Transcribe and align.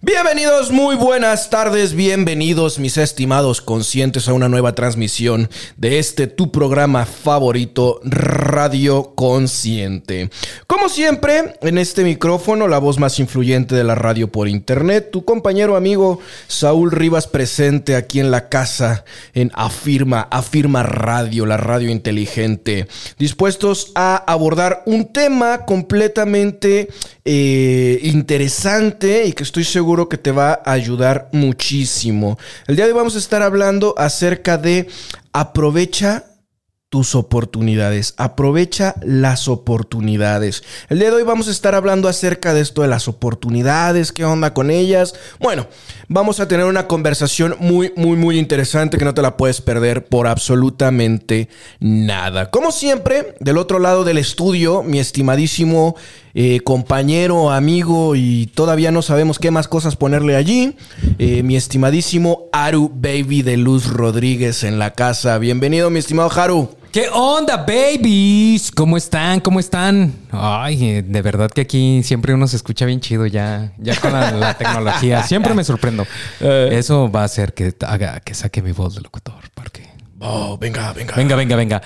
Bienvenidos, 0.00 0.70
muy 0.70 0.94
buenas 0.94 1.50
tardes, 1.50 1.92
bienvenidos 1.92 2.78
mis 2.78 2.96
estimados 2.96 3.60
conscientes 3.60 4.28
a 4.28 4.32
una 4.32 4.48
nueva 4.48 4.76
transmisión 4.76 5.50
de 5.76 5.98
este 5.98 6.28
tu 6.28 6.52
programa 6.52 7.04
favorito, 7.04 7.98
Radio 8.04 9.16
Consciente. 9.16 10.30
Como 10.68 10.88
siempre, 10.88 11.56
en 11.62 11.78
este 11.78 12.04
micrófono, 12.04 12.68
la 12.68 12.78
voz 12.78 13.00
más 13.00 13.18
influyente 13.18 13.74
de 13.74 13.82
la 13.82 13.96
radio 13.96 14.30
por 14.30 14.46
internet, 14.46 15.10
tu 15.10 15.24
compañero 15.24 15.74
amigo 15.74 16.20
Saúl 16.46 16.92
Rivas 16.92 17.26
presente 17.26 17.96
aquí 17.96 18.20
en 18.20 18.30
la 18.30 18.48
casa 18.48 19.04
en 19.34 19.50
Afirma, 19.54 20.28
Afirma 20.30 20.84
Radio, 20.84 21.44
la 21.44 21.56
radio 21.56 21.90
inteligente, 21.90 22.86
dispuestos 23.18 23.90
a 23.96 24.14
abordar 24.14 24.84
un 24.86 25.12
tema 25.12 25.64
completamente 25.66 26.88
eh, 27.24 27.98
interesante 28.04 29.26
y 29.26 29.32
que 29.32 29.42
estoy 29.42 29.64
seguro 29.64 29.87
que 29.88 30.18
te 30.18 30.32
va 30.32 30.60
a 30.64 30.72
ayudar 30.72 31.30
muchísimo. 31.32 32.38
El 32.66 32.76
día 32.76 32.84
de 32.84 32.92
hoy 32.92 32.98
vamos 32.98 33.16
a 33.16 33.18
estar 33.18 33.40
hablando 33.40 33.94
acerca 33.96 34.58
de 34.58 34.88
aprovecha 35.32 36.24
tus 36.90 37.14
oportunidades. 37.14 38.14
Aprovecha 38.16 38.94
las 39.02 39.46
oportunidades. 39.46 40.62
El 40.88 40.98
día 41.00 41.10
de 41.10 41.16
hoy 41.16 41.22
vamos 41.22 41.48
a 41.48 41.50
estar 41.50 41.74
hablando 41.74 42.08
acerca 42.08 42.54
de 42.54 42.62
esto 42.62 42.80
de 42.80 42.88
las 42.88 43.08
oportunidades, 43.08 44.10
qué 44.10 44.24
onda 44.24 44.54
con 44.54 44.70
ellas. 44.70 45.14
Bueno, 45.38 45.66
vamos 46.08 46.40
a 46.40 46.48
tener 46.48 46.64
una 46.64 46.86
conversación 46.86 47.56
muy, 47.60 47.92
muy, 47.94 48.16
muy 48.16 48.38
interesante 48.38 48.96
que 48.96 49.04
no 49.04 49.12
te 49.12 49.20
la 49.20 49.36
puedes 49.36 49.60
perder 49.60 50.06
por 50.06 50.26
absolutamente 50.26 51.50
nada. 51.78 52.50
Como 52.50 52.72
siempre, 52.72 53.34
del 53.40 53.58
otro 53.58 53.80
lado 53.80 54.04
del 54.04 54.16
estudio, 54.16 54.82
mi 54.82 54.98
estimadísimo 54.98 55.94
eh, 56.32 56.60
compañero, 56.60 57.50
amigo 57.50 58.16
y 58.16 58.46
todavía 58.54 58.92
no 58.92 59.02
sabemos 59.02 59.38
qué 59.38 59.50
más 59.50 59.68
cosas 59.68 59.96
ponerle 59.96 60.36
allí, 60.36 60.74
eh, 61.18 61.42
mi 61.42 61.56
estimadísimo 61.56 62.44
Haru 62.52 62.90
Baby 62.94 63.42
de 63.42 63.58
Luz 63.58 63.88
Rodríguez 63.88 64.64
en 64.64 64.78
la 64.78 64.92
casa. 64.92 65.36
Bienvenido, 65.36 65.90
mi 65.90 65.98
estimado 65.98 66.30
Haru. 66.32 66.77
¿Qué 66.92 67.06
onda, 67.12 67.58
babies? 67.58 68.70
¿Cómo 68.70 68.96
están? 68.96 69.40
¿Cómo 69.40 69.60
están? 69.60 70.14
Ay, 70.30 70.84
eh, 70.86 71.02
de 71.02 71.20
verdad 71.20 71.50
que 71.50 71.60
aquí 71.60 72.02
siempre 72.02 72.32
uno 72.32 72.48
se 72.48 72.56
escucha 72.56 72.86
bien 72.86 73.00
chido 73.00 73.26
ya, 73.26 73.74
ya 73.76 73.94
con 74.00 74.10
la, 74.12 74.56
tecnología. 74.56 75.22
Siempre 75.22 75.52
me 75.52 75.64
sorprendo. 75.64 76.06
Eh. 76.40 76.70
Eso 76.72 77.10
va 77.10 77.22
a 77.22 77.24
hacer 77.24 77.52
que 77.52 77.74
haga 77.86 78.20
que 78.20 78.32
saque 78.32 78.62
mi 78.62 78.72
voz 78.72 78.94
de 78.94 79.02
locutor. 79.02 79.50
Porque... 79.54 79.86
Oh, 80.18 80.56
venga, 80.56 80.94
venga. 80.94 81.14
Venga, 81.14 81.36
venga, 81.36 81.56
venga. 81.56 81.82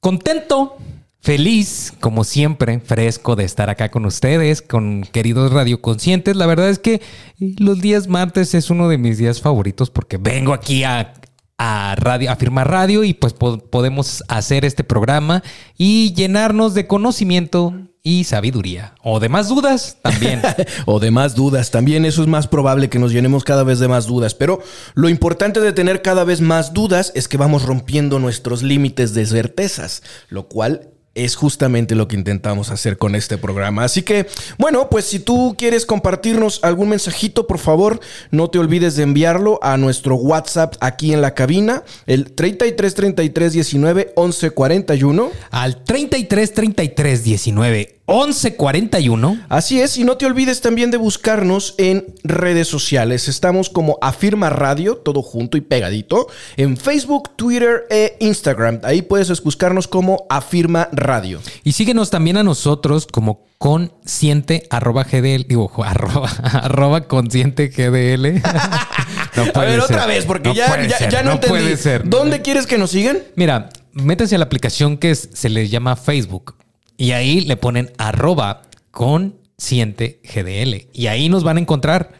Contento, 0.00 0.76
feliz, 1.20 1.92
como 2.00 2.24
siempre, 2.24 2.80
fresco 2.80 3.36
de 3.36 3.44
estar 3.44 3.70
acá 3.70 3.88
con 3.88 4.04
ustedes, 4.04 4.62
con 4.62 5.02
queridos 5.12 5.52
radioconscientes. 5.52 6.34
La 6.34 6.46
verdad 6.46 6.70
es 6.70 6.80
que 6.80 7.00
los 7.38 7.80
días 7.80 8.08
martes 8.08 8.52
es 8.54 8.68
uno 8.68 8.88
de 8.88 8.98
mis 8.98 9.16
días 9.16 9.40
favoritos 9.40 9.90
porque 9.90 10.16
vengo 10.16 10.52
aquí 10.52 10.82
a 10.82 11.14
a 11.58 11.96
radio, 11.96 12.30
a 12.30 12.36
Firma 12.36 12.64
Radio 12.64 13.02
y 13.04 13.14
pues 13.14 13.34
podemos 13.34 14.22
hacer 14.28 14.64
este 14.64 14.84
programa 14.84 15.42
y 15.76 16.14
llenarnos 16.14 16.72
de 16.74 16.86
conocimiento 16.86 17.74
y 18.04 18.24
sabiduría. 18.24 18.94
O 19.02 19.20
de 19.20 19.28
más 19.28 19.48
dudas 19.48 19.98
también. 20.00 20.40
o 20.86 21.00
de 21.00 21.10
más 21.10 21.34
dudas 21.34 21.70
también. 21.70 22.04
Eso 22.04 22.22
es 22.22 22.28
más 22.28 22.46
probable 22.46 22.88
que 22.88 22.98
nos 22.98 23.12
llenemos 23.12 23.44
cada 23.44 23.64
vez 23.64 23.80
de 23.80 23.88
más 23.88 24.06
dudas. 24.06 24.34
Pero 24.34 24.60
lo 24.94 25.08
importante 25.08 25.60
de 25.60 25.72
tener 25.72 26.00
cada 26.00 26.24
vez 26.24 26.40
más 26.40 26.72
dudas 26.72 27.12
es 27.14 27.28
que 27.28 27.36
vamos 27.36 27.64
rompiendo 27.64 28.18
nuestros 28.18 28.62
límites 28.62 29.12
de 29.12 29.26
certezas, 29.26 30.02
lo 30.30 30.48
cual 30.48 30.92
es 31.14 31.36
justamente 31.36 31.94
lo 31.94 32.08
que 32.08 32.16
intentamos 32.16 32.70
hacer 32.70 32.96
con 32.98 33.14
este 33.14 33.38
programa. 33.38 33.84
Así 33.84 34.02
que, 34.02 34.26
bueno, 34.58 34.88
pues 34.88 35.04
si 35.04 35.18
tú 35.18 35.54
quieres 35.58 35.84
compartirnos 35.86 36.60
algún 36.62 36.90
mensajito, 36.90 37.46
por 37.46 37.58
favor, 37.58 38.00
no 38.30 38.50
te 38.50 38.58
olvides 38.58 38.96
de 38.96 39.02
enviarlo 39.02 39.58
a 39.62 39.76
nuestro 39.76 40.14
WhatsApp 40.16 40.74
aquí 40.80 41.12
en 41.12 41.20
la 41.20 41.34
cabina, 41.34 41.82
el 42.06 42.32
33 42.32 42.94
33 42.94 43.52
19 43.52 44.12
11 44.14 44.50
41. 44.50 45.30
Al 45.50 45.84
33 45.84 46.54
33 46.54 47.24
19 47.24 47.98
1141. 48.08 49.44
Así 49.50 49.80
es, 49.80 49.98
y 49.98 50.04
no 50.04 50.16
te 50.16 50.24
olvides 50.24 50.62
también 50.62 50.90
de 50.90 50.96
buscarnos 50.96 51.74
en 51.76 52.06
redes 52.24 52.66
sociales. 52.66 53.28
Estamos 53.28 53.68
como 53.68 53.98
Afirma 54.00 54.48
Radio, 54.48 54.96
todo 54.96 55.20
junto 55.20 55.58
y 55.58 55.60
pegadito, 55.60 56.28
en 56.56 56.78
Facebook, 56.78 57.36
Twitter 57.36 57.86
e 57.90 58.16
Instagram. 58.20 58.80
Ahí 58.82 59.02
puedes 59.02 59.28
buscarnos 59.42 59.86
como 59.86 60.26
Afirma 60.30 60.88
Radio. 61.00 61.40
Y 61.64 61.72
síguenos 61.72 62.10
también 62.10 62.36
a 62.36 62.42
nosotros 62.42 63.06
como 63.06 63.46
consciente 63.58 64.66
arroba 64.70 65.04
gdl, 65.04 65.46
digo, 65.46 65.70
arroba, 65.84 67.00
consciente 67.08 67.68
gdl. 67.68 68.42
a 69.54 69.60
ver, 69.60 69.80
otra 69.80 70.06
vez, 70.06 70.24
porque 70.24 70.54
ya, 70.54 70.86
ya, 71.08 71.22
no, 71.22 71.40
Puede 71.40 71.76
ser. 71.76 72.08
¿Dónde 72.08 72.42
quieres 72.42 72.66
que 72.66 72.78
nos 72.78 72.90
sigan? 72.90 73.18
Mira, 73.36 73.70
métese 73.92 74.36
a 74.36 74.38
la 74.38 74.44
aplicación 74.44 74.96
que 74.96 75.14
se 75.14 75.48
les 75.48 75.70
llama 75.70 75.96
Facebook. 75.96 76.56
Y 76.96 77.12
ahí 77.12 77.40
le 77.42 77.56
ponen 77.56 77.92
arroba 77.98 78.62
consciente 78.90 80.20
GDL. 80.24 80.88
Y 80.92 81.06
ahí 81.06 81.28
nos 81.28 81.44
van 81.44 81.56
a 81.58 81.60
encontrar. 81.60 82.17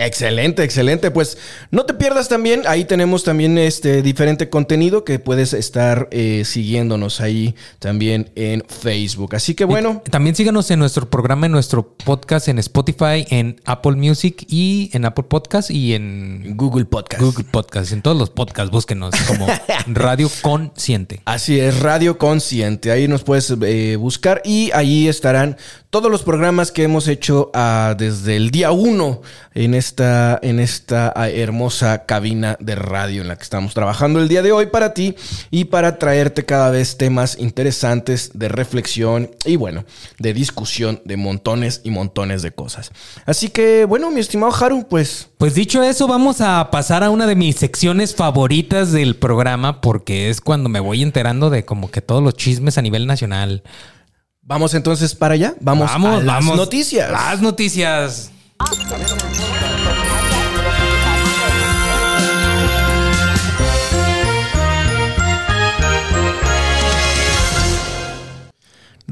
Excelente, 0.00 0.64
excelente. 0.64 1.10
Pues 1.10 1.36
no 1.70 1.84
te 1.84 1.92
pierdas 1.92 2.28
también, 2.28 2.62
ahí 2.66 2.86
tenemos 2.86 3.22
también 3.22 3.58
este 3.58 4.00
diferente 4.00 4.48
contenido 4.48 5.04
que 5.04 5.18
puedes 5.18 5.52
estar 5.52 6.08
eh, 6.10 6.44
siguiéndonos 6.46 7.20
ahí 7.20 7.54
también 7.78 8.30
en 8.34 8.64
Facebook. 8.66 9.34
Así 9.34 9.54
que 9.54 9.66
bueno. 9.66 10.02
también 10.10 10.34
síganos 10.34 10.70
en 10.70 10.78
nuestro 10.78 11.10
programa, 11.10 11.46
en 11.46 11.52
nuestro 11.52 11.94
podcast, 12.02 12.48
en 12.48 12.58
Spotify, 12.58 13.26
en 13.28 13.60
Apple 13.66 13.92
Music 13.92 14.46
y 14.48 14.88
en 14.94 15.04
Apple 15.04 15.24
Podcast 15.24 15.70
y 15.70 15.92
en 15.92 16.56
Google 16.56 16.86
Podcast. 16.86 17.22
Google 17.22 17.44
Podcast, 17.44 17.92
en 17.92 18.00
todos 18.00 18.16
los 18.16 18.30
podcasts, 18.30 18.70
búsquenos 18.70 19.14
como 19.26 19.46
Radio 19.86 20.30
Consciente. 20.40 21.20
Así 21.26 21.60
es, 21.60 21.78
Radio 21.80 22.16
Consciente. 22.16 22.90
Ahí 22.90 23.06
nos 23.06 23.22
puedes 23.22 23.54
eh, 23.62 23.96
buscar 23.96 24.40
y 24.46 24.70
ahí 24.72 25.08
estarán 25.08 25.58
todos 25.90 26.10
los 26.10 26.22
programas 26.22 26.70
que 26.70 26.84
hemos 26.84 27.08
hecho 27.08 27.50
ah, 27.52 27.94
desde 27.98 28.36
el 28.36 28.50
día 28.50 28.70
uno 28.70 29.22
en 29.54 29.74
esta, 29.90 30.38
en 30.42 30.60
esta 30.60 31.12
hermosa 31.16 32.04
cabina 32.06 32.56
de 32.60 32.76
radio 32.76 33.22
en 33.22 33.28
la 33.28 33.36
que 33.36 33.42
estamos 33.42 33.74
trabajando 33.74 34.20
el 34.20 34.28
día 34.28 34.40
de 34.40 34.52
hoy 34.52 34.66
para 34.66 34.94
ti 34.94 35.16
y 35.50 35.64
para 35.64 35.98
traerte 35.98 36.44
cada 36.44 36.70
vez 36.70 36.96
temas 36.96 37.36
interesantes 37.40 38.30
de 38.34 38.48
reflexión 38.48 39.32
y 39.44 39.56
bueno, 39.56 39.84
de 40.18 40.32
discusión 40.32 41.02
de 41.04 41.16
montones 41.16 41.80
y 41.82 41.90
montones 41.90 42.42
de 42.42 42.52
cosas. 42.52 42.92
Así 43.26 43.48
que 43.48 43.84
bueno, 43.84 44.10
mi 44.12 44.20
estimado 44.20 44.54
Haru, 44.54 44.86
pues... 44.88 45.28
Pues 45.38 45.54
dicho 45.54 45.82
eso, 45.82 46.06
vamos 46.06 46.40
a 46.40 46.70
pasar 46.70 47.02
a 47.02 47.10
una 47.10 47.26
de 47.26 47.34
mis 47.34 47.56
secciones 47.56 48.14
favoritas 48.14 48.92
del 48.92 49.16
programa 49.16 49.80
porque 49.80 50.30
es 50.30 50.40
cuando 50.40 50.68
me 50.68 50.78
voy 50.78 51.02
enterando 51.02 51.50
de 51.50 51.64
como 51.64 51.90
que 51.90 52.00
todos 52.00 52.22
los 52.22 52.34
chismes 52.34 52.78
a 52.78 52.82
nivel 52.82 53.06
nacional. 53.06 53.64
Vamos 54.42 54.74
entonces 54.74 55.14
para 55.14 55.34
allá. 55.34 55.54
Vamos, 55.60 55.90
a 55.90 55.98
las 56.20 56.44
noticias. 56.44 57.10
Las 57.10 57.40
noticias. 57.40 58.30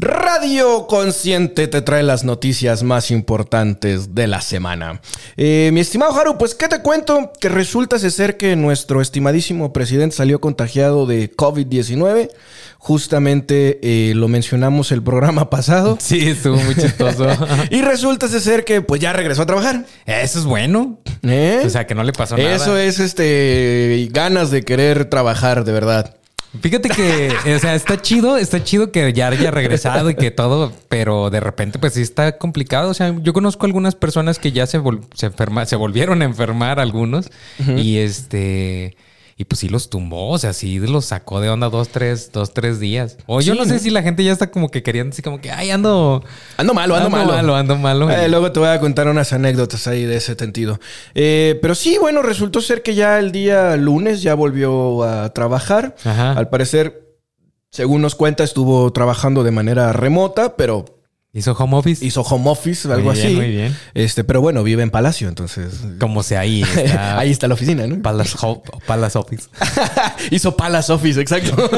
Radio 0.00 0.86
Consciente 0.86 1.66
te 1.66 1.82
trae 1.82 2.04
las 2.04 2.22
noticias 2.22 2.84
más 2.84 3.10
importantes 3.10 4.14
de 4.14 4.28
la 4.28 4.40
semana. 4.40 5.00
Eh, 5.36 5.70
mi 5.72 5.80
estimado 5.80 6.12
Haru, 6.12 6.38
pues 6.38 6.54
¿qué 6.54 6.68
te 6.68 6.82
cuento? 6.82 7.32
Que 7.40 7.48
resulta 7.48 7.98
ser 7.98 8.36
que 8.36 8.54
nuestro 8.54 9.00
estimadísimo 9.00 9.72
presidente 9.72 10.14
salió 10.14 10.40
contagiado 10.40 11.04
de 11.04 11.34
COVID-19 11.34 12.30
Justamente 12.80 13.80
eh, 13.82 14.14
lo 14.14 14.28
mencionamos 14.28 14.92
el 14.92 15.02
programa 15.02 15.50
pasado. 15.50 15.98
Sí, 16.00 16.28
estuvo 16.30 16.56
muy 16.56 16.76
chistoso. 16.76 17.26
y 17.70 17.82
resulta 17.82 18.28
ser 18.28 18.64
que 18.64 18.80
pues 18.80 19.00
ya 19.00 19.12
regresó 19.12 19.42
a 19.42 19.46
trabajar. 19.46 19.84
Eso 20.06 20.38
es 20.38 20.44
bueno. 20.44 21.00
¿Eh? 21.22 21.62
O 21.66 21.70
sea, 21.70 21.86
que 21.86 21.96
no 21.96 22.04
le 22.04 22.12
pasó 22.12 22.36
nada. 22.36 22.54
Eso 22.54 22.78
es 22.78 23.00
este 23.00 24.08
ganas 24.12 24.50
de 24.50 24.62
querer 24.62 25.06
trabajar, 25.06 25.64
de 25.64 25.72
verdad. 25.72 26.17
Fíjate 26.60 26.88
que, 26.88 27.30
o 27.54 27.58
sea, 27.58 27.74
está 27.74 28.00
chido, 28.00 28.38
está 28.38 28.64
chido 28.64 28.90
que 28.90 29.12
ya 29.12 29.28
haya 29.28 29.50
regresado 29.50 30.08
y 30.08 30.14
que 30.14 30.30
todo, 30.30 30.72
pero 30.88 31.28
de 31.28 31.40
repente 31.40 31.78
pues 31.78 31.92
sí 31.92 32.00
está 32.00 32.38
complicado. 32.38 32.90
O 32.90 32.94
sea, 32.94 33.14
yo 33.20 33.32
conozco 33.34 33.66
algunas 33.66 33.94
personas 33.94 34.38
que 34.38 34.52
ya 34.52 34.66
se, 34.66 34.80
se, 35.14 35.30
se 35.66 35.76
volvieron 35.76 36.22
a 36.22 36.24
enfermar 36.24 36.80
algunos 36.80 37.30
y 37.76 37.98
este... 37.98 38.96
Y 39.40 39.44
pues 39.44 39.60
sí 39.60 39.68
los 39.68 39.88
tumbó, 39.88 40.30
o 40.30 40.38
sea, 40.38 40.52
sí 40.52 40.80
los 40.80 41.04
sacó 41.04 41.40
de 41.40 41.48
onda 41.48 41.68
dos, 41.68 41.90
tres, 41.90 42.32
dos, 42.32 42.52
tres 42.52 42.80
días. 42.80 43.18
O 43.26 43.40
yo 43.40 43.54
no 43.54 43.64
sé 43.66 43.78
si 43.78 43.88
la 43.88 44.02
gente 44.02 44.24
ya 44.24 44.32
está 44.32 44.50
como 44.50 44.68
que 44.68 44.82
queriendo 44.82 45.12
así 45.12 45.22
como 45.22 45.40
que, 45.40 45.52
ay, 45.52 45.70
ando... 45.70 46.24
Ando 46.56 46.74
malo, 46.74 46.96
ando, 46.96 47.08
malo. 47.08 47.32
malo. 47.34 47.54
Ando 47.54 47.76
malo, 47.76 48.10
eh, 48.10 48.28
luego 48.28 48.50
te 48.50 48.58
voy 48.58 48.68
a 48.68 48.80
contar 48.80 49.06
unas 49.06 49.32
anécdotas 49.32 49.86
ahí 49.86 50.02
de 50.02 50.16
ese 50.16 50.34
sentido. 50.34 50.80
Eh, 51.14 51.56
pero 51.62 51.76
sí, 51.76 51.98
bueno, 52.00 52.20
resultó 52.22 52.60
ser 52.60 52.82
que 52.82 52.96
ya 52.96 53.20
el 53.20 53.30
día 53.30 53.76
lunes 53.76 54.22
ya 54.22 54.34
volvió 54.34 55.04
a 55.04 55.32
trabajar. 55.32 55.94
Al 56.04 56.48
parecer, 56.48 57.16
según 57.70 58.02
nos 58.02 58.16
cuenta, 58.16 58.42
estuvo 58.42 58.92
trabajando 58.92 59.44
de 59.44 59.52
manera 59.52 59.92
remota, 59.92 60.56
pero 60.56 60.97
¿Hizo 61.34 61.52
home 61.52 61.76
office? 61.76 62.02
Hizo 62.02 62.22
home 62.22 62.48
office, 62.48 62.90
algo 62.90 63.10
así. 63.10 63.34
Muy 63.34 63.50
bien. 63.50 63.76
Este, 63.92 64.24
pero 64.24 64.40
bueno, 64.40 64.62
vive 64.62 64.82
en 64.82 64.90
Palacio, 64.90 65.28
entonces. 65.28 65.74
Como 66.00 66.22
sea 66.22 66.40
ahí. 66.40 66.64
ahí 66.98 67.30
está 67.30 67.48
la 67.48 67.54
oficina, 67.54 67.86
¿no? 67.86 68.00
Palace, 68.00 68.34
Palace 68.86 69.18
Office. 69.18 69.48
Hizo 70.30 70.56
Palace 70.56 70.90
Office, 70.90 71.20
exacto. 71.20 71.70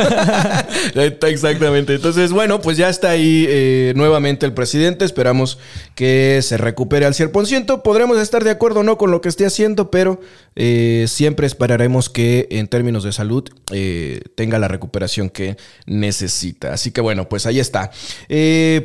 Exactamente. 1.27 1.95
Entonces, 1.95 2.31
bueno, 2.31 2.61
pues 2.61 2.77
ya 2.77 2.89
está 2.89 3.11
ahí 3.11 3.45
eh, 3.49 3.93
nuevamente 3.97 4.47
el 4.47 4.55
presidente. 4.55 5.05
Esperamos 5.05 5.59
que 5.97 6.39
se 6.43 6.57
recupere 6.57 7.05
al 7.05 7.15
100%. 7.15 7.83
Podremos 7.83 8.19
estar 8.19 8.45
de 8.45 8.51
acuerdo 8.51 8.81
o 8.81 8.83
no 8.85 8.99
con 8.99 9.11
lo 9.11 9.21
que 9.21 9.29
esté 9.29 9.47
haciendo, 9.47 9.91
pero 9.91 10.21
eh, 10.55 11.07
siempre 11.09 11.49
esperaremos 11.49 12.09
que 12.09 12.47
en 12.53 12.69
términos 12.69 13.03
de 13.03 13.11
salud 13.11 13.49
eh, 13.73 14.21
tenga 14.37 14.61
la 14.61 14.69
recuperación 14.69 15.29
que 15.29 15.57
necesita. 15.87 16.73
Así 16.73 16.93
que 16.93 17.01
bueno, 17.01 17.29
pues 17.29 17.47
ahí 17.47 17.59
está. 17.59 17.91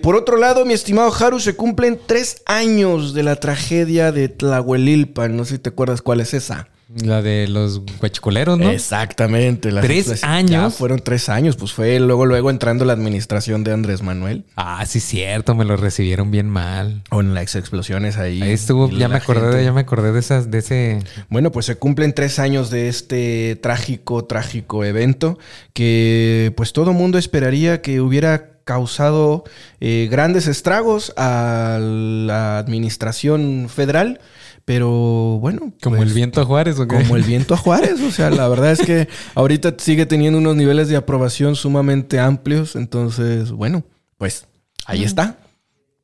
por 0.02 0.16
otro 0.16 0.38
lado, 0.38 0.55
mi 0.63 0.74
estimado 0.74 1.12
Haru, 1.13 1.40
se 1.40 1.56
cumplen 1.56 2.00
tres 2.06 2.44
años 2.46 3.13
de 3.13 3.24
la 3.24 3.36
tragedia 3.36 4.12
de 4.12 4.30
Tlahuelilpan. 4.30 5.36
No 5.36 5.44
sé 5.44 5.56
si 5.56 5.60
te 5.60 5.69
acuerdas 5.69 6.02
cuál 6.02 6.22
es 6.22 6.34
esa. 6.34 6.69
La 7.04 7.24
de 7.24 7.48
los 7.48 7.81
guachicoleros, 8.00 8.60
¿no? 8.60 8.69
Exactamente. 8.69 9.72
¿Tres 9.72 10.24
años? 10.24 10.75
fueron 10.75 11.00
tres 11.00 11.30
años. 11.30 11.56
Pues 11.56 11.74
fue 11.74 12.00
luego, 12.00 12.28
luego 12.28 12.52
entrando 12.52 12.86
la 12.86 12.94
administración 12.94 13.63
de 13.63 13.74
Andrés 13.74 14.04
Manuel. 14.04 14.46
Ah, 14.56 14.86
sí, 14.86 15.00
cierto. 15.00 15.56
Me 15.56 15.66
lo 15.66 15.78
recibieron 15.78 16.30
bien 16.30 16.48
mal. 16.48 17.01
O 17.10 17.22
en 17.22 17.34
las 17.34 17.56
explosiones 17.56 18.18
ahí. 18.18 18.42
Ahí 18.42 18.51
estuvo. 18.51 18.90
Ya 18.92 19.10
me 19.10 19.16
acordé, 19.16 19.58
de, 19.58 19.63
ya 19.63 19.74
me 19.74 19.81
acordé 19.81 20.12
de 20.12 20.19
esas, 20.19 20.51
de 20.51 20.60
ese. 20.60 21.00
Bueno, 21.28 21.51
pues 21.51 21.66
se 21.66 21.75
cumplen 21.75 22.13
tres 22.13 22.38
años 22.38 22.69
de 22.69 22.88
este 22.88 23.58
trágico, 23.62 24.25
trágico 24.25 24.86
evento 24.86 25.40
que, 25.74 26.54
pues 26.56 26.72
todo 26.72 26.94
mundo 26.94 27.18
esperaría 27.18 27.81
que 27.81 28.00
hubiera 28.00 28.55
causado 28.66 29.44
eh, 29.80 30.10
grandes 30.12 30.48
estragos 30.48 31.14
a 31.16 31.80
la 31.80 32.58
administración 32.58 33.68
federal. 33.70 34.20
Pero 34.66 35.38
bueno. 35.40 35.74
Como 35.82 35.98
el 35.98 36.04
pues, 36.04 36.16
viento 36.16 36.42
a 36.42 36.46
Juárez, 36.46 36.80
¿o 36.80 36.88
Como 36.88 37.16
el 37.16 37.24
viento 37.24 37.54
a 37.54 37.58
Juárez. 37.58 38.02
O 38.02 38.12
sea, 38.12 38.32
la 38.32 38.48
verdad 38.48 38.72
es 38.72 38.82
que 38.82 39.08
ahorita 39.36 39.76
sigue 39.78 40.08
teniendo 40.08 40.40
unos 40.40 40.56
niveles 40.56 40.90
de 40.90 40.98
aprobación 40.98 41.56
sumamente 41.56 42.20
amplios. 42.20 42.76
Entonces, 42.76 43.52
bueno, 43.52 43.84
pues 44.18 44.48
ahí 44.88 45.04
está. 45.04 45.38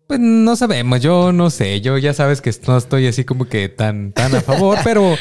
Pues 0.08 0.20
no 0.20 0.56
sabemos, 0.58 1.00
yo 1.00 1.32
no 1.32 1.50
sé, 1.50 1.80
yo 1.80 1.98
ya 1.98 2.14
sabes 2.14 2.42
que 2.42 2.54
no 2.68 2.76
estoy 2.78 3.08
así 3.08 3.24
como 3.24 3.46
que 3.46 3.70
tan, 3.70 4.12
tan 4.12 4.36
a 4.36 4.42
favor, 4.42 4.78
pero 4.84 5.16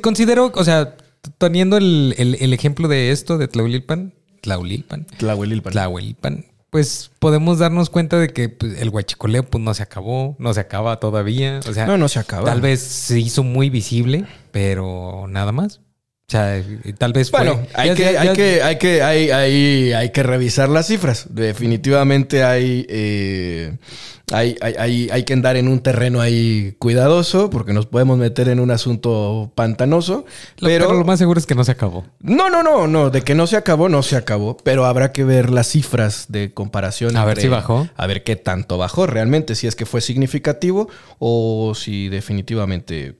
considero, 0.00 0.50
o 0.54 0.64
sea, 0.64 0.96
teniendo 1.36 1.76
el, 1.76 2.14
el, 2.16 2.52
ejemplo 2.54 2.88
de 2.88 3.10
esto, 3.10 3.36
de 3.36 3.48
Tlaulilpan, 3.48 4.14
Tlaulilpan. 4.40 5.06
Tlahuelilpan. 5.18 5.72
Tlahuelilpan. 5.72 6.44
Pues 6.70 7.10
podemos 7.18 7.58
darnos 7.58 7.88
cuenta 7.88 8.18
de 8.18 8.28
que 8.28 8.50
pues, 8.50 8.80
el 8.80 8.90
huachicoleo 8.90 9.42
pues 9.42 9.62
no 9.62 9.72
se 9.72 9.82
acabó, 9.82 10.36
no 10.38 10.52
se 10.52 10.60
acaba 10.60 11.00
todavía. 11.00 11.60
O 11.66 11.72
sea, 11.72 11.86
no, 11.86 11.96
no 11.96 12.08
se 12.08 12.18
acaba. 12.18 12.44
Tal 12.44 12.60
vez 12.60 12.80
se 12.80 13.18
hizo 13.18 13.42
muy 13.42 13.70
visible, 13.70 14.26
pero 14.50 15.26
nada 15.28 15.52
más. 15.52 15.80
O 16.28 16.30
sea, 16.30 16.62
tal 16.98 17.14
vez 17.14 17.30
bueno, 17.30 17.58
hay, 17.72 17.94
que, 17.94 18.18
hay, 18.18 18.34
que, 18.34 18.62
hay 18.62 18.76
que 18.76 19.02
hay, 19.02 19.30
hay, 19.30 19.92
hay 19.94 20.12
que 20.12 20.22
revisar 20.22 20.68
las 20.68 20.86
cifras. 20.86 21.28
Definitivamente 21.30 22.44
hay 22.44 22.84
eh, 22.90 23.78
hay, 24.32 24.56
hay, 24.60 25.08
hay, 25.10 25.22
que 25.24 25.32
andar 25.32 25.56
en 25.56 25.68
un 25.68 25.80
terreno 25.80 26.20
ahí 26.20 26.74
cuidadoso 26.78 27.50
porque 27.50 27.72
nos 27.72 27.86
podemos 27.86 28.18
meter 28.18 28.48
en 28.48 28.60
un 28.60 28.70
asunto 28.70 29.52
pantanoso. 29.54 30.24
Pero, 30.60 30.92
lo 30.92 31.04
más 31.04 31.18
seguro 31.18 31.38
es 31.38 31.46
que 31.46 31.54
no 31.54 31.64
se 31.64 31.72
acabó. 31.72 32.04
No, 32.20 32.50
no, 32.50 32.62
no, 32.62 32.86
no. 32.86 33.10
De 33.10 33.22
que 33.22 33.34
no 33.34 33.46
se 33.46 33.56
acabó, 33.56 33.88
no 33.88 34.02
se 34.02 34.16
acabó. 34.16 34.56
Pero 34.58 34.86
habrá 34.86 35.12
que 35.12 35.24
ver 35.24 35.50
las 35.50 35.68
cifras 35.68 36.26
de 36.28 36.52
comparación. 36.52 37.16
A 37.16 37.24
ver 37.24 37.40
si 37.40 37.48
bajó. 37.48 37.88
A 37.96 38.06
ver 38.06 38.22
qué 38.24 38.36
tanto 38.36 38.78
bajó 38.78 39.06
realmente. 39.06 39.54
Si 39.54 39.66
es 39.66 39.76
que 39.76 39.86
fue 39.86 40.00
significativo 40.00 40.88
o 41.18 41.74
si 41.74 42.08
definitivamente 42.08 43.16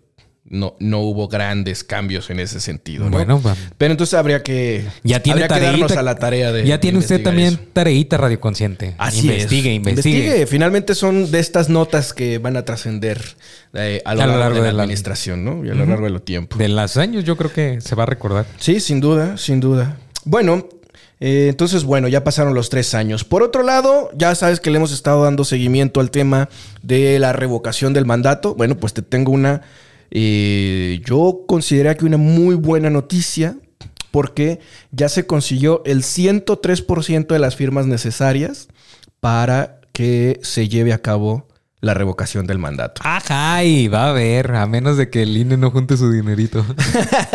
no, 0.51 0.77
no 0.79 1.01
hubo 1.01 1.29
grandes 1.29 1.85
cambios 1.85 2.31
en 2.31 2.41
ese 2.41 2.61
sentido. 2.61 3.09
Bueno, 3.11 3.41
pero 3.77 3.93
entonces 3.93 4.15
habría 4.15 4.43
que, 4.43 4.87
ya 5.03 5.21
tiene 5.21 5.47
darnos 5.47 5.93
a 5.93 6.03
la 6.03 6.17
tarea 6.17 6.53
de. 6.53 6.65
Ya 6.65 6.81
tiene 6.81 6.99
usted 6.99 7.23
también 7.23 7.59
tareita 7.73 8.17
radioconsciente. 8.17 8.95
Así 8.99 9.21
investigue, 9.21 9.73
investigue, 9.75 10.19
investigue. 10.19 10.47
Finalmente 10.47 10.95
son 10.95 11.31
de 11.31 11.39
estas 11.41 11.69
notas 11.69 12.13
que 12.13 12.39
van 12.39 12.57
a 12.57 12.65
trascender 12.65 13.23
eh, 13.75 14.03
a, 14.05 14.15
lo 14.15 14.27
largo, 14.39 14.63
de, 14.63 14.73
la, 14.73 14.83
administración, 14.83 15.45
¿no? 15.45 15.65
Y 15.65 15.71
a 15.71 15.75
lo 15.75 15.85
largo 15.85 16.05
de 16.05 16.11
los 16.11 16.25
tiempos. 16.25 16.59
De 16.59 16.69
los 16.69 16.97
años, 16.97 17.25
yo 17.25 17.37
creo 17.37 17.53
que 17.53 17.81
se 17.81 17.95
va 17.95 18.05
a 18.05 18.07
recordar. 18.07 18.47
Sí, 18.59 18.81
sin 18.81 19.01
duda, 19.01 19.37
sin 19.37 19.61
duda. 19.61 19.99
Bueno, 20.25 20.69
eh, 21.21 21.49
entonces, 21.51 21.85
bueno, 21.85 22.09
ya 22.09 22.25
pasaron 22.25 22.55
los 22.55 22.71
tres 22.71 22.95
años. 22.95 23.25
Por 23.25 23.43
otro 23.43 23.63
lado, 23.63 24.11
ya 24.15 24.35
sabes 24.35 24.61
que 24.61 24.71
le 24.71 24.77
hemos 24.77 24.93
estado 24.93 25.25
dando 25.25 25.45
seguimiento 25.45 26.01
al 26.01 26.11
tema 26.11 26.49
de 26.83 27.19
la 27.19 27.33
revocación 27.33 27.93
del 27.93 28.07
mandato. 28.07 28.55
Bueno, 28.55 28.77
pues 28.77 28.95
te 28.95 29.03
tengo 29.03 29.33
una 29.33 29.63
eh, 30.11 31.01
yo 31.05 31.45
considero 31.47 31.97
que 31.97 32.05
una 32.05 32.17
muy 32.17 32.55
buena 32.55 32.91
noticia 32.91 33.57
porque 34.11 34.61
ya 34.91 35.09
se 35.09 35.27
consiguió 35.27 35.83
el 35.85 36.03
103% 36.03 37.27
de 37.27 37.39
las 37.39 37.57
firmas 37.57 37.87
necesarias 37.87 38.69
para 39.21 39.81
que 39.93 40.39
se 40.43 40.69
lleve 40.69 40.93
a 40.93 41.03
cabo 41.03 41.48
la 41.81 41.95
revocación 41.95 42.47
del 42.47 42.59
mandato. 42.59 43.01
Ajá, 43.05 43.63
y 43.63 43.87
va 43.87 44.07
a 44.07 44.11
haber, 44.11 44.53
a 44.57 44.67
menos 44.67 44.97
de 44.97 45.11
que 45.11 45.23
el 45.23 45.37
INE 45.37 45.57
no 45.57 45.71
junte 45.71 45.97
su 45.97 46.11
dinerito. 46.11 46.65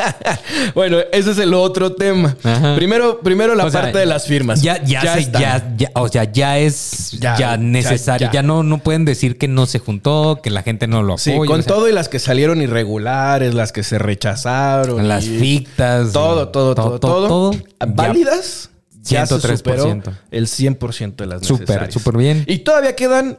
bueno, 0.76 0.98
ese 1.14 1.32
es 1.32 1.38
el 1.38 1.54
otro 1.54 1.94
tema. 1.94 2.36
Primero, 2.76 3.22
primero 3.22 3.56
la 3.56 3.70
parte 3.70 3.98
de 3.98 4.06
las 4.06 4.28
firmas. 4.28 4.62
Ya, 4.62 4.84
ya, 4.84 5.18
ya, 5.20 5.74
ya, 5.78 5.92
o 5.96 6.10
sea, 6.10 6.26
ya 6.26 6.60
es 6.60 7.12
ya, 7.12 7.56
necesario. 7.56 8.30
Ya, 8.34 8.44
no, 8.44 8.64
no 8.64 8.80
pueden 8.80 9.06
decir 9.06 9.38
que 9.38 9.48
no 9.48 9.66
se 9.66 9.80
juntó, 9.80 10.42
que 10.44 10.50
la 10.50 10.62
gente 10.62 10.88
no 10.88 11.04
lo 11.04 11.14
apoya. 11.14 11.24
Sí, 11.24 11.48
con 11.48 11.64
todo 11.64 11.88
y 11.88 11.94
las 11.94 12.10
que 12.10 12.20
salieron 12.20 12.62
irregulares, 12.62 13.54
las 13.54 13.72
que 13.72 13.84
se 13.84 13.98
rechazaron. 13.98 15.08
Las 15.08 15.24
fictas. 15.24 16.12
Todo, 16.12 16.50
todo, 16.50 16.76
todo, 16.76 17.00
todo. 17.00 17.28
todo, 17.28 17.52
válidas. 17.88 18.70
103%. 19.06 20.14
el 20.32 20.48
100% 20.48 21.16
de 21.16 21.26
las 21.26 21.42
necesarias. 21.42 21.68
Súper, 21.68 21.92
súper 21.92 22.18
bien. 22.18 22.46
Y 22.48 22.60
todavía 22.60 22.96
quedan 22.96 23.38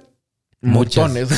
Muchones. 0.64 1.28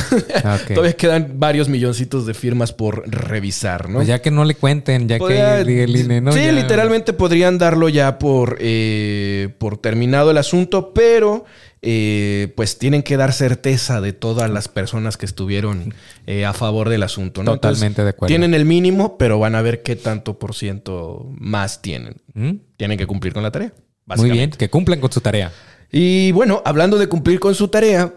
Ah, 0.45 0.59
Todavía 0.69 0.95
quedan 0.95 1.35
varios 1.35 1.69
milloncitos 1.69 2.27
de 2.27 2.35
firmas 2.35 2.73
por 2.73 3.09
revisar, 3.09 3.89
¿no? 3.89 3.97
Pues 3.97 4.09
ya 4.09 4.21
que 4.23 4.31
no 4.31 4.45
le 4.45 4.55
cuenten, 4.55 5.09
ya 5.09 5.19
que 5.19 5.27
diga 5.27 5.61
el 5.61 5.97
INE, 5.97 6.21
¿no? 6.21 6.33
Sí, 6.33 6.51
literalmente 6.53 7.13
podrían 7.13 7.59
darlo 7.59 7.89
ya 7.89 8.19
por, 8.19 8.57
eh, 8.61 9.55
por 9.59 9.79
terminado 9.79 10.31
el 10.31 10.39
asunto, 10.39 10.93
pero 10.95 11.45
eh, 11.83 12.53
pues 12.57 12.79
tienen 12.79 13.03
que 13.03 13.17
dar 13.17 13.33
certeza 13.33 14.01
de 14.01 14.13
todas 14.13 14.51
las 14.51 14.69
personas 14.69 15.17
que 15.17 15.27
estuvieron 15.27 15.95
eh, 16.27 16.45
a 16.45 16.53
favor 16.53 16.89
del 16.89 17.03
asunto, 17.03 17.43
¿no? 17.43 17.53
Totalmente 17.53 18.03
de 18.03 18.11
acuerdo. 18.11 18.29
Tienen 18.29 18.55
el 18.55 18.65
mínimo, 18.65 19.19
pero 19.19 19.39
van 19.39 19.55
a 19.55 19.63
ver 19.63 19.83
qué 19.83 19.97
tanto 19.97 20.39
por 20.39 20.55
ciento 20.55 21.29
más 21.39 21.83
tienen. 21.83 22.17
¿Mm? 22.35 22.53
Tienen 22.77 22.99
que 22.99 23.07
cumplir 23.07 23.33
con 23.33 23.43
la 23.43 23.51
tarea. 23.51 23.73
Muy 24.17 24.31
bien, 24.31 24.51
que 24.51 24.71
cumplan 24.71 25.01
con 25.01 25.13
su 25.13 25.21
tarea. 25.21 25.53
Y 25.91 26.33
bueno, 26.33 26.63
hablando 26.65 26.99
de 26.99 27.09
cumplir 27.09 27.41
con 27.41 27.55
su 27.55 27.69
tarea, 27.69 28.13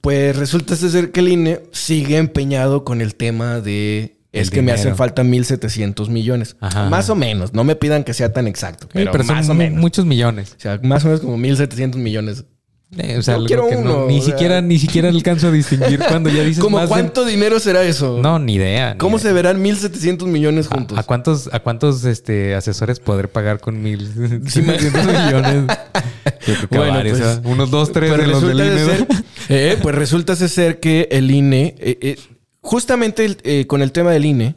pues 0.00 0.36
resulta 0.36 0.76
ser 0.76 1.12
que 1.12 1.20
el 1.20 1.28
INE 1.28 1.60
sigue 1.72 2.16
empeñado 2.16 2.84
con 2.84 3.00
el 3.00 3.14
tema 3.14 3.60
de 3.60 4.16
es 4.32 4.50
que 4.50 4.62
me 4.62 4.72
hacen 4.72 4.96
falta 4.96 5.22
1.700 5.22 6.08
millones. 6.08 6.56
Más 6.60 7.10
o 7.10 7.14
menos. 7.14 7.52
No 7.52 7.64
me 7.64 7.76
pidan 7.76 8.04
que 8.04 8.14
sea 8.14 8.32
tan 8.32 8.46
exacto. 8.46 8.88
Pero, 8.92 9.12
más 9.24 9.48
o 9.48 9.54
menos. 9.54 9.80
Muchos 9.80 10.06
millones. 10.06 10.54
O 10.56 10.60
sea, 10.60 10.78
más 10.82 11.04
o 11.04 11.08
menos 11.08 11.20
como 11.20 11.36
1.700 11.36 11.96
millones 11.96 12.44
eh, 12.98 13.18
o 13.18 13.22
sea, 13.22 13.38
quiero 13.46 13.66
uno, 13.66 14.06
ni 14.08 14.20
siquiera 14.20 14.60
ni 14.60 14.78
siquiera 14.78 15.08
alcanzo 15.10 15.46
a 15.48 15.52
distinguir 15.52 16.00
cuando 16.00 16.28
ya 16.28 16.42
dices 16.42 16.62
¿Cómo 16.62 16.84
cuánto 16.88 17.24
dinero 17.24 17.60
será 17.60 17.84
eso? 17.84 18.18
No, 18.20 18.40
ni 18.40 18.54
idea. 18.54 18.96
¿Cómo 18.98 19.20
se 19.20 19.32
verán 19.32 19.62
1700 19.62 20.26
millones 20.26 20.66
juntos? 20.66 20.98
¿A, 20.98 21.04
cuántos 21.04 21.48
a 21.52 21.60
cuántos 21.60 22.04
este 22.04 22.56
asesores 22.56 22.98
poder 22.98 23.30
pagar 23.30 23.60
con 23.60 23.80
1700 23.80 25.06
millones? 25.06 25.64
bueno, 26.70 27.00
pues, 27.00 27.40
unos 27.44 27.70
dos, 27.70 27.92
tres 27.92 28.10
pues 28.10 28.22
de 28.22 28.26
los 28.26 28.42
del 28.42 28.60
INE. 28.60 29.06
eh, 29.48 29.78
pues 29.80 29.94
resulta 29.94 30.34
ser 30.34 30.80
que 30.80 31.08
el 31.12 31.30
INE 31.30 31.76
eh, 31.78 31.98
eh, 32.00 32.18
justamente 32.60 33.66
con 33.66 33.82
el 33.82 33.92
tema 33.92 34.10
del 34.10 34.24
INE 34.24 34.56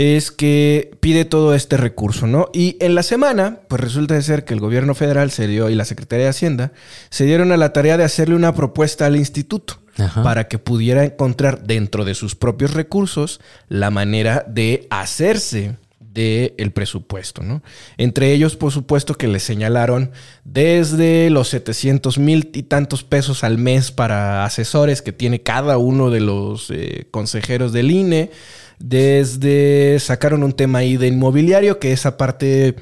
es 0.00 0.30
que 0.30 0.96
pide 1.00 1.26
todo 1.26 1.54
este 1.54 1.76
recurso, 1.76 2.26
¿no? 2.26 2.48
Y 2.54 2.78
en 2.80 2.94
la 2.94 3.02
semana, 3.02 3.58
pues 3.68 3.82
resulta 3.82 4.14
de 4.14 4.22
ser 4.22 4.46
que 4.46 4.54
el 4.54 4.60
gobierno 4.60 4.94
federal 4.94 5.30
se 5.30 5.46
dio 5.46 5.68
y 5.68 5.74
la 5.74 5.84
Secretaría 5.84 6.24
de 6.24 6.30
Hacienda 6.30 6.72
se 7.10 7.26
dieron 7.26 7.52
a 7.52 7.58
la 7.58 7.74
tarea 7.74 7.98
de 7.98 8.04
hacerle 8.04 8.34
una 8.34 8.54
propuesta 8.54 9.04
al 9.04 9.16
instituto 9.16 9.78
para 10.24 10.48
que 10.48 10.58
pudiera 10.58 11.04
encontrar 11.04 11.64
dentro 11.64 12.06
de 12.06 12.14
sus 12.14 12.34
propios 12.34 12.72
recursos 12.72 13.42
la 13.68 13.90
manera 13.90 14.46
de 14.48 14.86
hacerse 14.88 15.76
del 16.20 16.72
presupuesto, 16.72 17.42
¿no? 17.42 17.62
Entre 17.96 18.32
ellos, 18.32 18.56
por 18.56 18.72
supuesto, 18.72 19.14
que 19.14 19.28
le 19.28 19.40
señalaron 19.40 20.10
desde 20.44 21.30
los 21.30 21.48
700 21.48 22.18
mil 22.18 22.50
y 22.52 22.64
tantos 22.64 23.04
pesos 23.04 23.44
al 23.44 23.58
mes 23.58 23.90
para 23.90 24.44
asesores 24.44 25.02
que 25.02 25.12
tiene 25.12 25.42
cada 25.42 25.78
uno 25.78 26.10
de 26.10 26.20
los 26.20 26.70
eh, 26.70 27.06
consejeros 27.10 27.72
del 27.72 27.90
INE, 27.90 28.30
desde 28.78 29.98
sacaron 30.00 30.42
un 30.42 30.52
tema 30.52 30.80
ahí 30.80 30.96
de 30.96 31.08
inmobiliario, 31.08 31.78
que 31.78 31.92
esa 31.92 32.16
parte 32.16 32.76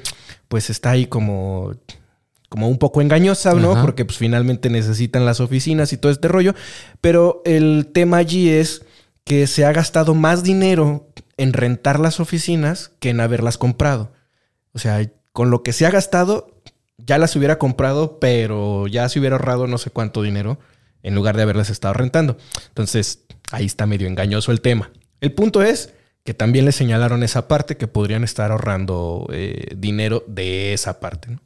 pues 0.47 0.69
está 0.69 0.91
ahí 0.91 1.05
como 1.05 1.73
como 2.49 2.67
un 2.67 2.79
poco 2.79 3.01
engañosa, 3.01 3.53
¿no? 3.53 3.79
Porque 3.79 4.05
pues 4.05 4.17
finalmente 4.17 4.71
necesitan 4.71 5.23
las 5.23 5.39
oficinas 5.39 5.93
y 5.93 5.97
todo 5.97 6.11
este 6.11 6.27
rollo. 6.27 6.55
Pero 6.99 7.43
el 7.45 7.91
tema 7.93 8.17
allí 8.17 8.49
es 8.49 8.81
que 9.23 9.45
se 9.45 9.65
ha 9.65 9.71
gastado 9.71 10.15
más 10.15 10.41
dinero 10.41 11.07
en 11.39 11.53
rentar 11.53 11.99
las 11.99 12.19
oficinas 12.19 12.91
que 12.99 13.09
en 13.09 13.19
haberlas 13.19 13.57
comprado. 13.57 14.11
O 14.73 14.79
sea, 14.79 15.09
con 15.31 15.49
lo 15.49 15.63
que 15.63 15.73
se 15.73 15.85
ha 15.85 15.91
gastado, 15.91 16.61
ya 16.97 17.17
las 17.17 17.35
hubiera 17.35 17.57
comprado, 17.57 18.19
pero 18.19 18.87
ya 18.87 19.09
se 19.09 19.19
hubiera 19.19 19.37
ahorrado 19.37 19.65
no 19.65 19.77
sé 19.77 19.89
cuánto 19.89 20.21
dinero 20.21 20.59
en 21.01 21.15
lugar 21.15 21.35
de 21.35 21.43
haberlas 21.43 21.69
estado 21.69 21.93
rentando. 21.93 22.37
Entonces, 22.67 23.21
ahí 23.51 23.65
está 23.65 23.85
medio 23.85 24.07
engañoso 24.07 24.51
el 24.51 24.61
tema. 24.61 24.91
El 25.21 25.33
punto 25.33 25.63
es 25.63 25.93
que 26.23 26.33
también 26.33 26.65
le 26.65 26.71
señalaron 26.71 27.23
esa 27.23 27.47
parte 27.47 27.77
que 27.77 27.87
podrían 27.87 28.23
estar 28.23 28.51
ahorrando 28.51 29.27
eh, 29.31 29.73
dinero 29.75 30.23
de 30.27 30.73
esa 30.73 30.99
parte. 30.99 31.31
¿no? 31.31 31.41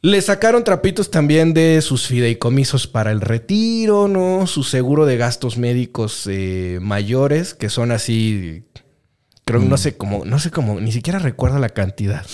Le 0.00 0.22
sacaron 0.22 0.62
trapitos 0.62 1.10
también 1.10 1.54
de 1.54 1.82
sus 1.82 2.06
fideicomisos 2.06 2.86
para 2.86 3.10
el 3.10 3.20
retiro, 3.20 4.06
¿no? 4.06 4.46
Su 4.46 4.62
seguro 4.62 5.06
de 5.06 5.16
gastos 5.16 5.58
médicos 5.58 6.28
eh, 6.30 6.78
mayores, 6.80 7.54
que 7.54 7.68
son 7.68 7.90
así. 7.90 8.62
Creo 9.48 9.60
que 9.60 9.66
no 9.66 9.76
mm. 9.76 9.78
sé 9.78 9.96
cómo, 9.96 10.26
no 10.26 10.38
sé 10.38 10.50
cómo, 10.50 10.78
ni 10.78 10.92
siquiera 10.92 11.18
recuerdo 11.18 11.58
la 11.58 11.70
cantidad. 11.70 12.26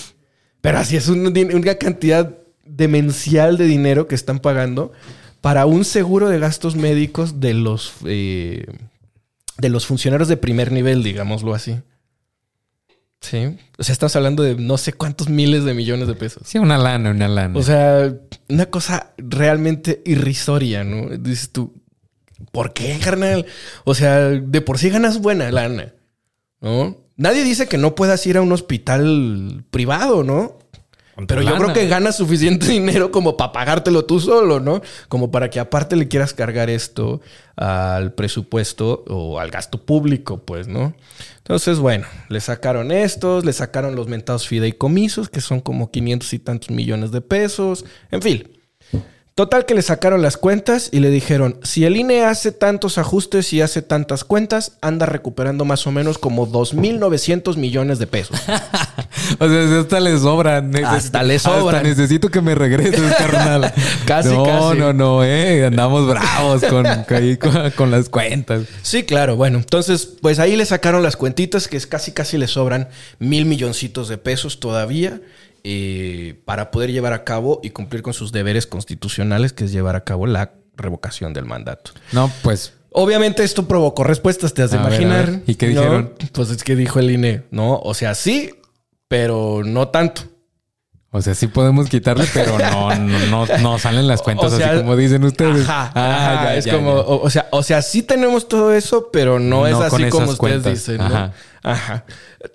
Pero 0.59 0.79
así 0.79 0.97
es 0.97 1.07
una 1.07 1.75
cantidad 1.75 2.37
demencial 2.65 3.57
de 3.57 3.63
dinero 3.63 4.05
que 4.05 4.15
están 4.15 4.39
pagando 4.39 4.91
para 5.39 5.65
un 5.65 5.85
seguro 5.85 6.27
de 6.27 6.39
gastos 6.39 6.75
médicos 6.75 7.39
de 7.39 7.53
los, 7.53 7.93
eh, 8.05 8.65
de 9.57 9.69
los 9.69 9.85
funcionarios 9.85 10.27
de 10.27 10.35
primer 10.35 10.73
nivel, 10.73 11.03
digámoslo 11.03 11.53
así. 11.53 11.79
Sí. 13.21 13.55
O 13.77 13.83
sea, 13.83 13.93
estamos 13.93 14.17
hablando 14.17 14.43
de 14.43 14.55
no 14.55 14.77
sé 14.77 14.91
cuántos 14.91 15.29
miles 15.29 15.63
de 15.63 15.73
millones 15.73 16.09
de 16.09 16.15
pesos. 16.15 16.43
Sí, 16.45 16.57
una 16.57 16.77
lana, 16.77 17.11
una 17.11 17.29
lana. 17.29 17.57
O 17.57 17.63
sea, 17.63 18.13
una 18.49 18.65
cosa 18.65 19.13
realmente 19.17 20.01
irrisoria, 20.03 20.83
¿no? 20.83 21.15
Dices 21.17 21.51
tú, 21.51 21.81
¿por 22.51 22.73
qué, 22.73 22.99
carnal? 23.01 23.45
O 23.85 23.95
sea, 23.95 24.19
de 24.27 24.59
por 24.59 24.79
sí 24.79 24.89
ganas 24.89 25.21
buena 25.21 25.49
lana, 25.49 25.93
¿no? 26.59 27.04
Nadie 27.17 27.43
dice 27.43 27.67
que 27.67 27.77
no 27.77 27.95
puedas 27.95 28.25
ir 28.27 28.37
a 28.37 28.41
un 28.41 28.51
hospital 28.51 29.63
privado, 29.71 30.23
¿no? 30.23 30.59
Pero 31.27 31.41
yo 31.41 31.55
creo 31.55 31.73
que 31.73 31.87
ganas 31.87 32.17
suficiente 32.17 32.67
dinero 32.71 33.09
como 33.09 33.37
para 33.37 33.53
pagártelo 33.53 34.03
tú 34.03 34.19
solo, 34.19 34.59
¿no? 34.59 34.81
Como 35.07 35.31
para 35.31 35.49
que 35.49 35.61
aparte 35.61 35.95
le 35.95 36.09
quieras 36.09 36.33
cargar 36.33 36.69
esto 36.69 37.21
al 37.55 38.13
presupuesto 38.13 39.05
o 39.07 39.39
al 39.39 39.49
gasto 39.49 39.85
público, 39.85 40.43
pues, 40.43 40.67
¿no? 40.67 40.93
Entonces, 41.37 41.79
bueno, 41.79 42.05
le 42.27 42.41
sacaron 42.41 42.91
estos, 42.91 43.45
le 43.45 43.53
sacaron 43.53 43.95
los 43.95 44.07
mentados 44.07 44.47
fideicomisos, 44.47 45.29
que 45.29 45.39
son 45.39 45.61
como 45.61 45.89
500 45.89 46.33
y 46.33 46.39
tantos 46.39 46.69
millones 46.69 47.11
de 47.11 47.21
pesos, 47.21 47.85
en 48.11 48.21
fin. 48.21 48.54
Total 49.37 49.65
que 49.65 49.75
le 49.75 49.81
sacaron 49.81 50.21
las 50.21 50.37
cuentas 50.37 50.87
y 50.93 51.01
le 51.01 51.09
dijeron, 51.09 51.59
si 51.61 51.83
el 51.83 51.97
INE 51.97 52.23
hace 52.23 52.53
tantos 52.53 52.97
ajustes 52.97 53.51
y 53.51 53.59
hace 53.59 53.81
tantas 53.81 54.23
cuentas, 54.23 54.77
anda 54.79 55.05
recuperando 55.05 55.65
más 55.65 55.85
o 55.87 55.91
menos 55.91 56.17
como 56.17 56.47
2.900 56.47 57.57
millones 57.57 57.99
de 57.99 58.07
pesos. 58.07 58.39
o 59.39 59.49
sea, 59.49 59.79
hasta 59.81 59.99
le 59.99 60.17
sobran. 60.19 60.73
Hasta 60.85 61.21
le 61.21 61.37
sobran. 61.37 61.75
Hasta 61.75 61.83
necesito 61.83 62.29
que 62.29 62.39
me 62.39 62.55
regreses, 62.55 63.13
carnal. 63.17 63.73
casi, 64.05 64.29
no, 64.29 64.43
casi. 64.45 64.77
No, 64.77 64.93
no, 64.93 65.21
eh. 65.25 65.65
Andamos 65.65 66.07
bravos 66.07 66.63
con, 66.69 66.85
con, 67.75 67.91
las 67.91 68.07
cuentas. 68.07 68.63
Sí, 68.83 69.03
claro. 69.03 69.35
Bueno, 69.35 69.57
entonces, 69.57 70.07
pues 70.21 70.39
ahí 70.39 70.55
le 70.55 70.65
sacaron 70.65 71.03
las 71.03 71.17
cuentitas 71.17 71.67
que 71.67 71.77
casi, 71.81 72.13
casi 72.13 72.37
le 72.37 72.47
sobran 72.47 72.87
mil 73.19 73.43
milloncitos 73.43 74.07
de 74.07 74.17
pesos 74.17 74.61
todavía. 74.61 75.19
Eh, 75.67 76.39
para 76.45 76.69
poder 76.69 76.91
llevar 76.91 77.13
a 77.13 77.23
cabo 77.23 77.59
y 77.63 77.71
cumplir 77.71 78.03
con 78.03 78.13
sus 78.13 78.31
deberes 78.31 78.67
constitucionales, 78.67 79.51
que 79.51 79.65
es 79.65 79.71
llevar 79.71 79.95
a 79.95 80.03
cabo 80.03 80.27
la 80.27 80.53
revocación 80.75 81.33
del 81.33 81.45
mandato. 81.45 81.89
No, 82.11 82.31
pues 82.43 82.73
Obviamente 82.97 83.43
esto 83.43 83.67
provocó 83.67 84.05
respuestas, 84.05 84.53
te 84.53 84.61
has 84.61 84.71
de 84.71 84.77
imaginar. 84.77 85.41
¿Y 85.47 85.55
qué 85.55 85.67
dijeron? 85.67 86.13
Pues 86.31 86.49
es 86.49 86.63
que 86.63 86.77
dijo 86.77 86.99
el 86.99 87.11
INE, 87.11 87.43
no, 87.51 87.77
o 87.77 87.93
sea, 87.93 88.15
sí, 88.15 88.53
pero 89.09 89.63
no 89.65 89.89
tanto. 89.89 90.21
O 91.11 91.21
sea, 91.21 91.35
sí 91.35 91.47
podemos 91.47 91.89
quitarle, 91.89 92.25
pero 92.33 92.57
no, 92.57 92.95
no, 92.95 93.45
no, 93.45 93.79
salen 93.79 94.07
las 94.07 94.21
cuentas 94.23 94.53
así 94.53 94.77
como 94.77 94.95
dicen 94.95 95.25
ustedes. 95.25 95.67
Ajá, 95.67 95.91
ah, 95.93 96.55
es 96.55 96.67
como, 96.67 96.93
O, 96.93 97.29
sea, 97.29 97.47
o 97.51 97.63
sea, 97.63 97.81
sí 97.81 98.01
tenemos 98.01 98.47
todo 98.47 98.73
eso, 98.73 99.09
pero 99.11 99.39
no, 99.39 99.67
es 99.67 99.75
así 99.75 100.07
como 100.09 100.31
ustedes 100.31 100.63
dicen. 100.63 101.01
Ajá. 101.01 101.33
Ajá. 101.65 102.05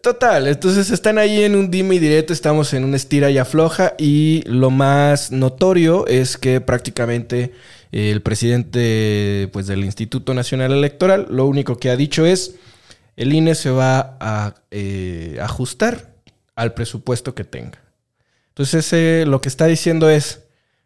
Total, 0.03 0.47
entonces 0.47 0.93
están 0.93 1.19
ahí 1.19 1.43
en 1.43 1.57
un 1.57 1.69
dime 1.69 1.97
y 1.97 1.99
directo, 1.99 2.33
estamos 2.33 2.73
en 2.75 2.85
una 2.85 2.95
estira 2.95 3.29
y 3.29 3.39
afloja 3.39 3.95
y 3.99 4.45
lo 4.47 4.71
más 4.71 5.33
notorio 5.33 6.07
es 6.07 6.37
que 6.37 6.61
prácticamente 6.61 7.53
el 7.91 8.23
presidente 8.23 9.49
pues, 9.53 9.67
del 9.67 9.85
Instituto 9.85 10.33
Nacional 10.33 10.71
Electoral 10.71 11.27
lo 11.29 11.47
único 11.47 11.77
que 11.77 11.91
ha 11.91 11.97
dicho 11.97 12.25
es 12.25 12.55
el 13.17 13.33
INE 13.33 13.57
se 13.57 13.71
va 13.71 14.17
a 14.21 14.55
eh, 14.71 15.39
ajustar 15.43 16.15
al 16.55 16.75
presupuesto 16.75 17.35
que 17.35 17.43
tenga. 17.43 17.83
Entonces 18.51 19.27
lo 19.27 19.41
que 19.41 19.49
está 19.49 19.67
diciendo 19.67 20.09
es, 20.09 20.45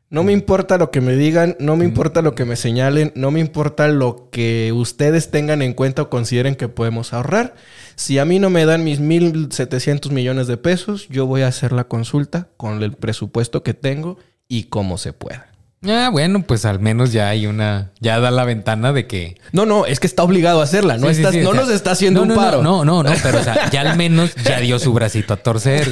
no 0.09 0.23
me 0.23 0.33
importa 0.33 0.78
lo 0.78 0.90
que 0.90 1.00
me 1.00 1.16
digan, 1.16 1.57
no 1.59 1.76
me 1.76 1.85
importa 1.85 2.23
lo 2.23 2.35
que 2.35 2.45
me 2.45 2.57
señalen, 2.57 3.12
no 3.16 3.31
me 3.31 3.40
importa 3.40 3.88
lo 3.88 4.31
que 4.31 4.73
ustedes 4.73 5.31
tengan 5.31 5.61
en 5.61 5.75
cuenta 5.75 6.02
o 6.02 6.09
consideren 6.09 6.54
que 6.54 6.69
podemos 6.69 7.12
ahorrar. 7.12 7.54
Si 7.97 8.19
a 8.19 8.25
mí 8.25 8.39
no 8.39 8.51
me 8.51 8.67
dan 8.67 8.85
mis 8.85 9.01
1.700 9.01 10.11
millones 10.11 10.47
de 10.47 10.57
pesos, 10.57 11.09
yo 11.09 11.27
voy 11.27 11.43
a 11.43 11.49
hacer 11.49 11.73
la 11.73 11.85
consulta 11.85 12.49
con 12.57 12.83
el 12.83 12.93
presupuesto 12.93 13.63
que 13.63 13.75
tengo 13.75 14.19
y 14.49 14.65
cómo 14.65 14.99
se 14.99 15.13
pueda. 15.13 15.55
Ah, 15.87 16.09
bueno, 16.11 16.43
pues 16.43 16.65
al 16.65 16.81
menos 16.81 17.13
ya 17.13 17.29
hay 17.29 17.47
una, 17.47 17.93
ya 18.01 18.19
da 18.19 18.31
la 18.31 18.45
ventana 18.45 18.93
de 18.93 19.07
que. 19.07 19.37
No, 19.53 19.67
no, 19.67 19.87
es 19.87 20.01
que 20.01 20.07
está 20.07 20.23
obligado 20.23 20.61
a 20.61 20.65
hacerla, 20.65 20.97
no, 20.97 21.09
no 21.11 21.55
nos 21.55 21.69
está 21.69 21.91
haciendo 21.91 22.23
un 22.23 22.35
paro. 22.35 22.63
No, 22.63 22.85
no, 22.85 23.03
no, 23.03 23.13
pero 23.23 23.39
o 23.39 23.43
sea, 23.43 23.71
ya 23.71 23.83
al 23.83 23.97
menos 23.97 24.35
ya 24.37 24.61
dio 24.61 24.79
su 24.79 24.93
bracito 24.93 25.35
a 25.35 25.37
torcer. 25.37 25.89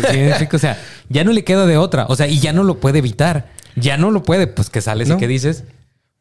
O 0.52 0.59
sea, 0.59 0.78
ya 1.09 1.25
no 1.25 1.32
le 1.32 1.44
queda 1.44 1.66
de 1.66 1.76
otra. 1.76 2.06
O 2.09 2.16
sea, 2.16 2.26
y 2.26 2.40
ya 2.40 2.52
no 2.52 2.64
lo 2.64 2.80
puede 2.80 2.99
evitar. 2.99 3.50
Ya 3.76 3.97
no 3.97 4.11
lo 4.11 4.23
puede, 4.23 4.47
pues 4.47 4.71
que 4.71 4.80
sales 4.80 5.09
y 5.09 5.16
que 5.16 5.26
dices, 5.26 5.64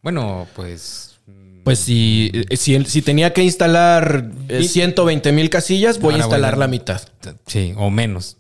bueno, 0.02 0.48
pues 0.56 1.11
pues 1.64 1.80
si, 1.80 2.32
si, 2.56 2.84
si, 2.86 3.02
tenía 3.02 3.34
que 3.34 3.44
instalar 3.44 4.32
120 4.50 5.30
eh, 5.30 5.32
mil 5.32 5.50
casillas, 5.50 6.00
voy 6.00 6.16
a 6.16 6.18
instalar 6.18 6.58
la 6.58 6.68
mitad. 6.68 7.02
Sí, 7.46 7.74
o 7.78 7.90
menos. 7.90 8.38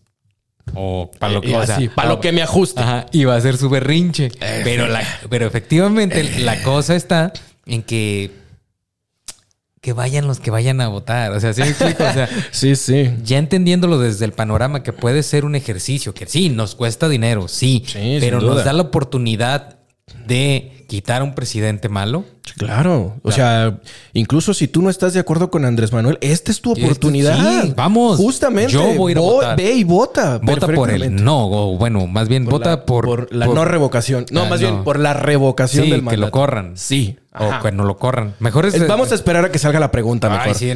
O 0.73 1.11
para 1.19 1.33
lo, 1.33 1.41
que, 1.41 1.51
para 1.95 2.09
lo 2.09 2.19
que 2.19 2.31
me 2.31 2.41
ajuste. 2.41 2.81
Ajá, 2.81 3.05
y 3.11 3.25
va 3.25 3.35
a 3.35 3.41
ser 3.41 3.57
su 3.57 3.69
berrinche. 3.69 4.31
Pero, 4.63 4.87
la, 4.87 5.03
pero 5.29 5.45
efectivamente 5.45 6.23
la 6.39 6.61
cosa 6.63 6.95
está 6.95 7.33
en 7.65 7.83
que 7.83 8.31
que 9.81 9.93
vayan 9.93 10.27
los 10.27 10.39
que 10.39 10.51
vayan 10.51 10.79
a 10.79 10.87
votar. 10.87 11.31
O 11.31 11.39
sea, 11.39 11.53
¿sí 11.53 11.61
me 11.61 11.69
explico? 11.69 12.03
O 12.03 12.13
sea, 12.13 12.29
sí, 12.51 12.75
sí. 12.75 13.09
Ya 13.23 13.39
entendiéndolo 13.39 13.97
desde 13.97 14.25
el 14.25 14.31
panorama 14.31 14.83
que 14.83 14.93
puede 14.93 15.23
ser 15.23 15.43
un 15.43 15.55
ejercicio, 15.55 16.13
que 16.13 16.27
sí, 16.27 16.49
nos 16.49 16.75
cuesta 16.75 17.09
dinero, 17.09 17.47
sí, 17.47 17.83
sí 17.87 18.17
pero 18.19 18.39
nos 18.39 18.63
da 18.63 18.73
la 18.73 18.83
oportunidad 18.83 19.79
de 20.27 20.80
quitar 20.91 21.21
a 21.21 21.23
un 21.23 21.33
presidente 21.33 21.87
malo. 21.87 22.25
Claro. 22.57 23.15
O 23.23 23.31
sea, 23.31 23.79
incluso 24.11 24.53
si 24.53 24.67
tú 24.67 24.81
no 24.81 24.89
estás 24.89 25.13
de 25.13 25.21
acuerdo 25.21 25.49
con 25.49 25.63
Andrés 25.63 25.93
Manuel, 25.93 26.17
esta 26.19 26.51
es 26.51 26.59
tu 26.59 26.73
oportunidad. 26.73 27.61
sí, 27.61 27.73
vamos. 27.77 28.17
Justamente. 28.17 28.73
Yo 28.73 28.93
voy 28.95 29.13
a, 29.13 29.19
votar. 29.21 29.57
Ve 29.57 29.71
y 29.71 29.85
vota. 29.85 30.37
Vota 30.43 30.67
por 30.67 30.91
él. 30.91 31.15
No, 31.23 31.47
o 31.47 31.77
bueno, 31.77 32.07
más 32.07 32.27
bien 32.27 32.43
vota 32.43 32.85
por, 32.85 33.05
por, 33.05 33.33
la 33.33 33.45
no 33.45 33.63
revocación. 33.63 34.25
No, 34.31 34.41
ah, 34.41 34.49
más 34.49 34.59
bien 34.59 34.83
por 34.83 34.99
la 34.99 35.13
revocación 35.13 35.89
del 35.89 36.01
mandato. 36.01 36.09
que 36.09 36.17
lo 36.17 36.31
corran. 36.31 36.73
Sí. 36.75 37.15
O 37.33 37.61
que 37.61 37.71
no 37.71 37.85
lo 37.85 37.95
corran. 37.95 38.35
Mejor 38.39 38.65
es. 38.65 38.87
Vamos 38.87 39.13
a 39.13 39.15
esperar 39.15 39.45
a 39.45 39.51
que 39.51 39.57
salga 39.57 39.79
la 39.79 39.89
pregunta 39.89 40.29
mejor. 40.29 40.49
Ay, 40.49 40.53
sí, 40.53 40.73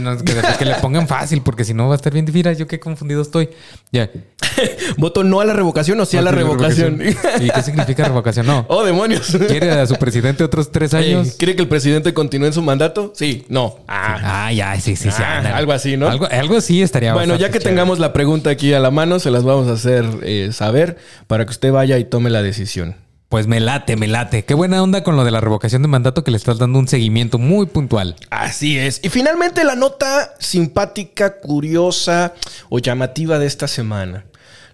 que, 0.58 0.66
le 0.66 0.76
pongan 0.76 1.06
fácil, 1.06 1.42
porque 1.42 1.66
si 1.66 1.74
no 1.74 1.90
va 1.90 1.96
a 1.96 1.98
estar 1.98 2.14
bien 2.14 2.26
difícil. 2.26 2.56
Yo 2.56 2.66
qué 2.66 2.80
confundido 2.80 3.22
estoy. 3.22 3.50
Ya. 3.92 4.10
¿Voto 4.98 5.26
no 5.26 5.42
a 5.42 5.46
la 5.46 5.52
revocación 5.54 6.00
o 6.00 6.06
sí 6.06 6.16
a 6.16 6.22
la 6.22 6.32
revocación? 6.32 7.02
¿Y 7.02 7.50
qué 7.50 7.62
significa 7.62 8.04
revocación? 8.08 8.46
No. 8.46 8.66
Oh, 8.70 8.86
demonios. 8.86 9.36
¿Quiere 9.48 9.70
a 9.72 9.86
su 9.86 9.96
presidente 9.96 10.46
otros 10.46 10.72
tres 10.72 10.94
años? 10.94 11.36
¿Quiere 11.38 11.58
que 11.58 11.62
el 11.62 11.68
presidente 11.68 12.14
continúe 12.14 12.48
en 12.48 12.54
su 12.54 12.62
mandato? 12.62 13.12
Sí, 13.16 13.46
no. 13.50 13.80
Ah, 13.90 14.50
ya, 14.54 14.80
sí, 14.80 14.96
sí, 14.96 15.12
sí. 15.12 15.22
Ah, 15.22 15.58
algo 15.58 15.74
así, 15.74 15.98
¿no? 15.98 16.08
Algo, 16.08 16.26
algo 16.32 16.56
así 16.56 16.82
estaría 16.82 17.14
Bueno, 17.14 17.36
ya 17.36 17.52
que 17.52 17.60
tengamos 17.60 18.00
la 18.00 18.14
pregunta 18.14 18.50
aquí 18.50 18.74
a 18.74 18.80
la 18.80 18.92
mano, 18.92 19.20
se 19.20 19.30
las 19.30 19.44
vamos 19.44 19.68
a 19.68 19.74
hacer 19.74 20.06
eh, 20.24 20.50
saber 20.54 20.98
para 21.28 21.46
que 21.46 21.52
usted 21.52 21.74
vaya 21.74 21.98
y 21.98 22.06
tome 22.06 22.30
la 22.30 22.42
decisión. 22.42 22.96
Pues 23.30 23.48
me 23.48 23.60
late, 23.60 23.96
me 23.96 24.08
late. 24.08 24.46
Qué 24.46 24.54
buena 24.54 24.82
onda 24.82 25.04
con 25.04 25.16
lo 25.16 25.26
de 25.26 25.32
la 25.32 25.42
revocación 25.42 25.82
de 25.82 25.88
mandato 25.88 26.24
que 26.24 26.32
le 26.32 26.38
estás 26.38 26.58
dando 26.60 26.78
un 26.80 26.88
seguimiento 26.88 27.38
muy 27.40 27.66
puntual. 27.66 28.16
Así 28.30 28.78
es. 28.78 29.00
Y 29.04 29.10
finalmente 29.10 29.64
la 29.64 29.76
nota 29.76 30.34
simpática, 30.40 31.38
curiosa 31.40 32.34
o 32.70 32.80
llamativa 32.80 33.40
de 33.40 33.48
esta 33.48 33.68
semana. 33.68 34.26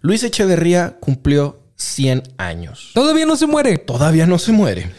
Luis 0.01 0.23
Echeverría 0.23 0.97
cumplió 0.99 1.59
100 1.77 2.23
años. 2.37 2.91
Todavía 2.93 3.25
no 3.25 3.35
se 3.37 3.47
muere. 3.47 3.77
Todavía 3.77 4.27
no 4.27 4.37
se 4.37 4.51
muere. 4.51 4.91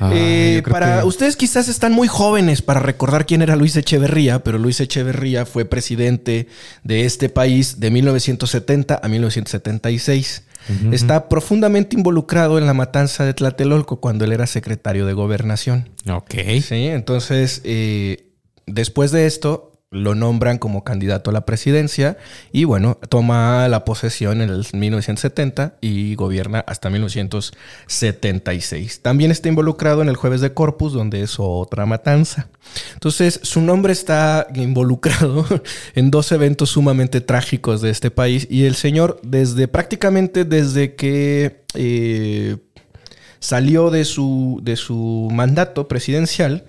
Ah, 0.00 0.10
Eh, 0.12 0.62
para 0.68 1.00
que- 1.00 1.06
ustedes 1.06 1.36
quizás 1.36 1.68
están 1.68 1.92
muy 1.92 2.08
jóvenes 2.08 2.62
para 2.62 2.80
recordar 2.80 3.26
quién 3.26 3.42
era 3.42 3.54
Luis 3.54 3.76
Echeverría, 3.76 4.42
pero 4.42 4.58
Luis 4.58 4.80
Echeverría 4.80 5.46
fue 5.46 5.64
presidente 5.66 6.48
de 6.82 7.04
este 7.04 7.28
país 7.28 7.78
de 7.78 7.90
1970 7.92 8.98
a 9.00 9.08
1976. 9.08 10.42
Está 10.92 11.28
profundamente 11.28 11.96
involucrado 11.96 12.58
en 12.58 12.66
la 12.66 12.74
matanza 12.74 13.24
de 13.24 13.34
Tlatelolco 13.34 14.00
cuando 14.00 14.24
él 14.24 14.32
era 14.32 14.46
secretario 14.46 15.06
de 15.06 15.12
gobernación. 15.12 15.90
Ok. 16.10 16.34
Sí, 16.62 16.86
entonces 16.86 17.60
eh, 17.64 18.30
después 18.66 19.10
de 19.10 19.26
esto 19.26 19.73
lo 19.94 20.14
nombran 20.14 20.58
como 20.58 20.84
candidato 20.84 21.30
a 21.30 21.32
la 21.32 21.46
presidencia 21.46 22.18
y 22.52 22.64
bueno, 22.64 22.98
toma 23.08 23.66
la 23.68 23.84
posesión 23.84 24.42
en 24.42 24.50
el 24.50 24.66
1970 24.72 25.76
y 25.80 26.16
gobierna 26.16 26.64
hasta 26.66 26.90
1976. 26.90 29.00
También 29.00 29.30
está 29.30 29.48
involucrado 29.48 30.02
en 30.02 30.08
el 30.08 30.16
jueves 30.16 30.40
de 30.40 30.52
Corpus, 30.52 30.92
donde 30.92 31.22
es 31.22 31.36
otra 31.38 31.86
matanza. 31.86 32.48
Entonces, 32.94 33.38
su 33.42 33.60
nombre 33.60 33.92
está 33.92 34.48
involucrado 34.54 35.46
en 35.94 36.10
dos 36.10 36.32
eventos 36.32 36.70
sumamente 36.70 37.20
trágicos 37.20 37.80
de 37.80 37.90
este 37.90 38.10
país 38.10 38.48
y 38.50 38.64
el 38.64 38.74
señor 38.74 39.20
desde 39.22 39.68
prácticamente 39.68 40.44
desde 40.44 40.94
que... 40.94 41.62
eh, 41.74 42.56
salió 43.44 43.90
de 43.90 44.06
su, 44.06 44.60
de 44.62 44.74
su 44.74 45.28
mandato 45.30 45.86
presidencial, 45.86 46.64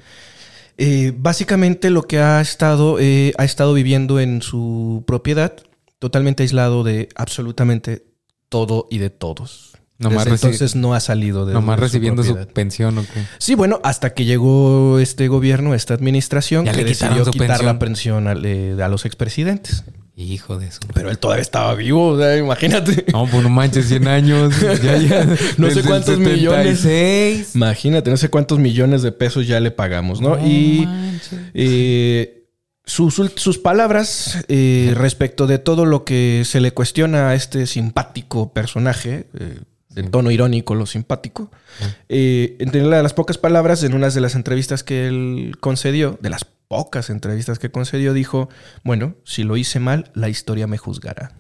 eh, 0.77 1.13
básicamente 1.17 1.89
lo 1.89 2.03
que 2.03 2.19
ha 2.19 2.41
estado, 2.41 2.99
eh, 2.99 3.33
ha 3.37 3.45
estado 3.45 3.73
viviendo 3.73 4.19
en 4.19 4.41
su 4.41 5.03
propiedad, 5.07 5.53
totalmente 5.99 6.43
aislado 6.43 6.83
de 6.83 7.09
absolutamente 7.15 8.05
todo 8.49 8.87
y 8.89 8.97
de 8.97 9.09
todos. 9.09 9.73
Nomás 9.97 10.25
Desde 10.25 10.35
entonces 10.47 10.75
no 10.75 10.93
ha 10.93 10.99
salido 10.99 11.45
de, 11.45 11.53
Nomás 11.53 11.77
de 11.77 11.81
recibiendo 11.83 12.21
su 12.21 12.35
pensión 12.47 12.97
o 12.97 13.03
qué. 13.03 13.23
Sí, 13.37 13.55
bueno, 13.55 13.79
hasta 13.83 14.13
que 14.13 14.25
llegó 14.25 14.99
este 14.99 15.29
gobierno, 15.29 15.73
esta 15.73 15.93
administración, 15.93 16.65
Ya 16.65 16.73
que 16.73 16.83
decidió 16.83 17.23
su 17.23 17.31
quitar 17.31 17.47
pensión. 17.47 17.65
la 17.65 17.79
pensión 17.79 18.27
a, 18.27 18.33
eh, 18.43 18.77
a 18.83 18.89
los 18.89 19.05
expresidentes. 19.05 19.85
Hijo 20.17 20.57
de 20.57 20.71
su. 20.71 20.79
Pero 20.93 21.09
él 21.11 21.17
todavía 21.17 21.41
estaba 21.41 21.75
vivo, 21.75 22.09
o 22.09 22.17
sea, 22.17 22.37
imagínate. 22.37 23.05
No, 23.11 23.27
pues 23.27 23.43
no 23.43 23.49
manches, 23.49 23.87
100 23.89 24.07
años. 24.07 24.53
Ya, 24.81 24.97
ya. 24.97 25.27
No 25.57 25.69
sé 25.69 25.83
cuántos 25.83 26.17
millones. 26.17 26.79
76. 26.79 27.55
Imagínate, 27.55 28.09
no 28.09 28.17
sé 28.17 28.29
cuántos 28.29 28.57
millones 28.59 29.01
de 29.01 29.11
pesos 29.11 29.45
ya 29.45 29.59
le 29.59 29.71
pagamos, 29.71 30.21
¿no? 30.21 30.37
y 30.45 30.87
eh, 31.53 32.45
sus, 32.85 33.57
palabras 33.61 34.37
eh, 34.47 34.93
respecto 34.95 35.47
de 35.47 35.57
todo 35.59 35.85
lo 35.85 36.05
que 36.05 36.43
se 36.45 36.61
le 36.61 36.71
cuestiona 36.71 37.29
a 37.29 37.35
este 37.35 37.65
simpático 37.67 38.53
personaje, 38.53 39.27
eh, 39.37 39.59
de 39.89 40.03
tono 40.03 40.29
irónico, 40.31 40.75
lo 40.75 40.85
simpático, 40.85 41.51
eh, 42.09 42.55
entre 42.59 42.83
la- 42.83 43.01
las 43.01 43.13
pocas 43.13 43.37
palabras 43.37 43.81
en 43.83 43.93
una 43.93 44.09
de 44.09 44.21
las 44.21 44.35
entrevistas 44.35 44.83
que 44.83 45.07
él 45.07 45.55
concedió, 45.59 46.17
de 46.21 46.29
las 46.29 46.45
pocas 46.67 47.09
entrevistas 47.09 47.59
que 47.59 47.71
concedió, 47.71 48.13
dijo, 48.13 48.49
bueno, 48.83 49.15
si 49.23 49.43
lo 49.43 49.57
hice 49.57 49.79
mal, 49.79 50.11
la 50.13 50.29
historia 50.29 50.67
me 50.67 50.77
juzgará. 50.77 51.31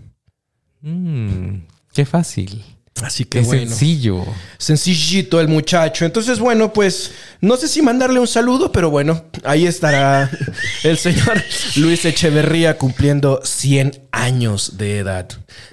Mm, 0.81 1.67
qué 1.93 2.05
fácil. 2.05 2.63
Así 3.03 3.25
que 3.25 3.39
Qué 3.41 3.45
bueno. 3.45 3.67
sencillo. 3.67 4.23
Sencillito 4.57 5.41
el 5.41 5.49
muchacho. 5.49 6.05
Entonces, 6.05 6.39
bueno, 6.39 6.71
pues 6.71 7.11
no 7.41 7.57
sé 7.57 7.67
si 7.67 7.81
mandarle 7.81 8.21
un 8.21 8.27
saludo, 8.27 8.71
pero 8.71 8.89
bueno, 8.89 9.25
ahí 9.43 9.67
estará 9.67 10.31
el 10.83 10.97
señor 10.97 11.43
Luis 11.75 12.05
Echeverría 12.05 12.77
cumpliendo 12.77 13.41
100 13.43 14.01
años 14.11 14.77
de 14.77 14.99
edad. 14.99 15.27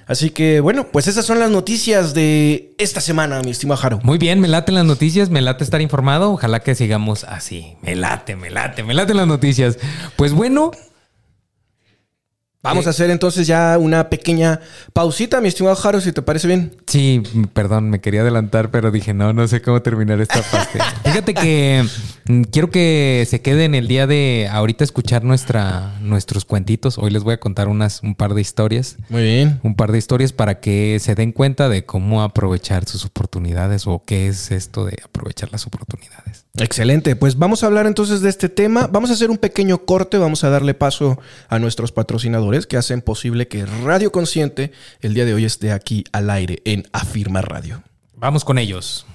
Así 0.07 0.31
que, 0.31 0.59
bueno, 0.59 0.89
pues 0.89 1.07
esas 1.07 1.25
son 1.25 1.39
las 1.39 1.51
noticias 1.51 2.13
de 2.13 2.75
esta 2.79 3.01
semana, 3.01 3.41
mi 3.43 3.53
estimado 3.53 3.81
Jaro. 3.81 4.01
Muy 4.03 4.19
bien, 4.19 4.41
me 4.41 4.49
laten 4.49 4.75
las 4.75 4.85
noticias, 4.85 5.31
me 5.31 5.41
late 5.41 5.63
estar 5.63 5.81
informado. 5.81 6.33
Ojalá 6.33 6.59
que 6.61 6.75
sigamos 6.75 7.23
así. 7.23 7.77
Me 7.83 7.95
late, 7.95 8.35
me 8.35 8.51
late, 8.51 8.83
me 8.83 8.95
laten 8.95 9.17
las 9.17 9.29
noticias. 9.29 9.79
Pues 10.17 10.33
bueno, 10.33 10.73
Vamos 12.63 12.87
a 12.87 12.91
hacer 12.91 13.11
entonces 13.11 13.49
ya 13.49 13.77
una 13.77 14.09
pequeña 14.09 14.61
pausita, 14.93 15.41
mi 15.41 15.49
estimado 15.49 15.75
Jaro, 15.75 16.01
si 16.01 16.13
te 16.13 16.23
parece 16.23 16.47
bien. 16.47 16.77
Sí, 16.87 17.21
perdón, 17.53 17.91
me 17.91 18.01
quería 18.01 18.21
adelantar, 18.21 18.71
pero 18.71 18.93
dije, 18.93 19.13
no, 19.15 19.33
no 19.33 19.49
sé 19.49 19.61
cómo 19.61 19.83
terminar 19.83 20.21
esta 20.21 20.43
parte. 20.43 20.79
Fíjate 21.05 21.35
que 21.35 21.85
mm, 22.29 22.43
quiero 22.43 22.71
que 22.71 23.27
se 23.29 23.43
queden 23.43 23.75
el 23.75 23.89
día 23.89 24.07
de 24.07 24.49
ahorita 24.49 24.85
escuchar 24.85 25.25
nuestra, 25.25 25.99
nuestros 26.03 26.45
cuentitos. 26.45 26.99
Hoy 26.99 27.11
les 27.11 27.25
voy 27.25 27.35
a 27.35 27.41
contar 27.41 27.67
unas, 27.67 28.01
un 28.05 28.15
par 28.15 28.33
de 28.35 28.41
historias. 28.41 28.97
Muy 29.09 29.25
bien. 29.25 29.59
Un 29.65 29.75
par 29.75 29.91
de 29.91 29.99
historias 29.99 30.33
para 30.33 30.61
que 30.61 30.99
se 31.01 31.17
den 31.17 31.33
cuenta 31.33 31.69
de 31.69 31.85
cómo 31.85 32.23
aprovechar 32.23 32.89
sus 32.89 33.05
oportunidades 33.05 33.89
o 33.89 34.05
qué 34.07 34.29
es 34.29 34.53
esto 34.53 34.85
de 34.85 34.99
aprovechar 35.05 35.51
las 35.51 35.67
oportunidades. 35.67 36.47
Excelente, 36.59 37.17
pues 37.17 37.39
vamos 37.39 37.63
a 37.63 37.67
hablar 37.67 37.87
entonces 37.87 38.21
de 38.21 38.29
este 38.29 38.51
tema. 38.51 38.87
Vamos 38.87 39.09
a 39.09 39.15
hacer 39.15 39.31
un 39.31 39.39
pequeño 39.39 39.87
corte, 39.87 40.19
vamos 40.19 40.45
a 40.45 40.51
darle 40.51 40.75
paso 40.75 41.19
a 41.49 41.59
nuestros 41.59 41.93
patrocinadores 41.93 42.67
que 42.67 42.77
hacen 42.77 43.01
posible 43.01 43.49
que 43.49 43.65
Radio 43.65 44.13
Consciente 44.13 44.71
el 45.01 45.15
día 45.15 45.25
de 45.25 45.33
hoy 45.33 45.47
esté 45.47 45.73
aquí 45.73 46.05
al 46.13 46.29
aire 46.29 46.61
en 46.67 46.87
Afirma 46.93 47.41
Radio. 47.41 47.83
Vamos 48.15 48.45
con 48.45 48.59
ellos. 48.59 49.07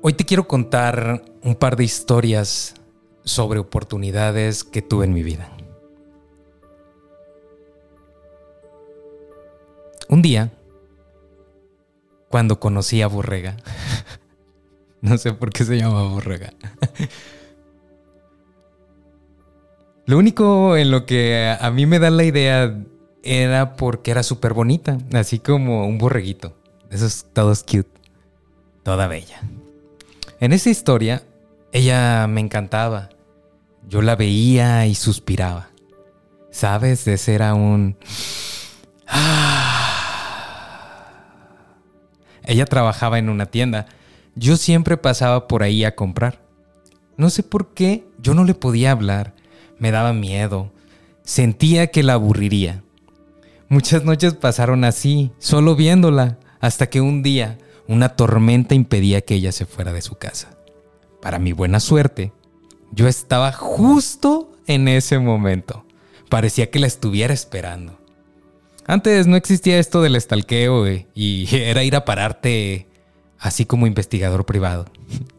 Hoy 0.00 0.12
te 0.12 0.24
quiero 0.24 0.46
contar 0.46 1.24
un 1.42 1.56
par 1.56 1.76
de 1.76 1.82
historias 1.82 2.74
sobre 3.24 3.58
oportunidades 3.58 4.62
que 4.62 4.80
tuve 4.80 5.06
en 5.06 5.12
mi 5.12 5.24
vida. 5.24 5.50
Un 10.08 10.22
día, 10.22 10.52
cuando 12.28 12.60
conocí 12.60 13.02
a 13.02 13.06
Borrega, 13.06 13.56
no 15.00 15.18
sé 15.18 15.32
por 15.32 15.50
qué 15.50 15.64
se 15.64 15.78
llama 15.78 16.02
Borrega. 16.04 16.52
Lo 20.06 20.16
único 20.16 20.76
en 20.78 20.90
lo 20.90 21.04
que 21.04 21.54
a 21.60 21.70
mí 21.70 21.84
me 21.84 21.98
da 21.98 22.08
la 22.08 22.24
idea 22.24 22.82
era 23.22 23.76
porque 23.76 24.10
era 24.10 24.22
súper 24.22 24.54
bonita, 24.54 24.96
así 25.12 25.38
como 25.38 25.86
un 25.86 25.98
borreguito. 25.98 26.56
de 26.88 26.96
Esos 26.96 27.26
todos 27.34 27.62
cute, 27.62 27.90
toda 28.82 29.06
bella. 29.06 29.42
En 30.40 30.54
esa 30.54 30.70
historia, 30.70 31.24
ella 31.72 32.26
me 32.26 32.40
encantaba. 32.40 33.10
Yo 33.86 34.00
la 34.00 34.16
veía 34.16 34.86
y 34.86 34.94
suspiraba. 34.94 35.68
¿Sabes? 36.50 37.06
Ese 37.06 37.34
era 37.34 37.52
un... 37.52 37.96
Ella 42.48 42.64
trabajaba 42.64 43.18
en 43.18 43.28
una 43.28 43.46
tienda. 43.46 43.86
Yo 44.34 44.56
siempre 44.56 44.96
pasaba 44.96 45.46
por 45.46 45.62
ahí 45.62 45.84
a 45.84 45.94
comprar. 45.94 46.40
No 47.18 47.28
sé 47.28 47.42
por 47.42 47.74
qué 47.74 48.06
yo 48.20 48.32
no 48.32 48.44
le 48.44 48.54
podía 48.54 48.90
hablar. 48.90 49.34
Me 49.78 49.90
daba 49.90 50.14
miedo. 50.14 50.72
Sentía 51.22 51.88
que 51.88 52.02
la 52.02 52.14
aburriría. 52.14 52.82
Muchas 53.68 54.02
noches 54.02 54.32
pasaron 54.32 54.84
así, 54.84 55.30
solo 55.38 55.76
viéndola, 55.76 56.38
hasta 56.58 56.88
que 56.88 57.02
un 57.02 57.22
día 57.22 57.58
una 57.86 58.16
tormenta 58.16 58.74
impedía 58.74 59.20
que 59.20 59.34
ella 59.34 59.52
se 59.52 59.66
fuera 59.66 59.92
de 59.92 60.00
su 60.00 60.14
casa. 60.14 60.56
Para 61.20 61.38
mi 61.38 61.52
buena 61.52 61.80
suerte, 61.80 62.32
yo 62.92 63.08
estaba 63.08 63.52
justo 63.52 64.52
en 64.66 64.88
ese 64.88 65.18
momento. 65.18 65.84
Parecía 66.30 66.70
que 66.70 66.78
la 66.78 66.86
estuviera 66.86 67.34
esperando. 67.34 67.98
Antes 68.88 69.26
no 69.26 69.36
existía 69.36 69.78
esto 69.78 70.00
del 70.00 70.16
estalqueo 70.16 70.86
y 71.14 71.46
era 71.52 71.84
ir 71.84 71.94
a 71.94 72.06
pararte 72.06 72.86
así 73.38 73.66
como 73.66 73.86
investigador 73.86 74.46
privado. 74.46 74.86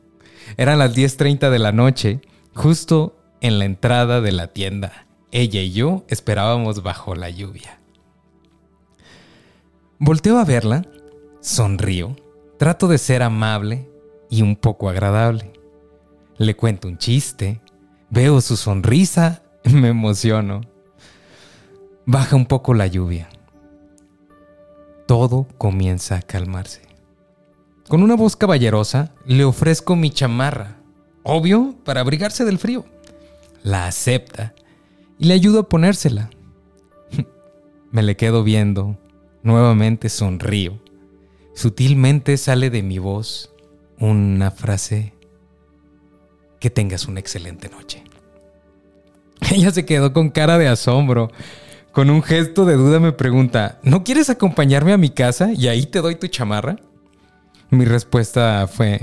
Eran 0.58 0.78
las 0.78 0.96
10.30 0.96 1.50
de 1.50 1.58
la 1.58 1.72
noche, 1.72 2.22
justo 2.54 3.18
en 3.42 3.58
la 3.58 3.66
entrada 3.66 4.22
de 4.22 4.32
la 4.32 4.48
tienda. 4.48 5.08
Ella 5.32 5.62
y 5.62 5.72
yo 5.72 6.06
esperábamos 6.10 6.84
bajo 6.84 7.16
la 7.16 7.32
lluvia. 7.32 7.80
Volteo 9.98 10.38
a 10.38 10.46
verla, 10.46 10.86
sonrío, 11.42 12.16
trato 12.60 12.88
de 12.88 13.00
ser 13.00 13.24
amable 13.24 13.90
y 14.30 14.44
un 14.44 14.58
poco 14.58 14.90
agradable. 14.90 15.54
Le 16.38 16.56
cuento 16.56 16.88
un 16.88 17.00
chiste, 17.00 17.62
veo 18.12 18.42
su 18.42 18.58
sonrisa, 18.58 19.42
me 19.64 19.88
emociono. 19.88 20.62
Baja 22.06 22.36
un 22.36 22.46
poco 22.46 22.76
la 22.76 22.86
lluvia. 22.86 23.28
Todo 25.10 25.48
comienza 25.58 26.18
a 26.18 26.22
calmarse. 26.22 26.82
Con 27.88 28.04
una 28.04 28.16
voz 28.16 28.36
caballerosa 28.36 29.16
le 29.26 29.44
ofrezco 29.44 29.96
mi 29.96 30.12
chamarra, 30.12 30.84
obvio, 31.24 31.74
para 31.84 32.02
abrigarse 32.02 32.46
del 32.46 32.60
frío. 32.60 32.86
La 33.64 33.88
acepta 33.88 34.54
y 35.18 35.26
le 35.26 35.34
ayudo 35.34 35.62
a 35.62 35.68
ponérsela. 35.68 36.30
Me 37.92 38.04
le 38.04 38.18
quedo 38.18 38.44
viendo. 38.44 39.00
Nuevamente 39.42 40.10
sonrío. 40.10 40.80
Sutilmente 41.56 42.38
sale 42.38 42.70
de 42.70 42.84
mi 42.84 43.00
voz 43.00 43.52
una 43.98 44.52
frase. 44.52 45.16
Que 46.60 46.70
tengas 46.70 47.08
una 47.08 47.20
excelente 47.20 47.68
noche. 47.68 48.04
Ella 49.52 49.72
se 49.72 49.88
quedó 49.88 50.14
con 50.14 50.30
cara 50.30 50.60
de 50.60 50.68
asombro. 50.68 51.32
Con 52.00 52.10
un 52.12 52.24
gesto 52.24 52.64
de 52.64 52.78
duda 52.78 53.02
me 53.02 53.12
pregunta, 53.12 53.78
¿no 53.84 54.06
quieres 54.06 54.30
acompañarme 54.30 54.94
a 54.94 54.98
mi 54.98 55.10
casa 55.10 55.52
y 55.52 55.68
ahí 55.68 55.86
te 55.86 56.00
doy 56.00 56.16
tu 56.16 56.28
chamarra? 56.28 56.78
Mi 57.72 57.84
respuesta 57.84 58.70
fue, 58.72 59.02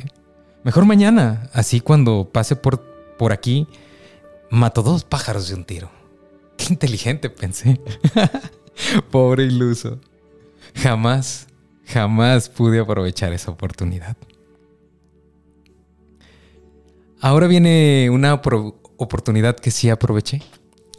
mejor 0.64 0.86
mañana, 0.86 1.50
así 1.52 1.80
cuando 1.80 2.30
pase 2.32 2.56
por, 2.56 2.80
por 3.18 3.34
aquí, 3.34 3.66
mato 4.48 4.82
dos 4.82 5.04
pájaros 5.04 5.46
de 5.50 5.56
un 5.56 5.66
tiro. 5.66 5.90
Qué 6.56 6.68
inteligente, 6.70 7.28
pensé. 7.28 7.78
Pobre 9.10 9.44
iluso. 9.44 10.00
Jamás, 10.74 11.48
jamás 11.84 12.48
pude 12.48 12.80
aprovechar 12.80 13.34
esa 13.34 13.50
oportunidad. 13.50 14.16
Ahora 17.20 17.46
viene 17.46 18.08
una 18.08 18.32
oportunidad 18.32 19.54
que 19.54 19.70
sí 19.70 19.90
aproveché. 19.90 20.40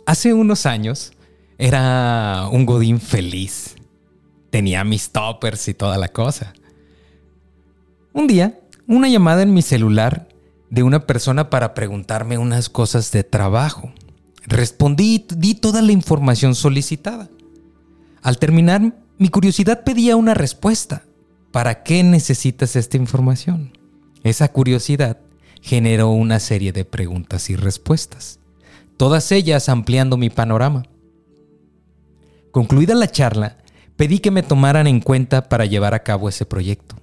Hace 0.05 0.35
unos 0.35 0.67
años 0.67 1.13
era 1.57 2.47
un 2.51 2.65
Godín 2.65 2.99
feliz. 2.99 3.75
Tenía 4.49 4.83
mis 4.83 5.11
toppers 5.11 5.67
y 5.67 5.73
toda 5.73 5.97
la 5.97 6.09
cosa. 6.09 6.53
Un 8.13 8.27
día, 8.27 8.59
una 8.87 9.09
llamada 9.09 9.43
en 9.43 9.53
mi 9.53 9.61
celular 9.61 10.27
de 10.69 10.83
una 10.83 11.05
persona 11.05 11.49
para 11.49 11.73
preguntarme 11.73 12.37
unas 12.37 12.69
cosas 12.69 13.11
de 13.11 13.23
trabajo. 13.23 13.91
Respondí 14.45 15.15
y 15.15 15.35
di 15.35 15.55
toda 15.55 15.81
la 15.81 15.91
información 15.91 16.55
solicitada. 16.55 17.29
Al 18.21 18.39
terminar, 18.39 18.93
mi 19.17 19.29
curiosidad 19.29 19.83
pedía 19.83 20.15
una 20.15 20.33
respuesta. 20.33 21.03
¿Para 21.51 21.83
qué 21.83 22.03
necesitas 22.03 22.75
esta 22.75 22.97
información? 22.97 23.77
Esa 24.23 24.51
curiosidad 24.51 25.17
generó 25.61 26.09
una 26.11 26.39
serie 26.39 26.71
de 26.71 26.85
preguntas 26.85 27.49
y 27.49 27.55
respuestas, 27.55 28.39
todas 28.95 29.31
ellas 29.31 29.69
ampliando 29.69 30.17
mi 30.17 30.29
panorama. 30.29 30.83
Concluida 32.57 32.95
la 32.95 33.11
charla, 33.11 33.59
pedí 33.97 34.17
que 34.17 34.31
me 34.31 34.41
tomaran 34.41 34.87
en 34.87 34.99
cuenta 34.99 35.47
para 35.47 35.67
llevar 35.67 35.93
a 35.93 36.01
cabo 36.01 36.27
ese 36.27 36.43
proyecto. 36.43 36.95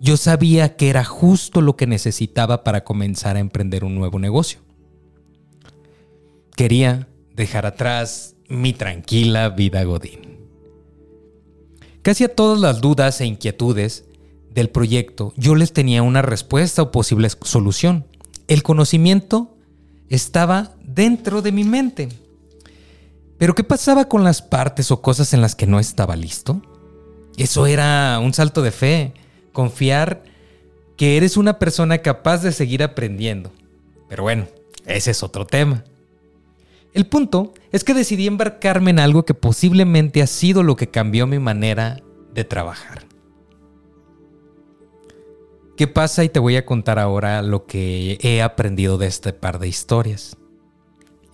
Yo 0.00 0.16
sabía 0.16 0.74
que 0.74 0.90
era 0.90 1.04
justo 1.04 1.60
lo 1.60 1.76
que 1.76 1.86
necesitaba 1.86 2.64
para 2.64 2.82
comenzar 2.82 3.36
a 3.36 3.38
emprender 3.38 3.84
un 3.84 3.94
nuevo 3.94 4.18
negocio. 4.18 4.58
Quería 6.56 7.06
dejar 7.32 7.64
atrás 7.64 8.34
mi 8.48 8.72
tranquila 8.72 9.50
vida 9.50 9.84
Godín. 9.84 10.40
Casi 12.02 12.24
a 12.24 12.34
todas 12.34 12.58
las 12.58 12.80
dudas 12.80 13.20
e 13.20 13.26
inquietudes 13.26 14.06
del 14.50 14.68
proyecto 14.68 15.32
yo 15.36 15.54
les 15.54 15.72
tenía 15.72 16.02
una 16.02 16.22
respuesta 16.22 16.82
o 16.82 16.90
posible 16.90 17.28
solución. 17.30 18.04
El 18.48 18.64
conocimiento 18.64 19.56
estaba 20.08 20.74
dentro 20.82 21.40
de 21.40 21.52
mi 21.52 21.62
mente. 21.62 22.08
Pero 23.42 23.56
¿qué 23.56 23.64
pasaba 23.64 24.04
con 24.04 24.22
las 24.22 24.40
partes 24.40 24.92
o 24.92 25.02
cosas 25.02 25.34
en 25.34 25.40
las 25.40 25.56
que 25.56 25.66
no 25.66 25.80
estaba 25.80 26.14
listo? 26.14 26.62
Eso 27.36 27.66
era 27.66 28.20
un 28.22 28.32
salto 28.32 28.62
de 28.62 28.70
fe, 28.70 29.14
confiar 29.52 30.22
que 30.96 31.16
eres 31.16 31.36
una 31.36 31.58
persona 31.58 31.98
capaz 31.98 32.44
de 32.44 32.52
seguir 32.52 32.84
aprendiendo. 32.84 33.50
Pero 34.08 34.22
bueno, 34.22 34.46
ese 34.86 35.10
es 35.10 35.24
otro 35.24 35.44
tema. 35.44 35.82
El 36.94 37.08
punto 37.08 37.52
es 37.72 37.82
que 37.82 37.94
decidí 37.94 38.28
embarcarme 38.28 38.92
en 38.92 39.00
algo 39.00 39.24
que 39.24 39.34
posiblemente 39.34 40.22
ha 40.22 40.28
sido 40.28 40.62
lo 40.62 40.76
que 40.76 40.90
cambió 40.90 41.26
mi 41.26 41.40
manera 41.40 42.00
de 42.32 42.44
trabajar. 42.44 43.06
¿Qué 45.76 45.88
pasa? 45.88 46.22
Y 46.22 46.28
te 46.28 46.38
voy 46.38 46.54
a 46.54 46.64
contar 46.64 47.00
ahora 47.00 47.42
lo 47.42 47.66
que 47.66 48.18
he 48.22 48.40
aprendido 48.40 48.98
de 48.98 49.08
este 49.08 49.32
par 49.32 49.58
de 49.58 49.66
historias. 49.66 50.36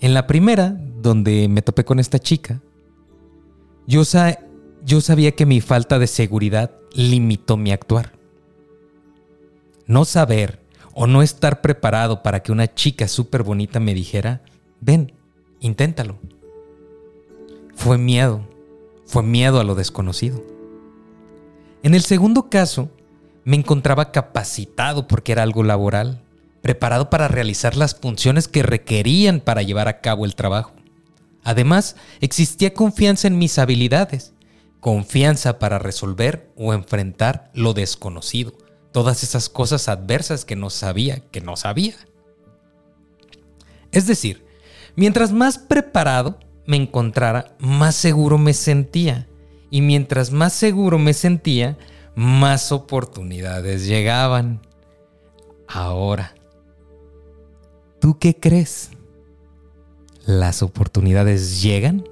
En 0.00 0.14
la 0.14 0.26
primera, 0.26 0.76
donde 1.02 1.48
me 1.48 1.62
topé 1.62 1.84
con 1.84 1.98
esta 1.98 2.18
chica, 2.18 2.60
yo, 3.86 4.04
sabía 4.04 5.32
que 5.32 5.46
mi 5.46 5.60
falta 5.60 5.98
de 5.98 6.06
seguridad 6.06 6.72
limitó 6.92 7.56
mi 7.56 7.72
actuar. 7.72 8.12
No 9.86 10.04
saber 10.04 10.60
o 10.92 11.06
no 11.06 11.22
estar 11.22 11.62
preparado 11.62 12.22
para 12.22 12.42
que 12.42 12.52
una 12.52 12.72
chica 12.74 13.08
súper 13.08 13.42
bonita 13.42 13.80
me 13.80 13.94
dijera, 13.94 14.42
ven, 14.80 15.12
Inténtalo. 15.60 16.18
Fue 17.74 17.98
miedo, 17.98 18.46
fue 19.06 19.22
miedo 19.22 19.58
a 19.60 19.64
lo 19.64 19.74
desconocido. 19.74 20.44
En 21.82 21.94
el 21.94 22.02
segundo 22.02 22.48
caso, 22.48 22.90
me 23.44 23.56
encontraba 23.56 24.12
capacitado 24.12 25.08
porque 25.08 25.32
era 25.32 25.42
algo 25.42 25.62
laboral, 25.62 26.22
preparado 26.60 27.10
para 27.10 27.28
realizar 27.28 27.76
las 27.76 27.94
funciones 27.94 28.48
que 28.48 28.62
requerían 28.62 29.40
para 29.40 29.62
llevar 29.62 29.88
a 29.88 30.00
cabo 30.00 30.24
el 30.24 30.34
trabajo. 30.34 30.72
Además, 31.44 31.96
existía 32.20 32.74
confianza 32.74 33.28
en 33.28 33.38
mis 33.38 33.58
habilidades, 33.58 34.34
confianza 34.80 35.58
para 35.58 35.78
resolver 35.78 36.50
o 36.56 36.74
enfrentar 36.74 37.50
lo 37.54 37.74
desconocido, 37.74 38.52
todas 38.92 39.22
esas 39.22 39.48
cosas 39.48 39.88
adversas 39.88 40.44
que 40.44 40.56
no 40.56 40.70
sabía 40.70 41.20
que 41.30 41.40
no 41.40 41.56
sabía. 41.56 41.94
Es 43.92 44.06
decir, 44.06 44.48
Mientras 44.98 45.30
más 45.30 45.58
preparado 45.58 46.40
me 46.66 46.76
encontrara, 46.76 47.54
más 47.60 47.94
seguro 47.94 48.36
me 48.36 48.52
sentía. 48.52 49.28
Y 49.70 49.80
mientras 49.80 50.32
más 50.32 50.52
seguro 50.52 50.98
me 50.98 51.14
sentía, 51.14 51.78
más 52.16 52.72
oportunidades 52.72 53.86
llegaban. 53.86 54.60
Ahora, 55.68 56.34
¿tú 58.00 58.18
qué 58.18 58.36
crees? 58.36 58.90
¿Las 60.26 60.62
oportunidades 60.62 61.62
llegan 61.62 62.04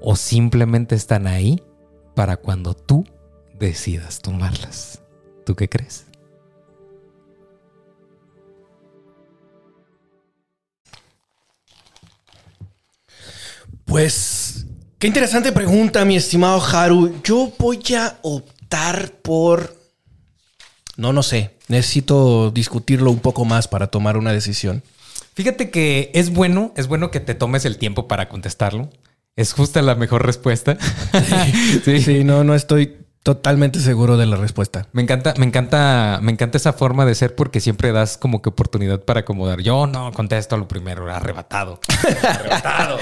o 0.00 0.16
simplemente 0.16 0.94
están 0.94 1.26
ahí 1.26 1.62
para 2.14 2.36
cuando 2.36 2.74
tú 2.74 3.04
decidas 3.58 4.20
tomarlas? 4.20 5.00
¿Tú 5.44 5.54
qué 5.54 5.68
crees? 5.68 6.06
Pues, 13.84 14.64
qué 14.98 15.06
interesante 15.06 15.52
pregunta, 15.52 16.04
mi 16.04 16.16
estimado 16.16 16.62
Haru. 16.64 17.20
Yo 17.22 17.52
voy 17.58 17.82
a 17.94 18.18
optar 18.22 19.12
por... 19.22 19.76
No, 20.96 21.12
no 21.12 21.22
sé. 21.22 21.50
Necesito 21.68 22.50
discutirlo 22.50 23.10
un 23.10 23.18
poco 23.18 23.44
más 23.44 23.68
para 23.68 23.88
tomar 23.88 24.16
una 24.16 24.32
decisión. 24.32 24.82
Fíjate 25.34 25.70
que 25.70 26.10
es 26.14 26.30
bueno, 26.30 26.72
es 26.76 26.88
bueno 26.88 27.10
que 27.10 27.20
te 27.20 27.34
tomes 27.34 27.64
el 27.64 27.78
tiempo 27.78 28.08
para 28.08 28.28
contestarlo. 28.28 28.90
Es 29.34 29.54
justa 29.54 29.80
la 29.80 29.94
mejor 29.94 30.26
respuesta. 30.26 30.76
sí, 31.84 32.00
sí, 32.00 32.24
no, 32.24 32.44
no 32.44 32.54
estoy 32.54 32.98
Totalmente 33.22 33.78
seguro 33.78 34.16
de 34.16 34.26
la 34.26 34.34
respuesta. 34.34 34.88
Me 34.92 35.00
encanta, 35.00 35.32
me 35.38 35.46
encanta, 35.46 36.18
me 36.20 36.32
encanta 36.32 36.56
esa 36.58 36.72
forma 36.72 37.06
de 37.06 37.14
ser 37.14 37.36
porque 37.36 37.60
siempre 37.60 37.92
das 37.92 38.18
como 38.18 38.42
que 38.42 38.48
oportunidad 38.48 39.00
para 39.00 39.20
acomodar. 39.20 39.60
Yo 39.60 39.86
no 39.86 40.10
contesto 40.10 40.56
lo 40.56 40.66
primero, 40.66 41.08
arrebatado. 41.08 41.78
arrebatado. 42.28 42.98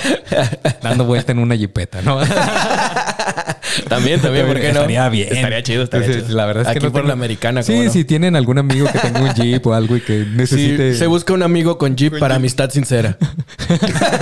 Dando 0.83 1.07
vuelta 1.07 1.33
en 1.33 1.39
una 1.39 1.57
jipeta, 1.57 2.03
¿no? 2.03 2.19
también, 3.89 4.21
también, 4.21 4.47
¿por 4.47 4.61
qué 4.61 4.75
no? 4.75 4.81
Estaría 4.81 5.09
bien. 5.09 5.35
Estaría 5.35 5.63
chido, 5.63 5.85
estaría 5.85 6.13
chido. 6.13 6.37
La 6.37 6.45
verdad 6.45 6.67
es 6.69 6.75
que 6.75 6.81
no 6.85 6.93
por 6.93 7.07
la 7.07 7.15
americana. 7.15 7.63
Sí, 7.63 7.89
si 7.89 8.05
tienen 8.05 8.37
algún 8.37 8.59
amigo 8.59 8.89
que 8.93 8.99
tenga 8.99 9.21
un 9.23 9.33
jeep 9.33 9.67
o 9.67 9.73
algo 9.73 9.97
y 9.97 10.03
que 10.03 10.27
necesite. 10.27 10.97
se 10.97 11.07
busca 11.07 11.33
un 11.33 11.43
amigo 11.43 11.79
con 11.79 11.97
jeep 11.97 12.19
para 12.19 12.35
amistad 12.35 12.69
sincera. 12.69 13.17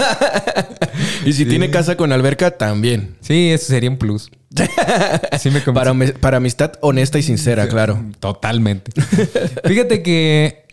y 1.25 1.33
si 1.33 1.45
tiene 1.45 1.71
casa 1.71 1.97
con 1.97 2.13
alberca, 2.13 2.53
también. 2.53 3.17
Sí, 3.21 3.51
eso 3.51 3.67
sería 3.67 3.91
un 3.91 3.99
plus. 3.99 4.31
para, 6.21 6.37
amistad 6.37 6.73
honesta 6.81 7.19
y 7.19 7.23
sincera, 7.23 7.69
claro. 7.69 8.03
Totalmente. 8.21 8.93
Fíjate 9.65 10.03
que 10.03 10.67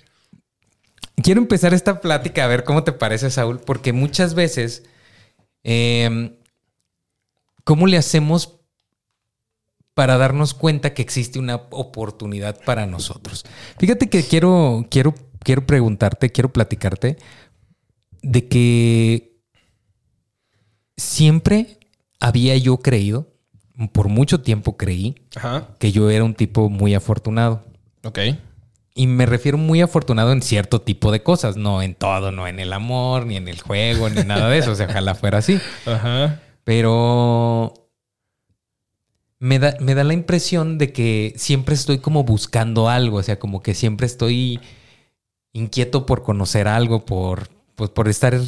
quiero 1.21 1.41
empezar 1.41 1.73
esta 1.73 2.01
plática 2.01 2.43
a 2.45 2.47
ver 2.47 2.63
cómo 2.63 2.83
te 2.83 2.91
parece, 2.91 3.29
Saúl, 3.29 3.59
porque 3.59 3.93
muchas 3.93 4.33
veces, 4.33 4.83
em, 5.63 6.35
¿cómo 7.63 7.87
le 7.87 7.97
hacemos 7.97 8.59
para 9.93 10.17
darnos 10.17 10.53
cuenta 10.53 10.93
que 10.93 11.01
existe 11.01 11.39
una 11.39 11.55
oportunidad 11.55 12.61
para 12.63 12.85
nosotros? 12.85 13.45
Fíjate 13.77 14.09
que 14.09 14.23
quiero, 14.23 14.85
quiero, 14.89 15.13
quiero 15.39 15.65
preguntarte, 15.65 16.31
quiero 16.31 16.51
platicarte 16.51 17.17
de 18.21 18.47
que 18.47 19.35
siempre 20.97 21.77
había 22.19 22.55
yo 22.57 22.77
creído 22.77 23.34
por 23.91 24.07
mucho 24.09 24.41
tiempo 24.41 24.77
creí 24.77 25.15
que 25.79 25.91
yo 25.91 26.09
era 26.09 26.23
un 26.23 26.35
tipo 26.35 26.69
muy 26.69 26.93
afortunado. 26.93 27.63
Ok. 28.03 28.19
Y 28.93 29.07
me 29.07 29.25
refiero 29.25 29.57
muy 29.57 29.81
afortunado 29.81 30.31
en 30.31 30.41
cierto 30.41 30.81
tipo 30.81 31.11
de 31.11 31.21
cosas, 31.21 31.57
no 31.57 31.81
en 31.81 31.95
todo, 31.95 32.31
no 32.31 32.47
en 32.47 32.59
el 32.59 32.71
amor, 32.71 33.25
ni 33.25 33.35
en 33.35 33.49
el 33.49 33.59
juego, 33.59 34.09
ni 34.09 34.23
nada 34.23 34.49
de 34.49 34.59
eso. 34.59 34.71
O 34.71 34.75
sea, 34.75 34.87
ojalá 34.89 35.15
fuera 35.15 35.39
así. 35.39 35.59
Ajá. 35.85 36.39
Pero 36.63 37.73
me 39.39 39.59
da, 39.59 39.75
me 39.81 39.95
da 39.95 40.03
la 40.03 40.13
impresión 40.13 40.77
de 40.77 40.93
que 40.93 41.33
siempre 41.35 41.75
estoy 41.75 41.99
como 41.99 42.23
buscando 42.23 42.89
algo, 42.89 43.17
o 43.17 43.23
sea, 43.23 43.37
como 43.37 43.61
que 43.61 43.73
siempre 43.73 44.07
estoy 44.07 44.59
inquieto 45.53 46.05
por 46.05 46.23
conocer 46.23 46.67
algo, 46.67 47.05
por, 47.05 47.49
pues, 47.75 47.89
por 47.89 48.07
estar, 48.07 48.39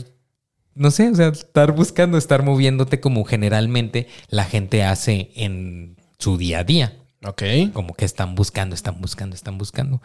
no 0.78 0.92
sé, 0.92 1.10
o 1.10 1.16
sea, 1.16 1.28
estar 1.30 1.74
buscando, 1.74 2.18
estar 2.18 2.44
moviéndote 2.44 3.00
como 3.00 3.24
generalmente 3.26 4.08
la 4.30 4.46
gente 4.46 4.84
hace 4.84 5.32
en 5.36 5.98
su 6.20 6.38
día 6.38 6.60
a 6.60 6.64
día. 6.64 6.94
Ok. 7.26 7.44
Como 7.74 7.94
que 7.96 8.06
están 8.06 8.36
buscando, 8.36 8.76
están 8.76 9.02
buscando, 9.02 9.36
están 9.36 9.58
buscando. 9.58 10.02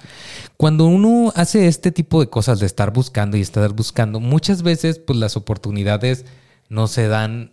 Cuando 0.56 0.86
uno 0.86 1.32
hace 1.36 1.68
este 1.68 1.92
tipo 1.92 2.20
de 2.20 2.28
cosas 2.28 2.58
de 2.58 2.66
estar 2.66 2.92
buscando 2.92 3.36
y 3.36 3.42
estar 3.42 3.70
buscando, 3.72 4.18
muchas 4.18 4.62
veces 4.62 4.98
pues 4.98 5.18
las 5.18 5.36
oportunidades 5.36 6.24
no 6.68 6.88
se 6.88 7.08
dan 7.08 7.52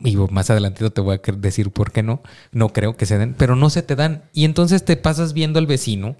y 0.00 0.16
más 0.16 0.50
adelante 0.50 0.88
te 0.90 1.00
voy 1.00 1.16
a 1.16 1.32
decir 1.32 1.70
por 1.70 1.90
qué 1.90 2.02
no, 2.02 2.22
no 2.52 2.72
creo 2.72 2.96
que 2.96 3.06
se 3.06 3.18
den, 3.18 3.34
pero 3.34 3.56
no 3.56 3.70
se 3.70 3.82
te 3.82 3.96
dan. 3.96 4.24
Y 4.32 4.44
entonces 4.44 4.84
te 4.84 4.96
pasas 4.96 5.32
viendo 5.32 5.58
al 5.58 5.66
vecino, 5.66 6.16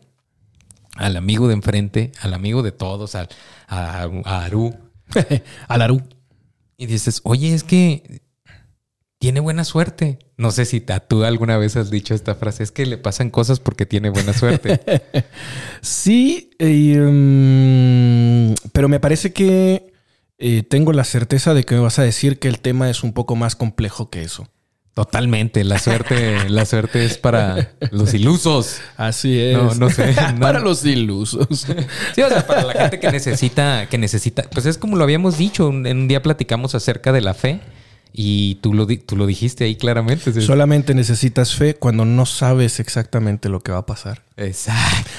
al 0.96 1.16
amigo 1.16 1.48
de 1.48 1.54
enfrente, 1.54 2.12
al 2.20 2.32
amigo 2.34 2.62
de 2.62 2.72
todos, 2.72 3.14
al, 3.14 3.28
a, 3.68 4.08
a 4.24 4.44
Aru. 4.44 4.74
Aru. 5.68 6.02
Y 6.76 6.86
dices, 6.86 7.20
oye, 7.24 7.54
es 7.54 7.62
que 7.62 8.22
tiene 9.20 9.40
buena 9.40 9.64
suerte. 9.64 10.18
No 10.38 10.50
sé 10.50 10.64
si 10.64 10.80
tú 10.80 11.24
alguna 11.24 11.58
vez 11.58 11.76
has 11.76 11.90
dicho 11.90 12.14
esta 12.14 12.34
frase, 12.34 12.62
es 12.62 12.72
que 12.72 12.86
le 12.86 12.96
pasan 12.96 13.30
cosas 13.30 13.60
porque 13.60 13.84
tiene 13.84 14.08
buena 14.08 14.32
suerte. 14.32 14.80
sí, 15.82 16.50
um, 16.58 18.54
pero 18.72 18.88
me 18.88 18.98
parece 18.98 19.34
que 19.34 19.92
eh, 20.38 20.62
tengo 20.62 20.94
la 20.94 21.04
certeza 21.04 21.52
de 21.52 21.64
que 21.64 21.74
me 21.74 21.82
vas 21.82 21.98
a 21.98 22.02
decir 22.02 22.38
que 22.38 22.48
el 22.48 22.60
tema 22.60 22.88
es 22.88 23.04
un 23.04 23.12
poco 23.12 23.36
más 23.36 23.56
complejo 23.56 24.08
que 24.08 24.22
eso. 24.22 24.48
Totalmente, 24.94 25.62
la 25.62 25.78
suerte, 25.78 26.48
la 26.48 26.66
suerte 26.66 27.04
es 27.04 27.16
para 27.16 27.72
los 27.90 28.12
ilusos. 28.12 28.80
Así 28.96 29.38
es. 29.38 29.56
No, 29.56 29.74
no 29.86 29.90
sé. 29.90 30.14
para 30.40 30.60
los 30.60 30.84
ilusos. 30.84 31.46
Sí, 32.14 32.22
o 32.22 32.28
sea, 32.28 32.46
para 32.46 32.64
la 32.64 32.72
gente 32.72 32.98
que 32.98 33.10
necesita, 33.10 33.86
que 33.88 33.98
necesita, 33.98 34.42
pues 34.50 34.66
es 34.66 34.78
como 34.78 34.96
lo 34.96 35.04
habíamos 35.04 35.38
dicho, 35.38 35.68
en 35.68 35.86
un 35.86 36.08
día 36.08 36.22
platicamos 36.22 36.74
acerca 36.74 37.12
de 37.12 37.20
la 37.20 37.34
fe 37.34 37.60
y 38.12 38.56
tú 38.56 38.74
lo, 38.74 38.86
tú 38.86 39.16
lo 39.16 39.26
dijiste 39.26 39.64
ahí 39.64 39.76
claramente. 39.76 40.40
Solamente 40.40 40.94
necesitas 40.94 41.54
fe 41.54 41.74
cuando 41.74 42.04
no 42.04 42.26
sabes 42.26 42.80
exactamente 42.80 43.48
lo 43.48 43.60
que 43.60 43.72
va 43.72 43.78
a 43.78 43.86
pasar. 43.86 44.22
Exacto. 44.36 45.10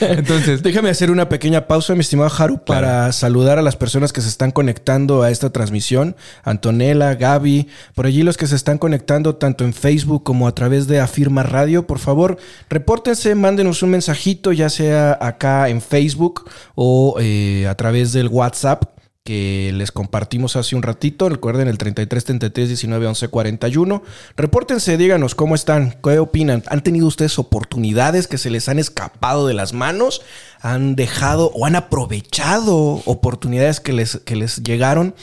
Entonces, 0.00 0.62
déjame 0.62 0.90
hacer 0.90 1.10
una 1.10 1.28
pequeña 1.28 1.66
pausa, 1.66 1.94
mi 1.94 2.00
estimado 2.00 2.30
Haru, 2.36 2.62
para 2.64 3.10
saludar 3.12 3.58
a 3.58 3.62
las 3.62 3.76
personas 3.76 4.12
que 4.12 4.20
se 4.20 4.28
están 4.28 4.50
conectando 4.50 5.22
a 5.22 5.30
esta 5.30 5.50
transmisión. 5.50 6.14
Antonella, 6.42 7.14
Gaby, 7.14 7.68
por 7.94 8.06
allí 8.06 8.22
los 8.22 8.36
que 8.36 8.46
se 8.46 8.54
están 8.54 8.78
conectando 8.78 9.36
tanto 9.36 9.64
en 9.64 9.72
Facebook 9.72 10.22
como 10.24 10.46
a 10.46 10.54
través 10.54 10.86
de 10.86 11.00
Afirma 11.00 11.42
Radio. 11.42 11.86
Por 11.86 11.98
favor, 11.98 12.36
repórtense, 12.68 13.34
mándenos 13.34 13.82
un 13.82 13.90
mensajito, 13.90 14.52
ya 14.52 14.68
sea 14.68 15.18
acá 15.20 15.68
en 15.68 15.80
Facebook 15.80 16.48
o 16.74 17.16
eh, 17.20 17.66
a 17.66 17.74
través 17.76 18.12
del 18.12 18.28
WhatsApp 18.28 18.93
que 19.24 19.72
les 19.72 19.90
compartimos 19.90 20.54
hace 20.54 20.76
un 20.76 20.82
ratito. 20.82 21.30
Recuerden 21.30 21.66
el 21.66 21.78
33 21.78 22.24
33 22.24 22.68
19 22.68 23.06
11 23.06 23.28
41. 23.28 24.02
Repórtense, 24.36 24.98
díganos 24.98 25.34
cómo 25.34 25.54
están, 25.54 25.96
qué 26.02 26.18
opinan. 26.18 26.62
¿Han 26.68 26.82
tenido 26.82 27.06
ustedes 27.06 27.38
oportunidades 27.38 28.26
que 28.26 28.36
se 28.36 28.50
les 28.50 28.68
han 28.68 28.78
escapado 28.78 29.46
de 29.46 29.54
las 29.54 29.72
manos? 29.72 30.20
¿Han 30.60 30.94
dejado 30.94 31.50
o 31.54 31.64
han 31.64 31.74
aprovechado 31.74 33.02
oportunidades 33.06 33.80
que 33.80 33.94
les, 33.94 34.18
que 34.18 34.36
les 34.36 34.62
llegaron 34.62 35.14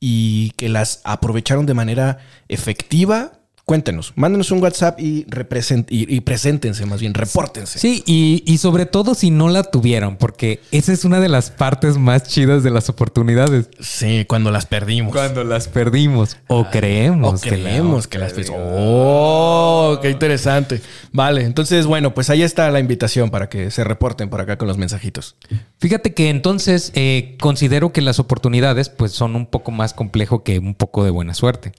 y 0.00 0.52
que 0.52 0.70
las 0.70 1.02
aprovecharon 1.04 1.66
de 1.66 1.74
manera 1.74 2.18
efectiva? 2.48 3.39
Cuéntenos, 3.70 4.12
mándenos 4.16 4.50
un 4.50 4.60
WhatsApp 4.60 4.98
y, 4.98 5.24
y, 5.90 6.20
preséntense, 6.22 6.86
más 6.86 7.00
bien, 7.00 7.14
repórtense. 7.14 7.78
Sí, 7.78 8.02
y, 8.04 8.58
sobre 8.58 8.84
todo 8.84 9.14
si 9.14 9.30
no 9.30 9.48
la 9.48 9.62
tuvieron, 9.62 10.16
porque 10.16 10.58
esa 10.72 10.92
es 10.92 11.04
una 11.04 11.20
de 11.20 11.28
las 11.28 11.52
partes 11.52 11.96
más 11.96 12.24
chidas 12.24 12.64
de 12.64 12.70
las 12.70 12.88
oportunidades. 12.88 13.68
Sí, 13.78 14.24
cuando 14.26 14.50
las 14.50 14.66
perdimos. 14.66 15.12
Cuando 15.12 15.44
las 15.44 15.68
perdimos. 15.68 16.36
O 16.48 16.68
creemos. 16.68 17.34
O 17.34 17.48
creemos 17.48 18.08
que, 18.08 18.18
las 18.18 18.32
perdimos. 18.32 18.58
Oh, 18.60 20.00
qué 20.02 20.10
interesante. 20.10 20.82
Vale, 21.12 21.44
entonces, 21.44 21.86
bueno, 21.86 22.12
pues 22.12 22.28
ahí 22.28 22.42
está 22.42 22.68
la 22.72 22.80
invitación 22.80 23.30
para 23.30 23.48
que 23.48 23.70
se 23.70 23.84
reporten 23.84 24.30
por 24.30 24.40
acá 24.40 24.58
con 24.58 24.66
los 24.66 24.78
mensajitos. 24.78 25.36
Fíjate 25.78 26.12
que 26.12 26.28
entonces 26.28 26.90
eh, 26.96 27.36
considero 27.40 27.92
que 27.92 28.00
las 28.00 28.18
oportunidades 28.18 28.88
pues 28.88 29.12
son 29.12 29.36
un 29.36 29.46
poco 29.46 29.70
más 29.70 29.94
complejo 29.94 30.42
que 30.42 30.58
un 30.58 30.74
poco 30.74 31.04
de 31.04 31.10
buena 31.10 31.34
suerte. 31.34 31.70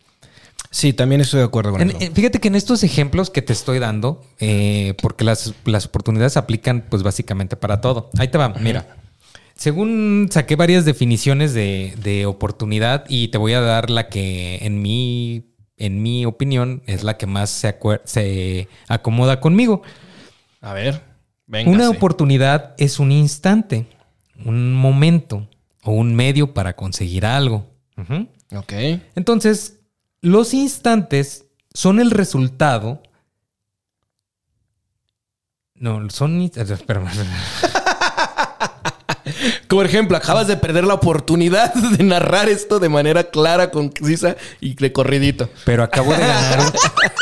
Sí, 0.71 0.93
también 0.93 1.19
estoy 1.19 1.39
de 1.39 1.45
acuerdo 1.45 1.73
con 1.73 1.81
eso. 1.81 1.97
Fíjate 2.13 2.39
que 2.39 2.47
en 2.47 2.55
estos 2.55 2.83
ejemplos 2.83 3.29
que 3.29 3.41
te 3.41 3.51
estoy 3.51 3.77
dando, 3.79 4.23
eh, 4.39 4.95
porque 5.01 5.25
las, 5.25 5.53
oportunidades 5.85 6.37
aplican 6.37 6.85
pues 6.89 7.03
básicamente 7.03 7.57
para 7.57 7.81
todo. 7.81 8.09
Ahí 8.17 8.29
te 8.29 8.37
va, 8.37 8.49
mira. 8.49 8.95
Según 9.53 10.29
saqué 10.31 10.55
varias 10.55 10.85
definiciones 10.85 11.53
de, 11.53 12.25
oportunidad 12.25 13.03
y 13.09 13.27
te 13.27 13.37
voy 13.37 13.51
a 13.51 13.59
dar 13.59 13.89
la 13.89 14.07
que 14.07 14.59
en 14.61 14.81
mi, 14.81 15.51
en 15.75 16.01
mi 16.01 16.25
opinión 16.25 16.83
es 16.87 17.03
la 17.03 17.17
que 17.17 17.27
más 17.27 17.49
se, 17.49 17.77
se 18.05 18.69
acomoda 18.87 19.41
conmigo. 19.41 19.81
A 20.61 20.73
ver, 20.73 21.01
venga. 21.47 21.69
Una 21.69 21.89
oportunidad 21.89 22.75
es 22.77 22.97
un 22.97 23.11
instante, 23.11 23.87
un 24.45 24.73
momento 24.73 25.49
o 25.83 25.91
un 25.91 26.15
medio 26.15 26.53
para 26.53 26.77
conseguir 26.77 27.25
algo. 27.25 27.67
Ok. 28.55 28.73
Entonces, 29.15 29.80
los 30.21 30.53
instantes 30.53 31.45
son 31.73 31.99
el 31.99 32.11
resultado. 32.11 33.01
No, 35.75 36.09
son. 36.09 36.41
Espera, 36.55 37.03
Como 39.67 39.81
ejemplo, 39.83 40.17
acabas 40.17 40.47
de 40.47 40.57
perder 40.57 40.83
la 40.83 40.93
oportunidad 40.93 41.73
de 41.97 42.03
narrar 42.03 42.49
esto 42.49 42.79
de 42.79 42.89
manera 42.89 43.25
clara, 43.25 43.71
concisa 43.71 44.35
y 44.59 44.75
de 44.75 44.91
corridito. 44.91 45.49
Pero 45.65 45.83
acabo 45.83 46.13
de 46.13 46.19
ganar. 46.19 46.71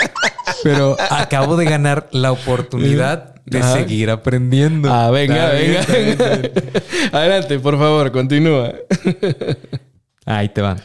pero 0.63 0.97
acabo 1.09 1.55
de 1.55 1.65
ganar 1.65 2.09
la 2.11 2.31
oportunidad 2.33 3.35
de 3.45 3.63
seguir 3.63 4.09
aprendiendo. 4.09 4.91
Ah, 4.91 5.09
venga, 5.09 5.49
venga. 5.51 5.85
Adelante, 7.13 7.59
por 7.59 7.77
favor, 7.79 8.11
continúa. 8.11 8.73
Ahí 10.25 10.49
te 10.49 10.61
va. 10.61 10.75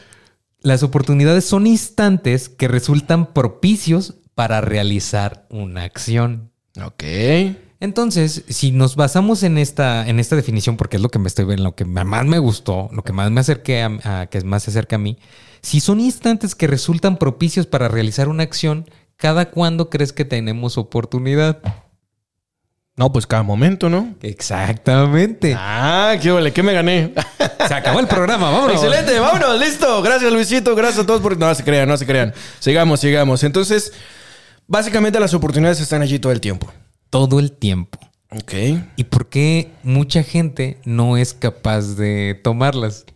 Las 0.64 0.83
oportunidades 0.83 1.44
son 1.44 1.66
instantes 1.66 2.48
que 2.48 2.68
resultan 2.68 3.35
propicios 3.35 4.14
para 4.35 4.62
realizar 4.62 5.46
una 5.50 5.83
acción. 5.83 6.53
Ok. 6.83 7.05
Entonces, 7.81 8.44
si 8.48 8.72
nos 8.72 8.96
basamos 8.96 9.42
en 9.42 9.59
esta, 9.59 10.09
en 10.09 10.18
esta 10.18 10.37
definición, 10.37 10.79
porque 10.79 10.96
es 10.96 11.03
lo 11.03 11.11
que 11.11 11.18
me 11.18 11.29
estoy 11.29 11.55
lo 11.59 11.74
que 11.74 11.85
más 11.85 12.24
me 12.24 12.38
gustó, 12.38 12.88
lo 12.92 13.03
que 13.03 13.12
más 13.12 13.31
me 13.31 13.40
acerqué 13.40 13.83
a, 13.83 14.27
que 14.31 14.40
más 14.40 14.62
se 14.62 14.70
acerca 14.70 14.96
a 14.96 14.98
mí, 14.98 15.18
si 15.61 15.81
son 15.81 16.00
instantes 16.00 16.55
que 16.55 16.66
resultan 16.66 17.18
propicios 17.18 17.66
para 17.66 17.88
realizar 17.88 18.31
una 18.31 18.42
acción, 18.42 18.87
¿cada 19.16 19.50
cuándo 19.50 19.90
crees 19.90 20.14
que 20.14 20.24
tenemos 20.24 20.79
oportunidad? 20.79 21.61
No, 22.96 23.11
pues 23.11 23.26
cada 23.26 23.42
momento, 23.42 23.90
¿no? 23.90 24.14
Exactamente. 24.22 25.54
Ah, 25.59 26.14
qué 26.22 26.30
vale, 26.30 26.52
¿qué 26.52 26.62
me 26.62 26.72
gané? 26.72 27.12
Se 27.66 27.74
acabó 27.74 27.98
el 27.98 28.07
programa, 28.07 28.50
vámonos. 28.50 28.83
Excelente, 28.83 29.18
vámonos, 29.18 29.59
listo. 29.59 30.00
Gracias, 30.00 30.33
Luisito, 30.33 30.76
gracias 30.76 31.02
a 31.02 31.07
todos 31.07 31.20
por. 31.20 31.37
No 31.37 31.52
se 31.54 31.64
crean, 31.64 31.88
no 31.88 31.96
se 31.96 32.07
crean. 32.07 32.33
Sigamos, 32.61 33.00
sigamos. 33.00 33.42
Entonces, 33.42 33.92
básicamente 34.68 35.18
las 35.18 35.35
oportunidades 35.35 35.80
están 35.80 36.02
allí 36.02 36.20
todo 36.20 36.30
el 36.30 36.40
tiempo. 36.40 36.72
Todo 37.11 37.40
el 37.40 37.50
tiempo. 37.50 37.98
Ok. 38.30 38.52
¿Y 38.96 39.04
por 39.04 39.28
qué 39.28 39.72
mucha 39.83 40.22
gente 40.22 40.78
no 40.85 41.16
es 41.16 41.35
capaz 41.35 41.96
de 41.96 42.40
tomarlas? 42.44 43.07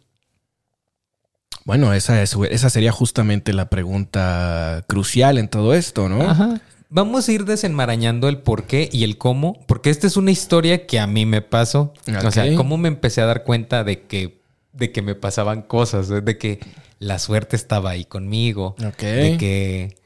Bueno, 1.65 1.93
esa, 1.93 2.21
es, 2.23 2.37
esa 2.51 2.71
sería 2.71 2.91
justamente 2.91 3.53
la 3.53 3.69
pregunta 3.69 4.85
crucial 4.89 5.39
en 5.39 5.49
todo 5.49 5.75
esto, 5.75 6.09
¿no? 6.09 6.23
Ajá. 6.23 6.61
Vamos 6.91 7.29
a 7.29 7.33
ir 7.33 7.45
desenmarañando 7.45 8.29
el 8.29 8.39
por 8.39 8.65
qué 8.65 8.89
y 8.91 9.05
el 9.05 9.19
cómo, 9.19 9.61
porque 9.67 9.91
esta 9.91 10.07
es 10.07 10.17
una 10.17 10.31
historia 10.31 10.87
que 10.87 10.99
a 10.99 11.07
mí 11.07 11.27
me 11.27 11.43
pasó. 11.43 11.93
O 12.25 12.31
sea, 12.31 12.55
cómo 12.57 12.79
me 12.79 12.89
empecé 12.89 13.21
a 13.21 13.27
dar 13.27 13.45
cuenta 13.45 13.85
de 13.85 14.03
que, 14.03 14.41
de 14.73 14.91
que 14.91 15.03
me 15.03 15.15
pasaban 15.15 15.63
cosas, 15.63 16.09
de 16.09 16.39
que 16.39 16.61
la 16.99 17.19
suerte 17.19 17.57
estaba 17.57 17.91
ahí 17.91 18.05
conmigo, 18.05 18.75
de 18.79 19.37
que 19.39 19.98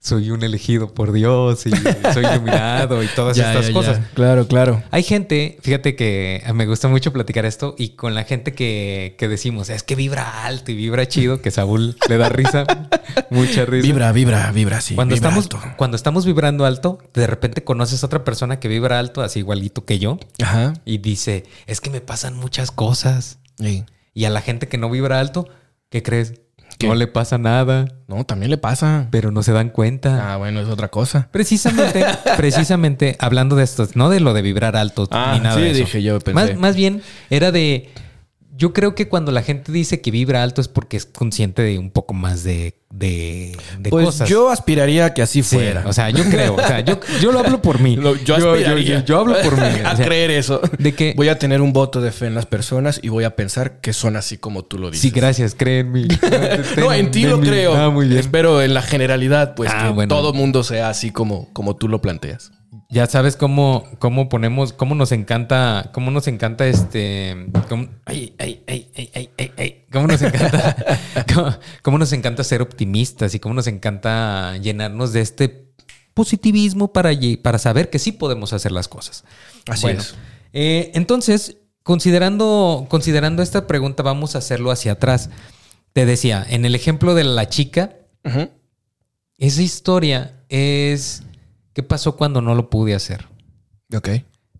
soy 0.00 0.30
un 0.30 0.42
elegido 0.42 0.94
por 0.94 1.12
Dios 1.12 1.66
y 1.66 1.70
soy 2.14 2.24
iluminado 2.24 3.02
y 3.02 3.06
todas 3.08 3.36
estas 3.38 3.68
cosas. 3.70 4.00
Claro, 4.14 4.48
claro. 4.48 4.82
Hay 4.90 5.02
gente, 5.02 5.58
fíjate 5.60 5.94
que 5.94 6.42
me 6.54 6.64
gusta 6.64 6.88
mucho 6.88 7.12
platicar 7.12 7.44
esto 7.44 7.74
y 7.76 7.90
con 7.90 8.14
la 8.14 8.24
gente 8.24 8.54
que, 8.54 9.14
decimos, 9.20 9.68
es 9.68 9.82
que 9.82 9.94
vibra 9.94 10.46
alto 10.46 10.72
y 10.72 10.74
vibra 10.74 11.06
chido, 11.06 11.42
que 11.42 11.50
Saúl 11.50 11.96
le 12.08 12.16
da 12.16 12.30
risa, 12.30 12.64
mucha 13.30 13.66
risa. 13.66 13.86
Vibra, 13.86 14.10
vibra, 14.12 14.50
vibra, 14.52 14.80
sí. 14.80 14.94
Cuando, 14.94 15.14
estamos, 15.14 15.48
cuando 15.76 15.96
estamos 15.96 16.24
vibrando 16.24 16.64
alto, 16.64 16.98
de 17.12 17.26
repente 17.26 17.62
conoces 17.62 18.02
a 18.02 18.06
otra 18.06 18.24
persona 18.24 18.58
que 18.58 18.68
vibra 18.68 18.98
alto, 18.98 19.20
así 19.20 19.40
igualito 19.40 19.84
que 19.84 19.98
yo, 19.98 20.18
Ajá. 20.42 20.72
y 20.86 20.98
dice, 20.98 21.44
es 21.66 21.82
que 21.82 21.90
me 21.90 22.00
pasan 22.00 22.36
muchas 22.36 22.70
cosas. 22.70 23.38
Sí. 23.58 23.84
Y 24.14 24.24
a 24.24 24.30
la 24.30 24.40
gente 24.40 24.66
que 24.66 24.78
no 24.78 24.88
vibra 24.88 25.20
alto, 25.20 25.46
¿qué 25.90 26.02
crees? 26.02 26.40
¿Qué? 26.80 26.88
No 26.88 26.94
le 26.96 27.06
pasa 27.06 27.38
nada, 27.38 27.84
No, 28.08 28.24
también 28.24 28.50
le 28.50 28.56
pasa. 28.58 29.06
pero 29.10 29.30
no 29.30 29.42
se 29.44 29.52
dan 29.52 29.68
cuenta. 29.68 30.32
Ah, 30.32 30.36
bueno, 30.38 30.60
es 30.60 30.68
otra 30.68 30.88
cosa. 30.88 31.28
Precisamente, 31.30 32.04
precisamente 32.36 33.16
hablando 33.20 33.54
de 33.54 33.64
esto, 33.64 33.86
no 33.94 34.08
de 34.10 34.18
lo 34.20 34.32
de 34.34 34.42
vibrar 34.42 34.76
alto 34.76 35.06
Ah, 35.10 35.32
ni 35.34 35.40
nada 35.40 35.56
sí, 35.56 35.60
de 35.62 35.70
eso. 35.72 35.80
dije 35.80 36.02
yo, 36.02 36.18
pensé. 36.18 36.34
Más, 36.34 36.56
más 36.56 36.74
bien 36.76 37.02
era 37.28 37.52
de. 37.52 37.90
Yo 38.60 38.74
creo 38.74 38.94
que 38.94 39.08
cuando 39.08 39.32
la 39.32 39.42
gente 39.42 39.72
dice 39.72 40.02
que 40.02 40.10
vibra 40.10 40.42
alto 40.42 40.60
es 40.60 40.68
porque 40.68 40.98
es 40.98 41.06
consciente 41.06 41.62
de 41.62 41.78
un 41.78 41.90
poco 41.90 42.12
más 42.12 42.44
de, 42.44 42.74
de, 42.90 43.56
de 43.78 43.88
Pues 43.88 44.04
cosas. 44.04 44.28
yo 44.28 44.50
aspiraría 44.50 45.06
a 45.06 45.14
que 45.14 45.22
así 45.22 45.42
Sí, 45.42 45.56
fuera. 45.56 45.82
o 45.86 45.94
sea, 45.94 46.10
yo 46.10 46.24
creo. 46.24 46.56
O 46.56 46.60
sea, 46.66 46.80
yo, 46.80 47.00
yo 47.22 47.32
lo 47.32 47.38
hablo 47.38 47.62
por 47.62 47.80
mí. 47.80 47.96
Lo- 47.96 48.16
yo, 48.16 48.38
yo, 48.38 48.52
aspiraría 48.52 49.02
yo 49.04 49.18
hablo 49.18 49.34
por 49.42 49.56
mí. 49.56 49.62
a 49.84 49.92
O 49.92 49.96
sea, 49.96 50.04
creer 50.04 50.30
eso. 50.30 50.60
de 50.78 50.94
que- 50.94 51.14
voy 51.16 51.28
a 51.30 51.38
tener 51.38 51.62
un 51.62 51.72
voto 51.72 52.02
de 52.02 52.12
fe 52.12 52.26
en 52.26 52.34
las 52.34 52.44
personas 52.44 53.00
y 53.02 53.08
voy 53.08 53.24
a 53.24 53.34
pensar 53.34 53.80
que 53.80 53.94
son 53.94 54.14
así 54.16 54.36
como 54.36 54.62
tú 54.62 54.76
lo 54.78 54.90
dices. 54.90 55.00
Sí, 55.00 55.10
gracias, 55.10 55.54
cree 55.56 55.80
en 55.80 55.92
mí. 55.92 56.08
No, 56.76 56.92
en 56.92 57.10
ti 57.10 57.24
lo 57.24 57.38
mí. 57.38 57.48
creo. 57.48 57.74
Ah, 57.74 57.88
muy 57.88 58.08
bien. 58.08 58.20
Espero 58.20 58.60
en 58.60 58.74
la 58.74 58.82
generalidad, 58.82 59.54
pues 59.54 59.70
Ah, 59.74 59.86
que 59.86 59.94
bueno. 59.94 60.14
todo 60.14 60.34
mundo 60.34 60.64
sea 60.64 60.90
así 60.90 61.10
como, 61.12 61.50
como 61.54 61.76
tú 61.76 61.88
lo 61.88 62.02
planteas. 62.02 62.52
Ya 62.92 63.06
sabes 63.06 63.36
cómo, 63.36 63.86
cómo 64.00 64.28
ponemos, 64.28 64.72
cómo 64.72 64.96
nos 64.96 65.12
encanta, 65.12 65.90
cómo 65.94 66.10
nos 66.10 66.26
encanta 66.26 66.66
este. 66.66 67.46
Cómo, 67.68 67.88
ay, 68.04 68.34
ay, 68.38 68.62
ay, 68.66 69.84
nos 69.92 70.22
encanta. 70.22 70.76
cómo, 71.34 71.56
cómo 71.82 71.98
nos 71.98 72.12
encanta 72.12 72.42
ser 72.42 72.62
optimistas 72.62 73.32
y 73.34 73.38
cómo 73.38 73.54
nos 73.54 73.68
encanta 73.68 74.56
llenarnos 74.56 75.12
de 75.12 75.20
este 75.20 75.70
positivismo 76.14 76.92
para, 76.92 77.12
para 77.42 77.58
saber 77.58 77.90
que 77.90 78.00
sí 78.00 78.10
podemos 78.10 78.52
hacer 78.52 78.72
las 78.72 78.88
cosas. 78.88 79.24
Así 79.68 79.82
Bueno, 79.82 80.00
es. 80.00 80.16
eh, 80.52 80.90
entonces, 80.94 81.58
considerando, 81.84 82.86
considerando 82.88 83.42
esta 83.42 83.68
pregunta, 83.68 84.02
vamos 84.02 84.34
a 84.34 84.38
hacerlo 84.38 84.72
hacia 84.72 84.92
atrás. 84.92 85.30
Te 85.92 86.06
decía, 86.06 86.44
en 86.48 86.64
el 86.64 86.74
ejemplo 86.74 87.14
de 87.14 87.22
la 87.22 87.48
chica, 87.48 87.94
esa 89.38 89.62
historia 89.62 90.42
es 90.48 91.22
qué 91.72 91.82
pasó 91.82 92.16
cuando 92.16 92.40
no 92.40 92.54
lo 92.54 92.70
pude 92.70 92.94
hacer. 92.94 93.26
Ok. 93.94 94.08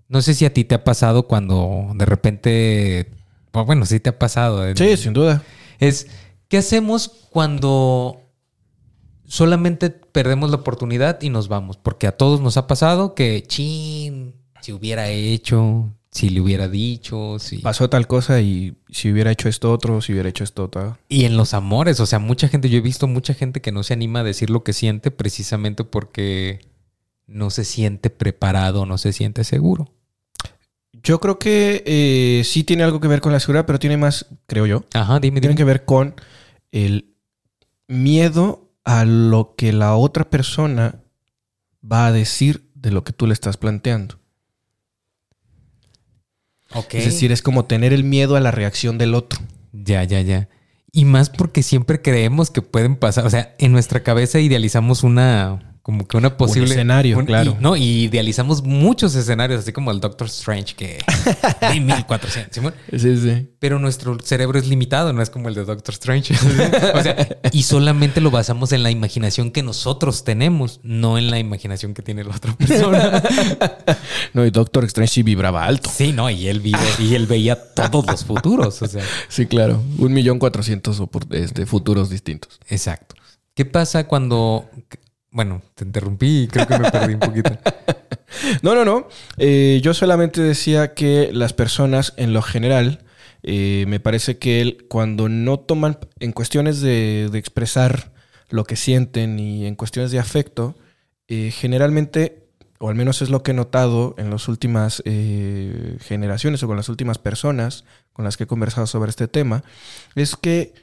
No 0.08 0.22
sé 0.22 0.34
si 0.34 0.44
a 0.44 0.52
ti 0.52 0.64
te 0.64 0.74
ha 0.74 0.84
pasado 0.84 1.28
cuando 1.28 1.92
de 1.94 2.04
repente, 2.04 3.10
bueno, 3.52 3.86
sí 3.86 4.00
te 4.00 4.10
ha 4.10 4.18
pasado. 4.18 4.64
Sí, 4.74 4.96
sin 4.96 5.12
duda. 5.12 5.42
Es, 5.78 6.08
¿qué 6.48 6.58
hacemos 6.58 7.28
cuando 7.30 8.20
solamente 9.24 9.90
perdemos 9.90 10.50
la 10.50 10.56
oportunidad 10.56 11.22
y 11.22 11.30
nos 11.30 11.46
vamos? 11.46 11.76
Porque 11.76 12.08
a 12.08 12.16
todos 12.16 12.40
nos 12.40 12.56
ha 12.56 12.66
pasado 12.66 13.14
que, 13.14 13.44
chin, 13.46 14.34
si 14.60 14.72
hubiera 14.72 15.08
hecho, 15.10 15.94
si 16.10 16.28
le 16.28 16.40
hubiera 16.40 16.68
dicho, 16.68 17.38
si... 17.38 17.58
Pasó 17.58 17.88
tal 17.88 18.08
cosa 18.08 18.40
y 18.40 18.76
si 18.88 19.12
hubiera 19.12 19.30
hecho 19.30 19.48
esto 19.48 19.72
otro, 19.72 20.00
si 20.00 20.12
hubiera 20.12 20.28
hecho 20.28 20.42
esto 20.42 20.64
otro. 20.64 20.98
Y 21.08 21.24
en 21.24 21.36
los 21.36 21.54
amores, 21.54 22.00
o 22.00 22.06
sea, 22.06 22.18
mucha 22.18 22.48
gente, 22.48 22.68
yo 22.68 22.78
he 22.78 22.82
visto 22.82 23.06
mucha 23.06 23.32
gente 23.32 23.60
que 23.60 23.70
no 23.70 23.84
se 23.84 23.94
anima 23.94 24.20
a 24.20 24.24
decir 24.24 24.50
lo 24.50 24.64
que 24.64 24.72
siente 24.72 25.12
precisamente 25.12 25.84
porque 25.84 26.68
no 27.30 27.50
se 27.50 27.64
siente 27.64 28.10
preparado, 28.10 28.84
no 28.84 28.98
se 28.98 29.12
siente 29.12 29.44
seguro. 29.44 29.92
Yo 30.92 31.20
creo 31.20 31.38
que 31.38 31.82
eh, 31.86 32.42
sí 32.44 32.64
tiene 32.64 32.82
algo 32.82 33.00
que 33.00 33.08
ver 33.08 33.20
con 33.20 33.32
la 33.32 33.40
seguridad, 33.40 33.64
pero 33.64 33.78
tiene 33.78 33.96
más, 33.96 34.26
creo 34.46 34.66
yo, 34.66 34.84
Ajá, 34.92 35.20
dime, 35.20 35.40
tiene 35.40 35.54
dime. 35.54 35.56
que 35.56 35.64
ver 35.64 35.84
con 35.84 36.14
el 36.72 37.14
miedo 37.88 38.70
a 38.84 39.04
lo 39.04 39.54
que 39.56 39.72
la 39.72 39.94
otra 39.94 40.28
persona 40.28 41.00
va 41.90 42.06
a 42.06 42.12
decir 42.12 42.70
de 42.74 42.90
lo 42.90 43.04
que 43.04 43.12
tú 43.12 43.26
le 43.26 43.32
estás 43.32 43.56
planteando. 43.56 44.18
Ok. 46.74 46.94
Es 46.94 47.06
decir, 47.06 47.32
es 47.32 47.42
como 47.42 47.64
tener 47.64 47.92
el 47.92 48.04
miedo 48.04 48.36
a 48.36 48.40
la 48.40 48.50
reacción 48.50 48.98
del 48.98 49.14
otro. 49.14 49.40
Ya, 49.72 50.04
ya, 50.04 50.20
ya. 50.20 50.48
Y 50.92 51.04
más 51.04 51.30
porque 51.30 51.62
siempre 51.62 52.02
creemos 52.02 52.50
que 52.50 52.62
pueden 52.62 52.96
pasar. 52.96 53.26
O 53.26 53.30
sea, 53.30 53.54
en 53.58 53.72
nuestra 53.72 54.02
cabeza 54.02 54.40
idealizamos 54.40 55.02
una. 55.02 55.69
Como 55.90 56.06
que 56.06 56.16
una 56.16 56.36
posible. 56.36 56.70
escenario, 56.70 57.24
claro. 57.24 57.56
y- 57.58 57.62
no, 57.62 57.74
y 57.76 58.04
idealizamos 58.04 58.62
muchos 58.62 59.12
escenarios, 59.16 59.58
así 59.62 59.72
como 59.72 59.90
el 59.90 59.98
Doctor 59.98 60.28
Strange, 60.28 60.76
que. 60.76 60.98
de 61.60 61.80
1400. 61.80 62.54
Simón. 62.54 62.74
Sí, 62.96 63.16
sí. 63.16 63.48
Pero 63.58 63.80
nuestro 63.80 64.16
cerebro 64.22 64.60
es 64.60 64.68
limitado, 64.68 65.12
no 65.12 65.20
es 65.20 65.30
como 65.30 65.48
el 65.48 65.56
de 65.56 65.64
Doctor 65.64 65.92
Strange. 65.94 66.32
o 66.94 67.02
sea, 67.02 67.40
y 67.50 67.64
solamente 67.64 68.20
lo 68.20 68.30
basamos 68.30 68.70
en 68.70 68.84
la 68.84 68.92
imaginación 68.92 69.50
que 69.50 69.64
nosotros 69.64 70.22
tenemos, 70.22 70.78
no 70.84 71.18
en 71.18 71.28
la 71.28 71.40
imaginación 71.40 71.92
que 71.92 72.02
tiene 72.02 72.22
la 72.22 72.36
otra 72.36 72.54
persona. 72.56 73.20
No, 74.32 74.46
y 74.46 74.50
Doctor 74.50 74.84
Strange 74.84 75.12
sí 75.12 75.22
vibraba 75.24 75.64
alto. 75.64 75.90
sí, 75.92 76.12
no, 76.12 76.30
y 76.30 76.46
él 76.46 76.60
vive, 76.60 76.78
y 77.00 77.16
él 77.16 77.26
veía 77.26 77.56
todos 77.74 78.06
los 78.06 78.24
futuros. 78.24 78.80
O 78.80 78.86
sea. 78.86 79.02
Sí, 79.28 79.46
claro. 79.46 79.82
Un 79.98 80.12
millón 80.12 80.38
cuatrocientos 80.38 81.02
este, 81.32 81.66
futuros 81.66 82.10
distintos. 82.10 82.60
Exacto. 82.68 83.16
¿Qué 83.54 83.64
pasa 83.64 84.06
cuando... 84.06 84.70
Bueno, 85.30 85.62
te 85.74 85.84
interrumpí 85.84 86.42
y 86.42 86.48
creo 86.48 86.66
que 86.66 86.78
me 86.78 86.90
perdí 86.90 87.14
un 87.14 87.20
poquito. 87.20 87.50
No, 88.62 88.74
no, 88.74 88.84
no. 88.84 89.08
Eh, 89.36 89.80
yo 89.82 89.94
solamente 89.94 90.40
decía 90.40 90.94
que 90.94 91.30
las 91.32 91.52
personas, 91.52 92.14
en 92.16 92.32
lo 92.32 92.42
general, 92.42 93.04
eh, 93.42 93.84
me 93.88 94.00
parece 94.00 94.38
que 94.38 94.60
él, 94.60 94.86
cuando 94.88 95.28
no 95.28 95.58
toman 95.58 95.98
en 96.20 96.32
cuestiones 96.32 96.80
de, 96.80 97.30
expresar 97.34 98.12
lo 98.48 98.64
que 98.64 98.76
sienten 98.76 99.38
y 99.38 99.66
en 99.66 99.76
cuestiones 99.76 100.10
de 100.10 100.18
afecto, 100.18 100.76
eh, 101.28 101.50
generalmente, 101.52 102.48
o 102.78 102.88
al 102.88 102.94
menos 102.94 103.22
es 103.22 103.30
lo 103.30 103.42
que 103.42 103.52
he 103.52 103.54
notado 103.54 104.14
en 104.18 104.30
las 104.30 104.48
últimas 104.48 105.02
generaciones 105.04 106.62
o 106.62 106.66
con 106.66 106.76
las 106.76 106.88
últimas 106.88 107.18
personas 107.18 107.84
con 108.12 108.24
las 108.24 108.36
que 108.36 108.44
he 108.44 108.46
conversado 108.46 108.86
sobre 108.86 109.10
este 109.10 109.28
tema, 109.28 109.62
es 110.14 110.36
que 110.36 110.74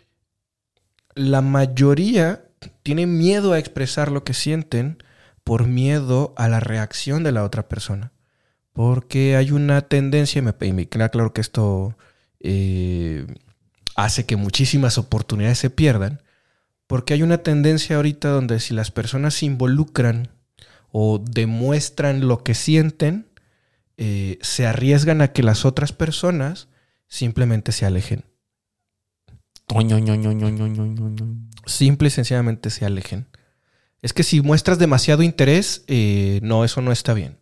la 1.16 1.42
mayoría 1.42 2.47
tiene 2.88 3.06
miedo 3.06 3.52
a 3.52 3.60
expresar 3.60 4.14
lo 4.14 4.24
que 4.24 4.34
sienten 4.34 5.04
por 5.44 5.68
miedo 5.68 6.34
a 6.38 6.48
la 6.48 6.62
reacción 6.62 7.22
de 7.22 7.34
la 7.34 7.44
otra 7.44 7.68
persona. 7.68 8.14
Porque 8.72 9.36
hay 9.36 9.52
una 9.52 9.82
tendencia, 9.82 10.42
y 10.62 10.72
me 10.72 10.88
queda 10.88 11.10
claro 11.10 11.34
que 11.34 11.42
esto 11.42 11.98
eh, 12.40 13.28
hace 13.98 14.26
que 14.26 14.38
muchísimas 14.38 14.98
oportunidades 14.98 15.58
se 15.58 15.70
pierdan, 15.70 16.22
porque 16.88 17.14
hay 17.14 17.24
una 17.24 17.40
tendencia 17.40 17.98
ahorita 17.98 18.30
donde 18.30 18.62
si 18.62 18.74
las 18.74 18.90
personas 18.90 19.34
se 19.34 19.48
involucran 19.48 20.30
o 20.90 21.20
demuestran 21.20 22.26
lo 22.26 22.42
que 22.42 22.54
sienten, 22.54 23.28
eh, 23.98 24.40
se 24.42 24.66
arriesgan 24.66 25.20
a 25.20 25.34
que 25.34 25.44
las 25.44 25.66
otras 25.66 25.92
personas 25.92 26.70
simplemente 27.10 27.74
se 27.74 27.86
alejen. 27.86 28.24
Simple 31.66 32.08
y 32.08 32.12
sencillamente 32.12 32.70
se 32.70 32.86
alejen. 32.86 33.28
Es 34.02 34.14
que 34.14 34.24
si 34.24 34.42
muestras 34.42 34.80
demasiado 34.80 35.24
interés, 35.24 35.84
eh, 35.88 36.40
no, 36.42 36.64
eso 36.64 36.82
no 36.82 36.92
está 36.92 37.14
bien. 37.14 37.38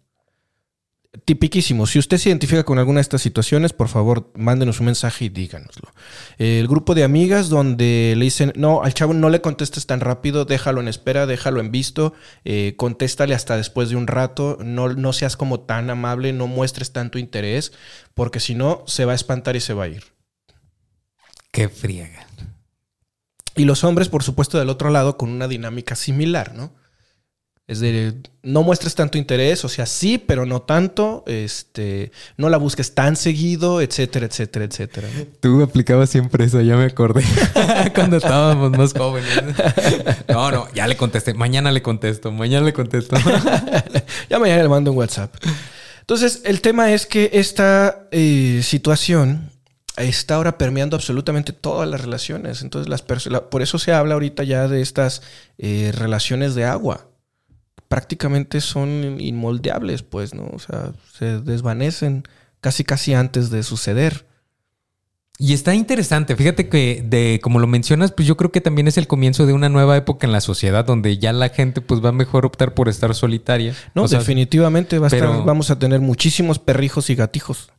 Tipiquísimo. 1.23 1.85
Si 1.85 1.97
usted 1.99 2.17
se 2.17 2.29
identifica 2.29 2.63
con 2.63 2.77
alguna 2.77 2.97
de 2.97 3.03
estas 3.03 3.21
situaciones, 3.21 3.71
por 3.71 3.87
favor, 3.87 4.31
mándenos 4.35 4.79
un 4.79 4.87
mensaje 4.87 5.25
y 5.25 5.29
díganoslo. 5.29 5.91
El 6.37 6.67
grupo 6.67 6.93
de 6.93 7.03
amigas 7.03 7.47
donde 7.47 8.15
le 8.17 8.25
dicen, 8.25 8.51
no, 8.55 8.83
al 8.83 8.93
chavo 8.93 9.13
no 9.13 9.29
le 9.29 9.41
contestes 9.41 9.85
tan 9.85 10.01
rápido, 10.01 10.43
déjalo 10.45 10.81
en 10.81 10.87
espera, 10.87 11.25
déjalo 11.25 11.61
en 11.61 11.71
visto, 11.71 12.13
eh, 12.43 12.73
contéstale 12.75 13.33
hasta 13.33 13.55
después 13.55 13.89
de 13.89 13.95
un 13.95 14.07
rato, 14.07 14.57
no, 14.61 14.89
no 14.93 15.13
seas 15.13 15.37
como 15.37 15.61
tan 15.61 15.89
amable, 15.89 16.33
no 16.33 16.47
muestres 16.47 16.91
tanto 16.91 17.17
interés, 17.17 17.71
porque 18.13 18.39
si 18.39 18.55
no, 18.55 18.83
se 18.87 19.05
va 19.05 19.13
a 19.13 19.15
espantar 19.15 19.55
y 19.55 19.61
se 19.61 19.73
va 19.73 19.85
a 19.85 19.89
ir. 19.89 20.14
Qué 21.55 21.69
friega. 21.69 22.27
Y 23.55 23.63
los 23.63 23.85
hombres, 23.85 24.09
por 24.09 24.23
supuesto, 24.23 24.59
del 24.59 24.69
otro 24.69 24.89
lado, 24.89 25.15
con 25.15 25.29
una 25.29 25.47
dinámica 25.47 25.95
similar, 25.95 26.53
¿no? 26.53 26.73
Es 27.65 27.79
de 27.79 28.13
no 28.43 28.61
muestres 28.61 28.93
tanto 28.93 29.17
interés, 29.17 29.63
o 29.63 29.69
sea, 29.69 29.85
sí, 29.85 30.17
pero 30.17 30.45
no 30.45 30.63
tanto, 30.63 31.23
este, 31.27 32.11
no 32.35 32.49
la 32.49 32.57
busques 32.57 32.93
tan 32.93 33.15
seguido, 33.15 33.79
etcétera, 33.79 34.25
etcétera, 34.25 34.65
etcétera. 34.65 35.07
¿no? 35.17 35.27
Tú 35.39 35.63
aplicabas 35.63 36.09
siempre 36.09 36.43
eso, 36.43 36.59
ya 36.59 36.75
me 36.75 36.83
acordé. 36.83 37.23
Cuando 37.95 38.17
estábamos 38.17 38.71
más 38.71 38.91
jóvenes. 38.91 39.31
No, 40.27 40.51
no, 40.51 40.67
ya 40.73 40.87
le 40.87 40.97
contesté. 40.97 41.33
Mañana 41.33 41.71
le 41.71 41.81
contesto, 41.81 42.33
mañana 42.33 42.65
le 42.65 42.73
contesto. 42.73 43.15
ya 44.29 44.39
mañana 44.39 44.61
le 44.61 44.67
mando 44.67 44.91
un 44.91 44.97
WhatsApp. 44.97 45.33
Entonces, 46.01 46.41
el 46.43 46.59
tema 46.59 46.91
es 46.91 47.05
que 47.05 47.29
esta 47.33 48.09
eh, 48.11 48.59
situación 48.61 49.54
está 49.97 50.35
ahora 50.35 50.57
permeando 50.57 50.95
absolutamente 50.95 51.53
todas 51.53 51.87
las 51.89 52.01
relaciones. 52.01 52.61
Entonces, 52.61 52.89
las 52.89 53.01
personas, 53.01 53.41
por 53.49 53.61
eso 53.61 53.79
se 53.79 53.93
habla 53.93 54.13
ahorita 54.15 54.43
ya 54.43 54.67
de 54.67 54.81
estas 54.81 55.21
eh, 55.57 55.91
relaciones 55.95 56.55
de 56.55 56.65
agua. 56.65 57.07
Prácticamente 57.87 58.61
son 58.61 59.17
inmoldeables, 59.19 60.01
pues, 60.03 60.33
¿no? 60.33 60.49
O 60.53 60.59
sea, 60.59 60.91
se 61.17 61.39
desvanecen 61.39 62.23
casi 62.61 62.83
casi 62.83 63.13
antes 63.13 63.49
de 63.51 63.61
suceder. 63.63 64.25
Y 65.37 65.53
está 65.53 65.75
interesante. 65.75 66.35
Fíjate 66.35 66.69
que 66.69 67.03
de 67.05 67.39
como 67.43 67.59
lo 67.59 67.67
mencionas, 67.67 68.11
pues 68.13 68.25
yo 68.27 68.37
creo 68.37 68.51
que 68.53 68.61
también 68.61 68.87
es 68.87 68.97
el 68.97 69.05
comienzo 69.05 69.45
de 69.45 69.51
una 69.53 69.67
nueva 69.69 69.97
época 69.97 70.25
en 70.25 70.31
la 70.31 70.39
sociedad 70.39 70.85
donde 70.85 71.17
ya 71.17 71.33
la 71.33 71.49
gente 71.49 71.81
pues 71.81 72.03
va 72.03 72.11
mejor 72.13 72.45
optar 72.45 72.73
por 72.73 72.87
estar 72.87 73.13
solitaria. 73.13 73.75
No, 73.93 74.03
O 74.03 74.07
sea, 74.07 74.19
definitivamente 74.19 74.97
va 74.97 75.07
a 75.07 75.09
estar- 75.09 75.19
pero- 75.29 75.43
vamos 75.43 75.69
a 75.71 75.77
tener 75.77 75.99
muchísimos 75.99 76.57
perrijos 76.57 77.09
y 77.09 77.15
gatijos. 77.15 77.69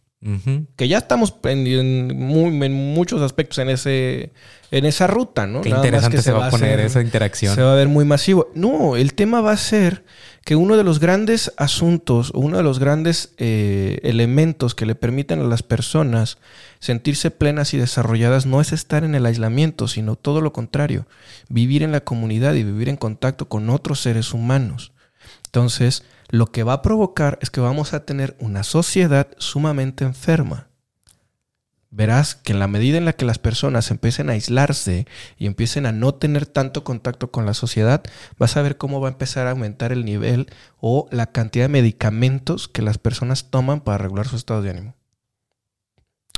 Que 0.76 0.88
ya 0.88 0.98
estamos 0.98 1.34
en, 1.44 1.66
en 1.66 2.18
muy- 2.18 2.64
en 2.66 2.72
muchos 2.94 3.22
aspectos 3.22 3.58
en 3.58 3.68
ese 3.70 4.32
en 4.72 4.84
esa 4.84 5.06
ruta, 5.06 5.46
¿no? 5.46 5.60
Qué 5.60 5.70
Nada 5.70 5.82
interesante 5.84 6.16
que 6.16 6.22
se, 6.24 6.32
va 6.32 6.48
a 6.48 6.50
poner 6.50 6.74
hacer- 6.74 6.86
esa 6.86 7.00
interacción. 7.00 7.54
Se 7.54 7.62
va 7.62 7.72
a 7.72 7.76
ver 7.76 7.86
muy 7.88 8.04
masivo. 8.04 8.48
No, 8.54 8.96
el 8.96 9.14
tema 9.14 9.40
va 9.40 9.52
a 9.52 9.56
ser 9.56 10.04
que 10.44 10.56
uno 10.56 10.76
de 10.76 10.82
los 10.82 10.98
grandes 10.98 11.52
asuntos, 11.56 12.32
uno 12.34 12.56
de 12.56 12.62
los 12.64 12.78
grandes 12.80 13.32
eh, 13.38 14.00
elementos 14.02 14.74
que 14.74 14.84
le 14.86 14.96
permiten 14.96 15.40
a 15.40 15.44
las 15.44 15.62
personas 15.62 16.38
sentirse 16.80 17.30
plenas 17.30 17.74
y 17.74 17.78
desarrolladas 17.78 18.44
no 18.46 18.60
es 18.60 18.72
estar 18.72 19.04
en 19.04 19.14
el 19.14 19.24
aislamiento, 19.26 19.86
sino 19.88 20.16
todo 20.16 20.40
lo 20.40 20.52
contrario, 20.52 21.06
vivir 21.48 21.82
en 21.84 21.92
la 21.92 22.00
comunidad 22.00 22.54
y 22.54 22.64
vivir 22.64 22.88
en 22.88 22.96
contacto 22.96 23.48
con 23.48 23.70
otros 23.70 24.00
seres 24.00 24.32
humanos. 24.34 24.92
Entonces, 25.56 26.02
lo 26.28 26.52
que 26.52 26.64
va 26.64 26.74
a 26.74 26.82
provocar 26.82 27.38
es 27.40 27.48
que 27.48 27.62
vamos 27.62 27.94
a 27.94 28.04
tener 28.04 28.36
una 28.40 28.62
sociedad 28.62 29.28
sumamente 29.38 30.04
enferma. 30.04 30.68
Verás 31.88 32.34
que 32.34 32.52
en 32.52 32.58
la 32.58 32.68
medida 32.68 32.98
en 32.98 33.06
la 33.06 33.14
que 33.14 33.24
las 33.24 33.38
personas 33.38 33.90
empiecen 33.90 34.28
a 34.28 34.34
aislarse 34.34 35.06
y 35.38 35.46
empiecen 35.46 35.86
a 35.86 35.92
no 35.92 36.14
tener 36.14 36.44
tanto 36.44 36.84
contacto 36.84 37.30
con 37.30 37.46
la 37.46 37.54
sociedad, 37.54 38.02
vas 38.38 38.58
a 38.58 38.60
ver 38.60 38.76
cómo 38.76 39.00
va 39.00 39.08
a 39.08 39.12
empezar 39.12 39.46
a 39.46 39.52
aumentar 39.52 39.92
el 39.92 40.04
nivel 40.04 40.46
o 40.78 41.08
la 41.10 41.32
cantidad 41.32 41.64
de 41.64 41.70
medicamentos 41.70 42.68
que 42.68 42.82
las 42.82 42.98
personas 42.98 43.48
toman 43.48 43.80
para 43.80 43.96
regular 43.96 44.28
su 44.28 44.36
estado 44.36 44.60
de 44.60 44.70
ánimo. 44.72 44.94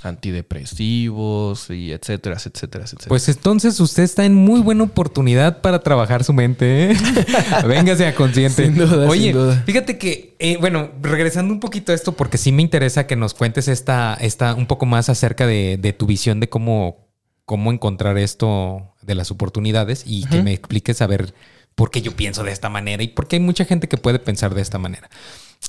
Antidepresivos 0.02 1.70
y 1.70 1.92
etcétera, 1.92 2.36
etcétera, 2.36 2.84
etcétera. 2.84 3.08
Pues 3.08 3.28
entonces 3.28 3.78
usted 3.80 4.02
está 4.02 4.24
en 4.24 4.34
muy 4.34 4.60
buena 4.60 4.84
oportunidad 4.84 5.60
para 5.60 5.80
trabajar 5.80 6.24
su 6.24 6.32
mente. 6.32 6.92
¿eh? 6.92 6.96
Véngase 7.66 8.06
a 8.06 8.14
consciente. 8.14 8.66
Sin 8.66 8.76
duda, 8.76 9.08
Oye, 9.08 9.24
sin 9.24 9.32
duda. 9.32 9.62
fíjate 9.66 9.98
que, 9.98 10.36
eh, 10.38 10.56
bueno, 10.60 10.90
regresando 11.02 11.52
un 11.52 11.60
poquito 11.60 11.92
a 11.92 11.94
esto, 11.94 12.12
porque 12.12 12.38
sí 12.38 12.52
me 12.52 12.62
interesa 12.62 13.06
que 13.06 13.16
nos 13.16 13.34
cuentes 13.34 13.68
esta, 13.68 14.14
esta 14.20 14.54
un 14.54 14.66
poco 14.66 14.86
más 14.86 15.08
acerca 15.08 15.46
de, 15.46 15.78
de 15.80 15.92
tu 15.92 16.06
visión 16.06 16.40
de 16.40 16.48
cómo, 16.48 17.08
cómo 17.44 17.72
encontrar 17.72 18.18
esto 18.18 18.94
de 19.02 19.14
las 19.14 19.30
oportunidades 19.30 20.04
y 20.06 20.24
que 20.26 20.42
me 20.42 20.52
expliques 20.52 21.00
a 21.02 21.06
ver 21.06 21.34
por 21.74 21.90
qué 21.90 22.02
yo 22.02 22.14
pienso 22.14 22.42
de 22.42 22.52
esta 22.52 22.68
manera 22.68 23.02
y 23.02 23.08
por 23.08 23.26
qué 23.28 23.36
hay 23.36 23.40
mucha 23.40 23.64
gente 23.64 23.88
que 23.88 23.96
puede 23.96 24.18
pensar 24.18 24.54
de 24.54 24.60
esta 24.60 24.78
manera. 24.78 25.08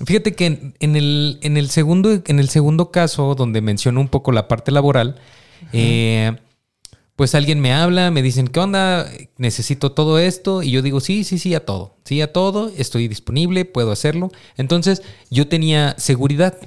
Fíjate 0.06 0.34
que 0.36 0.46
en, 0.46 0.76
en 0.80 0.96
el, 0.96 1.40
en, 1.42 1.58
el 1.58 1.70
segundo, 1.70 2.22
en 2.26 2.40
el 2.40 2.50
segundo 2.50 2.92
caso, 2.92 3.36
donde 3.36 3.62
menciono 3.62 4.00
un 4.00 4.08
poco 4.08 4.32
la 4.32 4.48
parte 4.48 4.72
laboral, 4.72 5.16
eh, 5.74 6.38
pues 7.16 7.36
alguien 7.36 7.60
me 7.60 7.74
habla, 7.74 8.12
me 8.12 8.22
dicen, 8.22 8.48
¿qué 8.48 8.62
onda? 8.62 9.10
Necesito 9.38 9.92
todo 9.92 10.20
esto. 10.20 10.64
Y 10.64 10.72
yo 10.72 10.82
digo, 10.82 11.02
sí, 11.02 11.26
sí, 11.26 11.38
sí, 11.38 11.54
a 11.54 11.66
todo. 11.66 11.98
Sí, 12.06 12.22
a 12.22 12.32
todo. 12.32 12.72
Estoy 12.78 13.10
disponible, 13.10 13.66
puedo 13.66 13.92
hacerlo. 13.92 14.32
Entonces 14.56 15.02
yo 15.30 15.48
tenía 15.50 15.96
seguridad. 15.98 16.58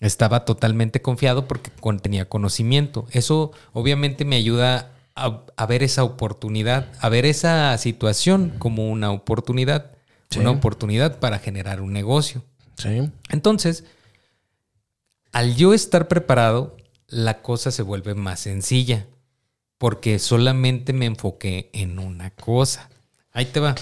Estaba 0.00 0.44
totalmente 0.44 1.02
confiado 1.02 1.48
porque 1.48 1.70
con- 1.80 1.98
tenía 1.98 2.28
conocimiento. 2.28 3.06
Eso 3.10 3.52
obviamente 3.72 4.24
me 4.24 4.36
ayuda 4.36 4.92
a, 5.16 5.42
a 5.56 5.66
ver 5.66 5.82
esa 5.82 6.04
oportunidad, 6.04 6.92
a 7.00 7.08
ver 7.08 7.24
esa 7.26 7.76
situación 7.78 8.52
como 8.58 8.88
una 8.90 9.10
oportunidad. 9.10 9.92
Sí. 10.30 10.40
Una 10.40 10.50
oportunidad 10.50 11.18
para 11.18 11.38
generar 11.38 11.80
un 11.80 11.92
negocio. 11.92 12.44
Sí. 12.76 13.10
Entonces, 13.30 13.84
al 15.32 15.56
yo 15.56 15.74
estar 15.74 16.08
preparado, 16.08 16.76
la 17.08 17.42
cosa 17.42 17.70
se 17.70 17.82
vuelve 17.82 18.14
más 18.14 18.40
sencilla, 18.40 19.06
porque 19.78 20.18
solamente 20.18 20.92
me 20.92 21.06
enfoqué 21.06 21.70
en 21.72 21.98
una 21.98 22.30
cosa. 22.30 22.88
Ahí 23.32 23.46
te 23.46 23.60
va. 23.60 23.74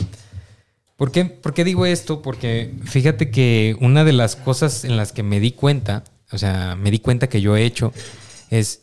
¿Por 0.97 1.13
qué, 1.13 1.25
por 1.25 1.53
qué 1.53 1.65
digo 1.65 1.85
esto? 1.85 2.23
Porque 2.23 2.75
fíjate 2.85 3.31
que 3.31 3.77
una 3.81 4.05
de 4.05 4.13
las 4.13 4.37
cosas 4.37 4.85
en 4.85 4.97
las 4.97 5.13
que 5.13 5.23
me 5.23 5.41
di 5.41 5.53
cuenta, 5.53 6.05
o 6.31 6.39
sea, 6.39 6.75
me 6.77 6.91
di 6.91 6.99
cuenta 7.01 7.29
que 7.29 7.41
yo 7.41 7.57
he 7.57 7.65
hecho, 7.65 7.93
es 8.51 8.83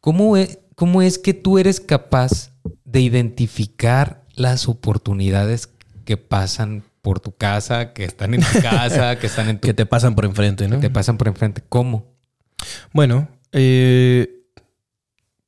cómo 0.00 0.36
es, 0.36 0.58
cómo 0.74 1.00
es 1.00 1.18
que 1.18 1.32
tú 1.32 1.58
eres 1.58 1.80
capaz 1.80 2.50
de 2.84 3.00
identificar 3.00 4.22
las 4.34 4.68
oportunidades 4.68 5.66
que 6.04 6.16
pasan 6.16 6.82
por 7.02 7.20
tu 7.20 7.32
casa, 7.36 7.92
que 7.92 8.04
están 8.04 8.34
en 8.34 8.40
tu 8.40 8.62
casa, 8.62 9.18
que 9.20 9.26
están 9.26 9.48
en 9.48 9.58
tu 9.58 9.66
Que 9.66 9.74
te 9.74 9.86
pasan 9.86 10.14
por 10.14 10.24
enfrente, 10.24 10.68
¿no? 10.68 10.80
te 10.80 10.90
pasan 10.90 11.18
por 11.18 11.28
enfrente. 11.28 11.62
¿Cómo? 11.68 12.14
Bueno, 12.92 13.28
eh, 13.52 14.44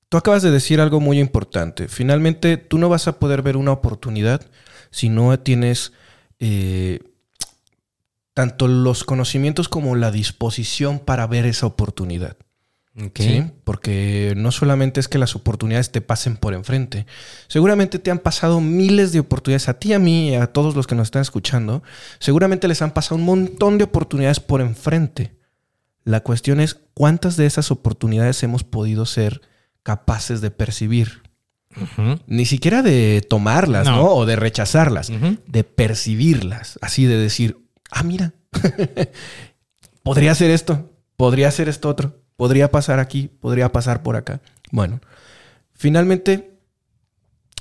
tú 0.09 0.17
acabas 0.17 0.43
de 0.43 0.51
decir 0.51 0.81
algo 0.81 1.01
muy 1.01 1.19
importante. 1.19 1.89
Finalmente, 1.89 2.57
tú 2.57 2.79
no 2.79 2.89
vas 2.89 3.09
a 3.09 3.19
poder 3.19 3.43
ver 3.43 3.57
una 3.57 3.73
oportunidad 3.73 4.43
si 4.91 5.09
no 5.09 5.39
tienes 5.39 5.93
eh, 6.39 7.01
tanto 8.35 8.69
los 8.69 9.05
conocimientos 9.05 9.69
como 9.69 9.97
la 9.97 10.11
disposición 10.11 10.99
para 10.99 11.27
ver 11.27 11.47
esa 11.47 11.67
oportunidad. 11.67 12.37
¿Sí? 13.15 13.45
Porque 13.65 14.33
no 14.37 14.51
solamente 14.53 15.01
es 15.01 15.09
que 15.09 15.19
las 15.19 15.37
oportunidades 15.37 15.91
te 15.91 16.01
pasen 16.01 16.37
por 16.37 16.55
enfrente. 16.55 17.07
Seguramente 17.49 17.99
te 17.99 18.11
han 18.11 18.19
pasado 18.19 18.61
miles 18.61 19.13
de 19.13 19.21
oportunidades 19.21 19.69
a 19.69 19.79
ti, 19.79 19.93
a 19.93 19.99
mí, 19.99 20.35
a 20.35 20.47
todos 20.47 20.75
los 20.75 20.87
que 20.87 20.95
nos 20.95 21.09
están 21.09 21.23
escuchando. 21.23 21.83
Seguramente 22.19 22.69
les 22.69 22.83
han 22.83 22.93
pasado 22.93 23.17
un 23.17 23.25
montón 23.25 23.79
de 23.79 23.85
oportunidades 23.85 24.41
por 24.41 24.61
enfrente. 24.61 25.37
La 26.05 26.21
cuestión 26.21 26.61
es 26.61 26.79
cuántas 26.95 27.37
de 27.37 27.47
esas 27.47 27.71
oportunidades 27.71 28.43
hemos 28.43 28.65
podido 28.65 29.07
ser 29.07 29.43
capaces 29.83 30.41
de 30.41 30.51
percibir. 30.51 31.23
Ni 32.27 32.47
siquiera 32.47 32.81
de 32.83 33.23
tomarlas, 33.29 33.87
No. 33.87 33.97
¿no? 33.97 34.15
O 34.15 34.25
de 34.27 34.37
rechazarlas. 34.37 35.13
De 35.47 35.65
percibirlas. 35.65 36.79
Así 36.81 37.05
de 37.05 37.19
decir, 37.19 37.59
ah, 37.91 38.03
mira, 38.03 38.33
podría 40.03 40.33
hacer 40.33 40.51
esto, 40.51 40.91
podría 41.17 41.49
hacer 41.49 41.69
esto 41.69 41.89
otro, 41.89 42.23
podría 42.37 42.71
pasar 42.71 42.99
aquí, 42.99 43.29
podría 43.41 43.73
pasar 43.73 44.03
por 44.03 44.17
acá. 44.17 44.41
Bueno, 44.71 45.01
finalmente, 45.75 46.57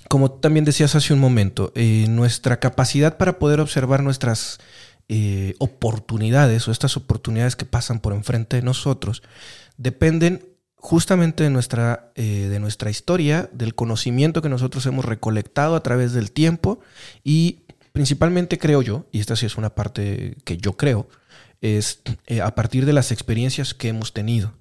como 0.10 0.32
también 0.32 0.66
decías 0.66 0.96
hace 0.96 1.14
un 1.14 1.20
momento, 1.20 1.72
eh, 1.76 2.06
nuestra 2.10 2.60
capacidad 2.60 3.18
para 3.18 3.40
poder 3.40 3.60
observar 3.60 4.04
nuestras 4.04 4.60
eh, 5.08 5.56
oportunidades 5.60 6.68
o 6.68 6.72
estas 6.72 6.98
oportunidades 6.98 7.56
que 7.56 7.66
pasan 7.66 8.00
por 8.00 8.14
enfrente 8.14 8.58
de 8.58 8.64
nosotros 8.64 9.22
dependen 9.78 10.44
justamente 10.78 11.44
de 11.44 11.50
nuestra, 11.50 12.12
eh, 12.16 12.48
de 12.50 12.60
nuestra 12.60 12.90
historia, 12.90 13.50
del 13.54 13.76
conocimiento 13.76 14.42
que 14.42 14.50
nosotros 14.50 14.86
hemos 14.86 15.06
recolectado 15.06 15.76
a 15.76 15.84
través 15.84 16.14
del 16.14 16.32
tiempo 16.32 16.80
y 17.24 17.64
principalmente 17.92 18.58
creo 18.58 18.82
yo, 18.82 19.06
y 19.12 19.20
esta 19.20 19.36
sí 19.36 19.46
es 19.46 19.58
una 19.58 19.74
parte 19.74 20.38
que 20.44 20.58
yo 20.58 20.74
creo, 20.74 21.08
es 21.62 22.02
a 22.44 22.54
partir 22.54 22.86
de 22.86 22.94
las 22.94 23.12
experiencias 23.12 23.74
que 23.74 23.88
hemos 23.88 24.14
tenido. 24.14 24.54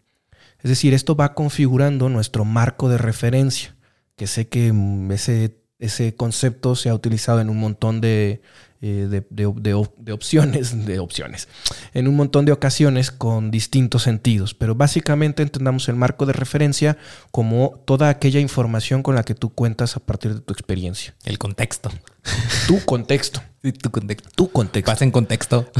Es 0.64 0.70
decir, 0.70 0.94
esto 0.94 1.14
va 1.14 1.34
configurando 1.34 2.08
nuestro 2.08 2.44
marco 2.44 2.88
de 2.88 2.98
referencia, 2.98 3.76
que 4.16 4.26
sé 4.26 4.48
que 4.48 4.72
mm, 4.72 5.12
ese, 5.12 5.56
ese 5.78 6.16
concepto 6.16 6.74
se 6.74 6.88
ha 6.88 6.94
utilizado 6.94 7.40
en 7.40 7.50
un 7.50 7.58
montón 7.58 8.00
de, 8.00 8.40
eh, 8.80 9.06
de, 9.10 9.20
de- 9.30 9.52
de 9.60 9.74
op- 9.74 9.94
de 9.98 10.12
opciones, 10.12 10.86
de 10.86 10.98
opciones, 10.98 11.48
en 11.92 12.08
un 12.08 12.16
montón 12.16 12.44
de 12.46 12.52
ocasiones 12.52 13.10
con 13.10 13.50
distintos 13.50 14.02
sentidos. 14.04 14.54
Pero 14.54 14.74
básicamente 14.74 15.42
entendamos 15.42 15.88
el 15.88 15.96
marco 15.96 16.24
de 16.26 16.32
referencia 16.32 16.96
como 17.30 17.80
toda 17.84 18.08
aquella 18.08 18.40
información 18.40 19.02
con 19.02 19.14
la 19.14 19.22
que 19.22 19.34
tú 19.34 19.50
cuentas 19.52 19.96
a 19.96 20.00
partir 20.00 20.34
de 20.34 20.40
tu 20.40 20.52
experiencia. 20.54 21.14
El 21.24 21.38
contexto. 21.38 21.90
Tu 22.66 22.82
contexto. 22.86 23.42
Tu 23.60 23.90
contexto. 23.90 24.30
Tu 24.34 24.50
contexto. 24.50 24.90
Pasa 24.90 25.04
en 25.04 25.10
contexto. 25.10 25.70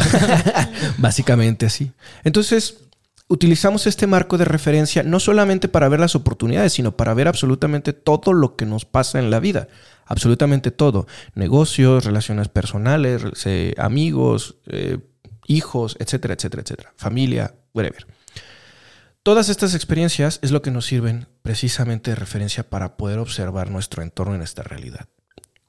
Básicamente 0.99 1.66
así. 1.66 1.93
Entonces, 2.24 2.76
utilizamos 3.29 3.87
este 3.87 4.07
marco 4.07 4.39
de 4.39 4.45
referencia 4.45 5.03
no 5.03 5.20
solamente 5.20 5.68
para 5.68 5.89
ver 5.89 6.01
las 6.01 6.14
oportunidades, 6.14 6.72
sino 6.75 6.97
para 6.97 7.14
ver 7.14 7.29
absolutamente 7.29 7.93
todo 7.93 8.33
lo 8.33 8.57
que 8.57 8.66
nos 8.66 8.85
pasa 8.85 9.18
en 9.18 9.31
la 9.31 9.41
vida. 9.41 9.68
Absolutamente 10.07 10.70
todo. 10.70 11.07
Negocios, 11.35 12.05
relaciones 12.05 12.49
personales, 12.49 13.22
eh, 13.47 13.75
amigos, 13.79 14.57
eh, 14.66 14.99
hijos, 15.47 15.97
etcétera, 15.99 16.35
etcétera, 16.35 16.62
etcétera. 16.62 16.93
Familia, 16.97 17.55
whatever. 17.72 18.07
Todas 19.22 19.49
estas 19.49 19.75
experiencias 19.75 20.39
es 20.43 20.51
lo 20.51 20.61
que 20.61 20.70
nos 20.70 20.85
sirven 20.85 21.29
precisamente 21.41 22.11
de 22.11 22.16
referencia 22.16 22.68
para 22.68 22.99
poder 22.99 23.18
observar 23.18 23.70
nuestro 23.70 24.03
entorno 24.03 24.35
en 24.35 24.43
esta 24.43 24.62
realidad. 24.62 25.09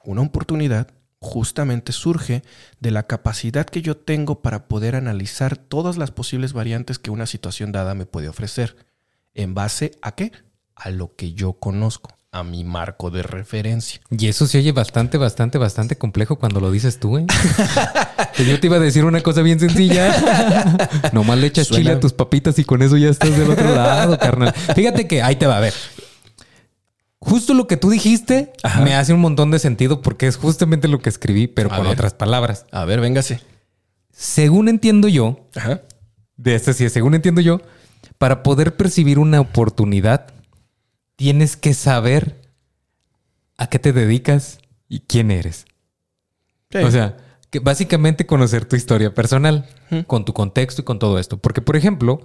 Una 0.04 0.20
oportunidad 0.20 0.88
justamente 1.20 1.92
surge 1.92 2.42
de 2.80 2.90
la 2.90 3.04
capacidad 3.04 3.66
que 3.66 3.82
yo 3.82 3.96
tengo 3.96 4.42
para 4.42 4.68
poder 4.68 4.94
analizar 4.96 5.56
todas 5.56 5.96
las 5.96 6.10
posibles 6.10 6.52
variantes 6.52 6.98
que 6.98 7.10
una 7.10 7.26
situación 7.26 7.72
dada 7.72 7.94
me 7.94 8.06
puede 8.06 8.28
ofrecer. 8.28 8.76
¿En 9.34 9.54
base 9.54 9.92
a 10.02 10.12
qué? 10.12 10.32
A 10.74 10.90
lo 10.90 11.14
que 11.16 11.32
yo 11.32 11.54
conozco, 11.54 12.10
a 12.32 12.42
mi 12.42 12.64
marco 12.64 13.10
de 13.10 13.22
referencia. 13.22 14.00
Y 14.10 14.28
eso 14.28 14.46
se 14.46 14.58
oye 14.58 14.72
bastante, 14.72 15.16
bastante, 15.18 15.56
bastante 15.58 15.96
complejo 15.96 16.36
cuando 16.36 16.60
lo 16.60 16.70
dices 16.70 17.00
tú, 17.00 17.16
¿eh? 17.18 17.26
Que 18.34 18.44
Yo 18.44 18.60
te 18.60 18.66
iba 18.66 18.76
a 18.76 18.80
decir 18.80 19.04
una 19.06 19.22
cosa 19.22 19.40
bien 19.42 19.58
sencilla. 19.58 20.14
Nomás 21.12 21.38
le 21.38 21.46
echas 21.46 21.66
Suena- 21.68 21.82
chile 21.82 21.92
a 21.92 22.00
tus 22.00 22.12
papitas 22.12 22.58
y 22.58 22.64
con 22.64 22.82
eso 22.82 22.96
ya 22.98 23.08
estás 23.08 23.36
del 23.36 23.50
otro 23.50 23.74
lado, 23.74 24.18
carnal. 24.18 24.52
Fíjate 24.74 25.06
que 25.08 25.22
ahí 25.22 25.36
te 25.36 25.46
va 25.46 25.56
a 25.56 25.60
ver. 25.60 25.72
Justo 27.28 27.54
lo 27.54 27.66
que 27.66 27.76
tú 27.76 27.90
dijiste 27.90 28.52
Ajá. 28.62 28.82
me 28.82 28.94
hace 28.94 29.12
un 29.12 29.18
montón 29.20 29.50
de 29.50 29.58
sentido 29.58 30.00
porque 30.00 30.28
es 30.28 30.36
justamente 30.36 30.86
lo 30.86 31.00
que 31.00 31.08
escribí, 31.08 31.48
pero 31.48 31.72
A 31.72 31.76
con 31.76 31.84
ver. 31.86 31.94
otras 31.94 32.14
palabras. 32.14 32.66
A 32.70 32.84
ver, 32.84 33.00
véngase. 33.00 33.40
Según 34.12 34.68
entiendo 34.68 35.08
yo, 35.08 35.40
Ajá. 35.56 35.82
de 36.36 36.54
este 36.54 36.72
sí, 36.72 36.88
según 36.88 37.14
entiendo 37.14 37.40
yo, 37.40 37.60
para 38.18 38.44
poder 38.44 38.76
percibir 38.76 39.18
una 39.18 39.40
oportunidad, 39.40 40.28
tienes 41.16 41.56
que 41.56 41.74
saber 41.74 42.40
a 43.58 43.66
qué 43.66 43.78
te 43.80 43.92
dedicas 43.92 44.60
y 44.88 45.00
quién 45.00 45.32
eres. 45.32 45.66
Sí. 46.70 46.78
O 46.78 46.90
sea, 46.92 47.16
que 47.50 47.58
básicamente 47.58 48.24
conocer 48.24 48.66
tu 48.66 48.76
historia 48.76 49.12
personal 49.14 49.66
con 50.06 50.24
tu 50.24 50.32
contexto 50.32 50.82
y 50.82 50.84
con 50.84 50.98
todo 51.00 51.18
esto. 51.18 51.38
Porque, 51.38 51.60
por 51.60 51.74
ejemplo, 51.76 52.20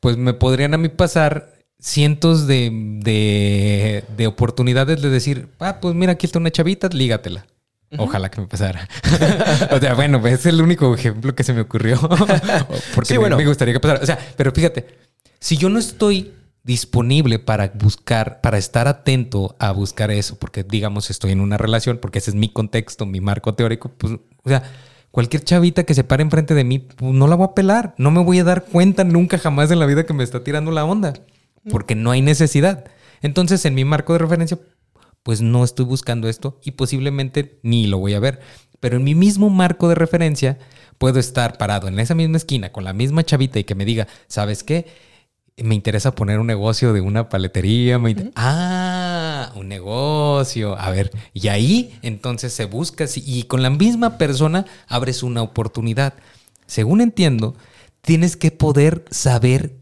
pues 0.00 0.16
me 0.18 0.34
podrían 0.34 0.74
a 0.74 0.78
mí 0.78 0.88
pasar 0.90 1.54
cientos 1.82 2.46
de, 2.46 2.70
de, 3.02 4.04
de 4.16 4.26
oportunidades 4.28 5.02
de 5.02 5.10
decir, 5.10 5.48
ah, 5.58 5.78
pues 5.80 5.94
mira, 5.94 6.12
aquí 6.12 6.26
está 6.26 6.38
una 6.38 6.50
chavita, 6.50 6.88
lígatela. 6.88 7.46
Ojalá 7.98 8.30
que 8.30 8.40
me 8.40 8.46
pasara. 8.46 8.88
o 9.70 9.78
sea, 9.78 9.92
bueno, 9.92 10.26
es 10.26 10.46
el 10.46 10.62
único 10.62 10.94
ejemplo 10.94 11.34
que 11.34 11.44
se 11.44 11.52
me 11.52 11.60
ocurrió. 11.60 12.00
Porque 12.94 13.08
Sí, 13.08 13.14
me, 13.14 13.18
bueno. 13.18 13.36
me 13.36 13.44
gustaría 13.44 13.74
que 13.74 13.80
pasara. 13.80 14.00
O 14.02 14.06
sea, 14.06 14.18
pero 14.36 14.50
fíjate, 14.52 14.86
si 15.38 15.58
yo 15.58 15.68
no 15.68 15.78
estoy 15.78 16.32
disponible 16.64 17.38
para 17.38 17.70
buscar, 17.74 18.40
para 18.40 18.56
estar 18.56 18.88
atento 18.88 19.56
a 19.58 19.72
buscar 19.72 20.10
eso, 20.10 20.38
porque 20.38 20.62
digamos 20.62 21.10
estoy 21.10 21.32
en 21.32 21.40
una 21.40 21.58
relación, 21.58 21.98
porque 21.98 22.20
ese 22.20 22.30
es 22.30 22.34
mi 22.36 22.48
contexto, 22.48 23.04
mi 23.04 23.20
marco 23.20 23.52
teórico, 23.54 23.90
pues, 23.98 24.14
o 24.14 24.48
sea, 24.48 24.62
cualquier 25.10 25.42
chavita 25.44 25.82
que 25.82 25.92
se 25.94 26.04
pare 26.04 26.22
enfrente 26.22 26.54
de 26.54 26.64
mí, 26.64 26.78
pues 26.78 27.12
no 27.12 27.26
la 27.26 27.34
voy 27.34 27.48
a 27.50 27.54
pelar. 27.54 27.94
No 27.98 28.10
me 28.10 28.22
voy 28.22 28.38
a 28.38 28.44
dar 28.44 28.64
cuenta 28.64 29.04
nunca 29.04 29.36
jamás 29.38 29.70
en 29.70 29.80
la 29.80 29.86
vida 29.86 30.06
que 30.06 30.14
me 30.14 30.24
está 30.24 30.42
tirando 30.44 30.70
la 30.70 30.84
onda, 30.86 31.12
porque 31.70 31.94
no 31.94 32.10
hay 32.10 32.22
necesidad. 32.22 32.84
Entonces, 33.20 33.64
en 33.64 33.74
mi 33.74 33.84
marco 33.84 34.12
de 34.12 34.18
referencia, 34.20 34.58
pues 35.22 35.40
no 35.40 35.62
estoy 35.64 35.84
buscando 35.84 36.28
esto 36.28 36.58
y 36.64 36.72
posiblemente 36.72 37.58
ni 37.62 37.86
lo 37.86 37.98
voy 37.98 38.14
a 38.14 38.20
ver. 38.20 38.40
Pero 38.80 38.96
en 38.96 39.04
mi 39.04 39.14
mismo 39.14 39.48
marco 39.50 39.88
de 39.88 39.94
referencia 39.94 40.58
puedo 40.98 41.20
estar 41.20 41.56
parado 41.58 41.86
en 41.86 41.98
esa 42.00 42.14
misma 42.16 42.36
esquina 42.36 42.72
con 42.72 42.82
la 42.84 42.92
misma 42.92 43.22
chavita 43.22 43.58
y 43.60 43.64
que 43.64 43.76
me 43.76 43.84
diga, 43.84 44.08
¿sabes 44.26 44.64
qué? 44.64 44.86
Me 45.56 45.74
interesa 45.76 46.14
poner 46.16 46.40
un 46.40 46.46
negocio 46.48 46.92
de 46.92 47.00
una 47.00 47.28
paletería. 47.28 47.98
me 48.00 48.10
inter- 48.10 48.32
Ah, 48.34 49.52
un 49.54 49.68
negocio. 49.68 50.76
A 50.76 50.90
ver, 50.90 51.12
y 51.32 51.46
ahí 51.48 51.96
entonces 52.02 52.52
se 52.52 52.64
busca 52.64 53.04
y 53.14 53.44
con 53.44 53.62
la 53.62 53.70
misma 53.70 54.18
persona 54.18 54.64
abres 54.88 55.22
una 55.22 55.42
oportunidad. 55.42 56.14
Según 56.66 57.00
entiendo, 57.02 57.54
tienes 58.00 58.36
que 58.36 58.50
poder 58.50 59.04
saber 59.10 59.76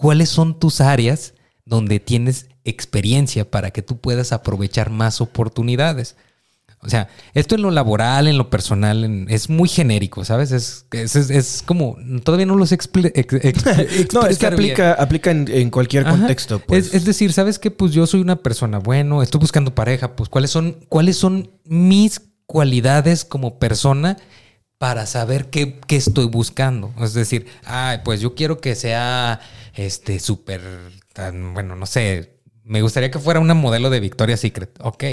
cuáles 0.00 0.30
son 0.30 0.58
tus 0.58 0.80
áreas 0.80 1.34
donde 1.66 2.00
tienes 2.00 2.46
experiencia 2.64 3.50
para 3.50 3.70
que 3.70 3.82
tú 3.82 3.98
puedas 4.00 4.32
aprovechar 4.32 4.88
más 4.88 5.20
oportunidades. 5.20 6.16
O 6.82 6.88
sea, 6.88 7.08
esto 7.34 7.54
en 7.56 7.60
lo 7.60 7.70
laboral, 7.70 8.26
en 8.26 8.38
lo 8.38 8.48
personal, 8.48 9.04
en- 9.04 9.26
es 9.28 9.50
muy 9.50 9.68
genérico, 9.68 10.24
¿sabes? 10.24 10.52
Es, 10.52 10.86
es, 10.92 11.14
es- 11.16 11.62
como, 11.66 11.98
todavía 12.24 12.46
no 12.46 12.56
los 12.56 12.72
expli- 12.72 13.12
ex- 13.14 13.44
ex- 13.44 14.14
No, 14.14 14.24
es 14.26 14.38
que 14.38 14.46
bien. 14.46 14.54
aplica, 14.54 14.92
aplica 14.94 15.30
en, 15.30 15.46
en 15.52 15.68
cualquier 15.68 16.06
Ajá. 16.06 16.16
contexto. 16.16 16.60
Pues. 16.60 16.86
Es, 16.86 16.94
es 16.94 17.04
decir, 17.04 17.34
¿sabes 17.34 17.58
qué? 17.58 17.70
Pues 17.70 17.92
yo 17.92 18.06
soy 18.06 18.22
una 18.22 18.36
persona, 18.36 18.78
bueno, 18.78 19.22
estoy 19.22 19.40
buscando 19.40 19.74
pareja, 19.74 20.16
pues 20.16 20.30
¿cuáles 20.30 20.50
son, 20.50 20.78
cuáles 20.88 21.18
son 21.18 21.50
mis 21.66 22.22
cualidades 22.46 23.26
como 23.26 23.58
persona 23.58 24.16
para 24.80 25.04
saber 25.04 25.50
qué, 25.50 25.78
qué 25.86 25.96
estoy 25.96 26.24
buscando? 26.24 26.94
Es 27.02 27.12
decir, 27.12 27.46
ay, 27.66 27.98
pues 28.02 28.22
yo 28.22 28.34
quiero 28.34 28.62
que 28.62 28.74
sea 28.74 29.38
este 29.74 30.18
súper, 30.18 30.62
bueno, 31.52 31.76
no 31.76 31.84
sé, 31.84 32.39
me 32.62 32.82
gustaría 32.82 33.10
que 33.10 33.18
fuera 33.18 33.40
una 33.40 33.54
modelo 33.54 33.90
de 33.90 33.98
Victoria's 33.98 34.40
Secret. 34.40 34.70
Ok. 34.80 35.04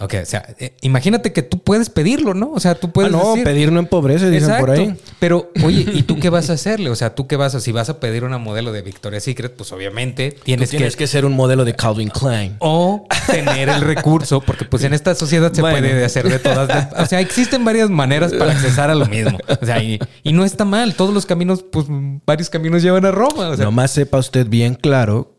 Ok, 0.00 0.14
o 0.22 0.26
sea, 0.26 0.44
eh, 0.58 0.74
imagínate 0.80 1.32
que 1.32 1.42
tú 1.42 1.62
puedes 1.62 1.88
pedirlo, 1.90 2.34
¿no? 2.34 2.50
O 2.52 2.58
sea, 2.58 2.74
tú 2.74 2.88
Ah, 2.88 2.92
puedes 2.92 3.12
no, 3.12 3.18
decir- 3.34 3.44
pedir 3.44 3.70
no 3.70 3.78
empobrece, 3.78 4.28
dicen 4.30 4.56
por 4.58 4.70
ahí. 4.70 4.96
pero, 5.20 5.52
oye, 5.64 5.86
¿y 5.92 6.02
tú 6.02 6.18
qué 6.18 6.30
vas 6.30 6.50
a 6.50 6.54
hacerle? 6.54 6.90
O 6.90 6.96
sea, 6.96 7.14
¿tú 7.14 7.26
qué 7.28 7.36
vas 7.36 7.54
a, 7.54 7.60
si 7.60 7.70
vas 7.70 7.90
a 7.90 8.00
pedir 8.00 8.24
una 8.24 8.38
modelo 8.38 8.72
de 8.72 8.82
Victoria's 8.82 9.22
Secret, 9.22 9.54
pues 9.54 9.70
obviamente 9.72 10.32
Tú 10.32 10.42
tienes, 10.44 10.70
tienes 10.70 10.96
que... 10.96 11.06
ser 11.06 11.24
un 11.24 11.34
modelo 11.34 11.64
de 11.64 11.74
Calvin 11.74 12.08
Klein. 12.08 12.56
o 12.58 13.06
tener 13.30 13.68
el 13.68 13.82
recurso, 13.82 14.40
porque 14.40 14.64
pues 14.64 14.82
en 14.82 14.92
esta 14.94 15.14
sociedad 15.14 15.52
se 15.52 15.60
Bueno. 15.60 15.78
puede 15.78 16.04
hacer 16.04 16.28
de 16.28 16.38
todas. 16.40 16.66
de- 16.68 17.02
o 17.02 17.06
sea, 17.06 17.20
existen 17.20 17.64
varias 17.64 17.90
maneras 17.90 18.32
para 18.32 18.52
accesar 18.52 18.90
a 18.90 18.94
lo 18.96 19.06
mismo. 19.06 19.38
O 19.60 19.64
sea, 19.66 19.80
y, 19.82 19.98
y 20.24 20.32
no 20.32 20.44
está 20.44 20.64
mal. 20.64 20.94
Todos 20.94 21.14
los 21.14 21.26
caminos, 21.26 21.62
pues 21.70 21.86
varios 22.26 22.50
caminos 22.50 22.82
llevan 22.82 23.04
a 23.04 23.10
Roma. 23.12 23.50
O 23.50 23.56
sea, 23.56 23.64
Nomás 23.64 23.90
sepa 23.92 24.18
usted 24.18 24.46
bien 24.48 24.74
claro 24.74 25.29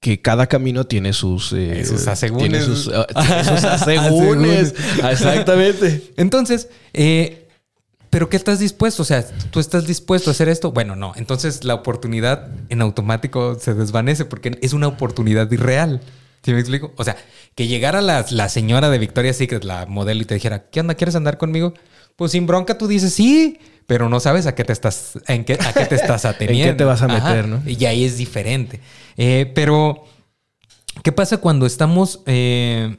que 0.00 0.20
cada 0.22 0.46
camino 0.46 0.84
tiene 0.86 1.12
sus... 1.12 1.52
eh, 1.52 1.84
Sus 1.84 2.06
asegúnes. 2.06 2.48
Tiene 2.50 2.64
sus, 2.64 2.90
tiene 3.14 3.44
sus 3.44 3.64
asegúnes. 3.64 4.74
Exactamente. 5.10 6.10
Entonces, 6.16 6.68
eh, 6.94 7.48
¿pero 8.08 8.28
qué 8.28 8.36
estás 8.36 8.58
dispuesto? 8.58 9.02
O 9.02 9.04
sea, 9.04 9.26
¿tú 9.50 9.60
estás 9.60 9.86
dispuesto 9.86 10.30
a 10.30 10.32
hacer 10.32 10.48
esto? 10.48 10.72
Bueno, 10.72 10.96
no. 10.96 11.12
Entonces 11.16 11.64
la 11.64 11.74
oportunidad 11.74 12.48
en 12.70 12.80
automático 12.80 13.58
se 13.60 13.74
desvanece 13.74 14.24
porque 14.24 14.58
es 14.62 14.72
una 14.72 14.88
oportunidad 14.88 15.50
irreal. 15.52 16.00
¿Sí 16.42 16.52
me 16.54 16.60
explico? 16.60 16.94
O 16.96 17.04
sea, 17.04 17.16
que 17.54 17.66
llegara 17.66 18.00
la, 18.00 18.24
la 18.30 18.48
señora 18.48 18.88
de 18.88 18.98
Victoria's 18.98 19.36
Secret, 19.36 19.62
la 19.64 19.84
modelo, 19.84 20.22
y 20.22 20.24
te 20.24 20.32
dijera, 20.34 20.70
¿qué 20.70 20.80
onda? 20.80 20.94
¿Quieres 20.94 21.14
andar 21.14 21.36
conmigo? 21.36 21.74
Pues 22.16 22.32
sin 22.32 22.46
bronca 22.46 22.78
tú 22.78 22.86
dices 22.88 23.12
sí, 23.12 23.58
pero 23.90 24.08
no 24.08 24.20
sabes 24.20 24.46
a 24.46 24.54
qué 24.54 24.62
te 24.62 24.72
estás, 24.72 25.18
en 25.26 25.44
qué, 25.44 25.54
a 25.54 25.72
qué 25.72 25.84
te 25.84 25.96
estás 25.96 26.24
ateniendo. 26.24 26.76
te 26.76 26.84
vas 26.84 27.02
a 27.02 27.06
Ajá. 27.06 27.14
meter, 27.28 27.48
no? 27.48 27.60
Y 27.68 27.84
ahí 27.86 28.04
es 28.04 28.16
diferente. 28.18 28.78
Eh, 29.16 29.50
pero, 29.52 30.04
¿qué 31.02 31.10
pasa 31.10 31.38
cuando 31.38 31.66
estamos... 31.66 32.20
eh, 32.26 32.98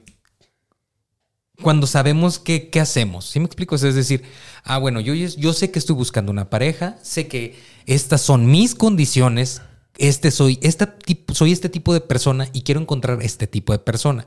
cuando 1.61 1.87
sabemos 1.87 2.39
qué, 2.39 2.69
qué 2.69 2.81
hacemos. 2.81 3.23
¿Sí 3.23 3.39
me 3.39 3.45
explico? 3.45 3.75
Es 3.75 3.95
decir, 3.95 4.23
ah, 4.65 4.79
bueno, 4.79 4.99
yo, 4.99 5.13
yo 5.13 5.53
sé 5.53 5.71
que 5.71 5.79
estoy 5.79 5.95
buscando 5.95 6.29
una 6.29 6.49
pareja, 6.49 6.97
sé 7.01 7.29
que 7.29 7.57
estas 7.85 8.19
son 8.19 8.51
mis 8.51 8.75
condiciones, 8.75 9.61
este 9.97 10.29
soy, 10.29 10.59
tipo, 11.05 11.33
soy 11.33 11.53
este 11.53 11.69
tipo 11.69 11.93
de 11.93 12.01
persona 12.01 12.49
y 12.51 12.63
quiero 12.63 12.81
encontrar 12.81 13.19
este 13.21 13.47
tipo 13.47 13.71
de 13.71 13.79
persona. 13.79 14.25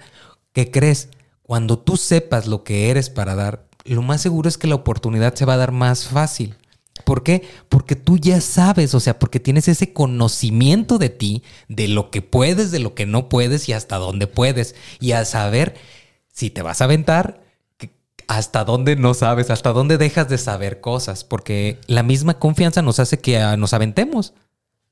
¿Qué 0.54 0.70
crees? 0.70 1.10
Cuando 1.42 1.78
tú 1.78 1.98
sepas 1.98 2.46
lo 2.46 2.64
que 2.64 2.88
eres 2.88 3.10
para 3.10 3.34
dar, 3.34 3.68
lo 3.84 4.02
más 4.02 4.20
seguro 4.22 4.48
es 4.48 4.58
que 4.58 4.66
la 4.66 4.74
oportunidad 4.74 5.34
se 5.34 5.44
va 5.44 5.54
a 5.54 5.58
dar 5.58 5.72
más 5.72 6.06
fácil. 6.06 6.56
¿Por 7.04 7.22
qué? 7.22 7.42
Porque 7.68 7.96
tú 7.96 8.18
ya 8.18 8.40
sabes, 8.40 8.94
o 8.94 9.00
sea, 9.00 9.18
porque 9.18 9.40
tienes 9.40 9.68
ese 9.68 9.92
conocimiento 9.92 10.98
de 10.98 11.10
ti, 11.10 11.42
de 11.68 11.88
lo 11.88 12.10
que 12.10 12.22
puedes, 12.22 12.70
de 12.70 12.78
lo 12.78 12.94
que 12.94 13.04
no 13.04 13.28
puedes 13.28 13.68
y 13.68 13.72
hasta 13.72 13.96
dónde 13.96 14.26
puedes. 14.26 14.74
Y 15.00 15.12
a 15.12 15.24
saber 15.24 15.74
si 16.32 16.50
te 16.50 16.62
vas 16.62 16.80
a 16.80 16.84
aventar, 16.84 17.42
hasta 18.28 18.64
dónde 18.64 18.96
no 18.96 19.12
sabes, 19.14 19.50
hasta 19.50 19.72
dónde 19.72 19.98
dejas 19.98 20.28
de 20.28 20.38
saber 20.38 20.80
cosas, 20.80 21.24
porque 21.24 21.78
la 21.86 22.02
misma 22.02 22.38
confianza 22.38 22.80
nos 22.80 22.98
hace 23.00 23.18
que 23.18 23.38
ah, 23.38 23.56
nos 23.56 23.74
aventemos. 23.74 24.32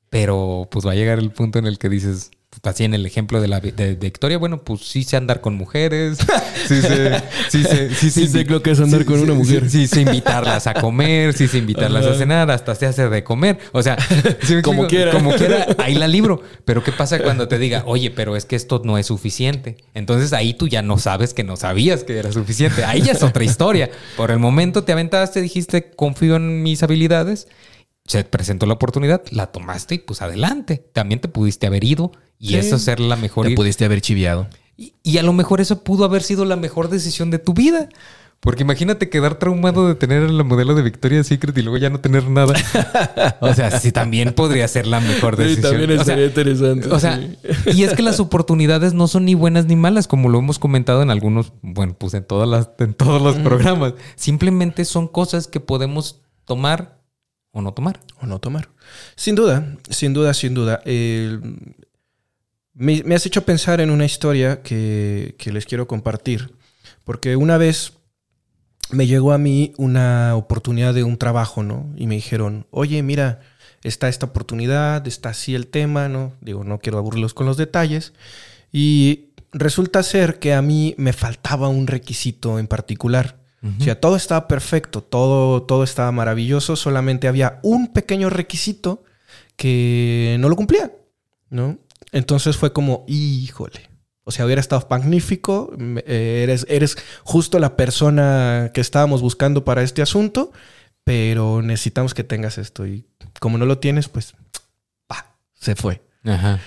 Pero 0.09 0.67
pues 0.69 0.85
va 0.85 0.91
a 0.91 0.95
llegar 0.95 1.17
el 1.17 1.31
punto 1.31 1.57
en 1.57 1.65
el 1.65 1.79
que 1.79 1.89
dices, 1.89 2.29
así 2.63 2.83
en 2.83 2.93
el 2.93 3.05
ejemplo 3.05 3.41
de 3.41 3.47
la 3.47 3.59
de, 3.59 3.71
de 3.71 3.95
Victoria, 3.95 4.37
bueno, 4.37 4.63
pues 4.63 4.81
sí 4.81 5.03
sé 5.03 5.17
andar 5.17 5.41
con 5.41 5.55
mujeres, 5.55 6.19
sí 6.67 6.81
sé, 6.81 7.23
sí 7.49 7.63
sé, 7.63 7.93
sí, 7.93 8.09
Sí 8.11 8.27
sé 8.27 8.45
lo 8.45 8.61
que 8.61 8.71
es 8.71 8.79
andar 8.79 9.05
con 9.05 9.19
una 9.19 9.33
mujer. 9.33 9.69
Sí, 9.69 9.87
sí 9.87 9.95
sé 9.95 10.01
invitarlas 10.01 10.67
a 10.67 10.73
comer, 10.73 11.33
sí 11.33 11.47
sé 11.47 11.57
invitarlas 11.57 12.05
a 12.05 12.15
cenar, 12.15 12.49
hasta 12.51 12.75
se 12.75 12.85
hace 12.85 13.09
de 13.09 13.23
comer. 13.23 13.59
O 13.71 13.81
sea, 13.81 13.97
¿sí 14.43 14.55
me 14.55 14.61
Como 14.61 14.87
quiera. 14.87 15.11
Como 15.11 15.33
quiera, 15.35 15.67
ahí 15.77 15.95
la 15.95 16.07
libro. 16.07 16.41
Pero 16.65 16.83
¿qué 16.83 16.91
pasa 16.91 17.19
cuando 17.19 17.47
te 17.47 17.57
diga, 17.57 17.83
oye, 17.85 18.11
pero 18.11 18.35
es 18.35 18.45
que 18.45 18.55
esto 18.55 18.81
no 18.83 18.97
es 18.97 19.07
suficiente? 19.07 19.77
Entonces 19.93 20.33
ahí 20.33 20.53
tú 20.53 20.67
ya 20.67 20.81
no 20.81 20.97
sabes 20.97 21.33
que 21.33 21.43
no 21.43 21.57
sabías 21.57 22.03
que 22.03 22.17
era 22.17 22.31
suficiente. 22.31 22.85
Ahí 22.85 23.01
ya 23.01 23.13
es 23.13 23.23
otra 23.23 23.43
historia. 23.43 23.89
Por 24.15 24.31
el 24.31 24.39
momento 24.39 24.83
te 24.83 24.91
aventaste, 24.91 25.41
dijiste, 25.41 25.91
confío 25.91 26.35
en 26.35 26.63
mis 26.63 26.83
habilidades. 26.83 27.47
Se 28.05 28.23
presentó 28.25 28.65
la 28.65 28.73
oportunidad, 28.73 29.21
la 29.31 29.47
tomaste 29.47 29.95
y 29.95 29.99
pues 29.99 30.21
adelante. 30.21 30.83
También 30.91 31.21
te 31.21 31.29
pudiste 31.29 31.67
haber 31.67 31.83
ido 31.85 32.11
y 32.39 32.49
Sí. 32.49 32.55
eso 32.57 32.77
ser 32.79 32.99
la 32.99 33.15
mejor. 33.15 33.47
Te 33.47 33.55
pudiste 33.55 33.85
haber 33.85 34.01
chiviado. 34.01 34.47
Y, 34.77 34.93
y 35.03 35.17
a 35.17 35.23
lo 35.23 35.33
mejor 35.33 35.61
eso 35.61 35.83
pudo 35.83 36.03
haber 36.05 36.23
sido 36.23 36.45
la 36.45 36.55
mejor 36.55 36.89
decisión 36.89 37.29
de 37.31 37.39
tu 37.39 37.53
vida. 37.53 37.89
Porque 38.39 38.63
imagínate 38.63 39.07
quedar 39.09 39.35
traumado 39.39 39.87
de 39.87 39.95
tener 39.95 40.29
la 40.29 40.43
modelo 40.43 40.75
de 40.75 40.81
Victoria's 40.81 41.27
Secret 41.27 41.57
y 41.57 41.61
luego 41.61 41.77
ya 41.77 41.89
no 41.89 42.01
tener 42.01 42.27
nada. 42.29 42.53
O 43.39 43.53
sea, 43.53 43.79
sí, 43.79 43.93
también 43.93 44.33
podría 44.33 44.67
ser 44.67 44.85
la 44.85 44.99
mejor 44.99 45.37
decisión. 45.37 45.89
o 45.97 46.03
sea, 46.03 46.21
interesante. 46.25 46.89
o 46.89 46.99
sea, 46.99 47.21
y 47.67 47.83
es 47.83 47.93
que 47.93 48.01
las 48.01 48.19
oportunidades 48.19 48.93
no 48.93 49.07
son 49.07 49.23
ni 49.25 49.33
buenas 49.33 49.65
ni 49.67 49.77
malas, 49.77 50.07
como 50.09 50.27
lo 50.27 50.39
hemos 50.39 50.59
comentado 50.59 51.01
en 51.01 51.09
algunos, 51.09 51.53
bueno, 51.61 51.95
pues 51.97 52.13
en 52.15 52.25
todas 52.25 52.49
las, 52.49 52.69
en 52.79 52.93
todos 52.93 53.21
los 53.21 53.37
programas. 53.37 53.93
Simplemente 54.17 54.83
son 54.83 55.07
cosas 55.07 55.47
que 55.47 55.61
podemos 55.61 56.19
tomar 56.43 56.99
o 57.53 57.61
no 57.61 57.73
tomar. 57.73 58.01
o 58.21 58.25
no 58.25 58.39
tomar. 58.39 58.69
Sin 59.15 59.35
duda, 59.35 59.77
sin 59.89 60.13
duda, 60.13 60.33
sin 60.33 60.53
duda. 60.53 60.81
Eh, 60.83 61.39
me, 62.73 63.03
me 63.03 63.15
has 63.15 63.25
hecho 63.25 63.45
pensar 63.45 63.81
en 63.81 63.91
una 63.91 64.05
historia 64.05 64.61
que, 64.61 65.35
que 65.37 65.51
les 65.51 65.65
quiero 65.65 65.87
compartir. 65.87 66.55
Porque 67.03 67.35
una 67.35 67.57
vez 67.57 67.93
me 68.91 69.07
llegó 69.07 69.33
a 69.33 69.37
mí 69.37 69.73
una 69.77 70.35
oportunidad 70.35 70.93
de 70.93 71.03
un 71.03 71.17
trabajo, 71.17 71.63
¿no? 71.63 71.93
Y 71.95 72.07
me 72.07 72.15
dijeron, 72.15 72.67
oye, 72.71 73.01
mira, 73.03 73.41
está 73.83 74.07
esta 74.07 74.27
oportunidad, 74.27 75.05
está 75.07 75.29
así 75.29 75.55
el 75.55 75.67
tema, 75.67 76.07
¿no? 76.07 76.33
Digo, 76.41 76.63
no 76.63 76.79
quiero 76.79 76.97
aburrirlos 76.97 77.33
con 77.33 77.45
los 77.45 77.57
detalles. 77.57 78.13
Y 78.71 79.33
resulta 79.51 80.01
ser 80.03 80.39
que 80.39 80.53
a 80.53 80.61
mí 80.61 80.95
me 80.97 81.13
faltaba 81.13 81.67
un 81.67 81.87
requisito 81.87 82.59
en 82.59 82.67
particular. 82.67 83.39
O 83.79 83.81
sea, 83.81 83.97
todo 83.97 84.17
estaba 84.17 84.49
perfecto, 84.49 85.01
todo, 85.01 85.63
todo 85.63 85.85
estaba 85.85 86.11
maravilloso, 86.11 86.75
solamente 86.75 87.29
había 87.29 87.61
un 87.63 87.93
pequeño 87.93 88.29
requisito 88.29 89.05
que 89.55 90.35
no 90.41 90.49
lo 90.49 90.57
cumplía, 90.57 90.91
¿no? 91.49 91.77
Entonces 92.11 92.57
fue 92.57 92.73
como, 92.73 93.05
híjole. 93.07 93.89
O 94.25 94.31
sea, 94.31 94.45
hubiera 94.45 94.61
estado 94.61 94.85
magnífico, 94.89 95.73
eh, 96.05 96.41
eres, 96.43 96.65
eres 96.69 96.97
justo 97.23 97.59
la 97.59 97.75
persona 97.75 98.71
que 98.73 98.79
estábamos 98.79 99.21
buscando 99.21 99.65
para 99.65 99.83
este 99.83 100.01
asunto, 100.01 100.53
pero 101.03 101.61
necesitamos 101.61 102.13
que 102.13 102.23
tengas 102.23 102.57
esto. 102.57 102.87
Y 102.87 103.05
como 103.39 103.57
no 103.57 103.65
lo 103.65 103.79
tienes, 103.79 104.07
pues, 104.07 104.33
pa, 105.07 105.35
se 105.53 105.75
fue. 105.75 106.01
Ajá. 106.23 106.61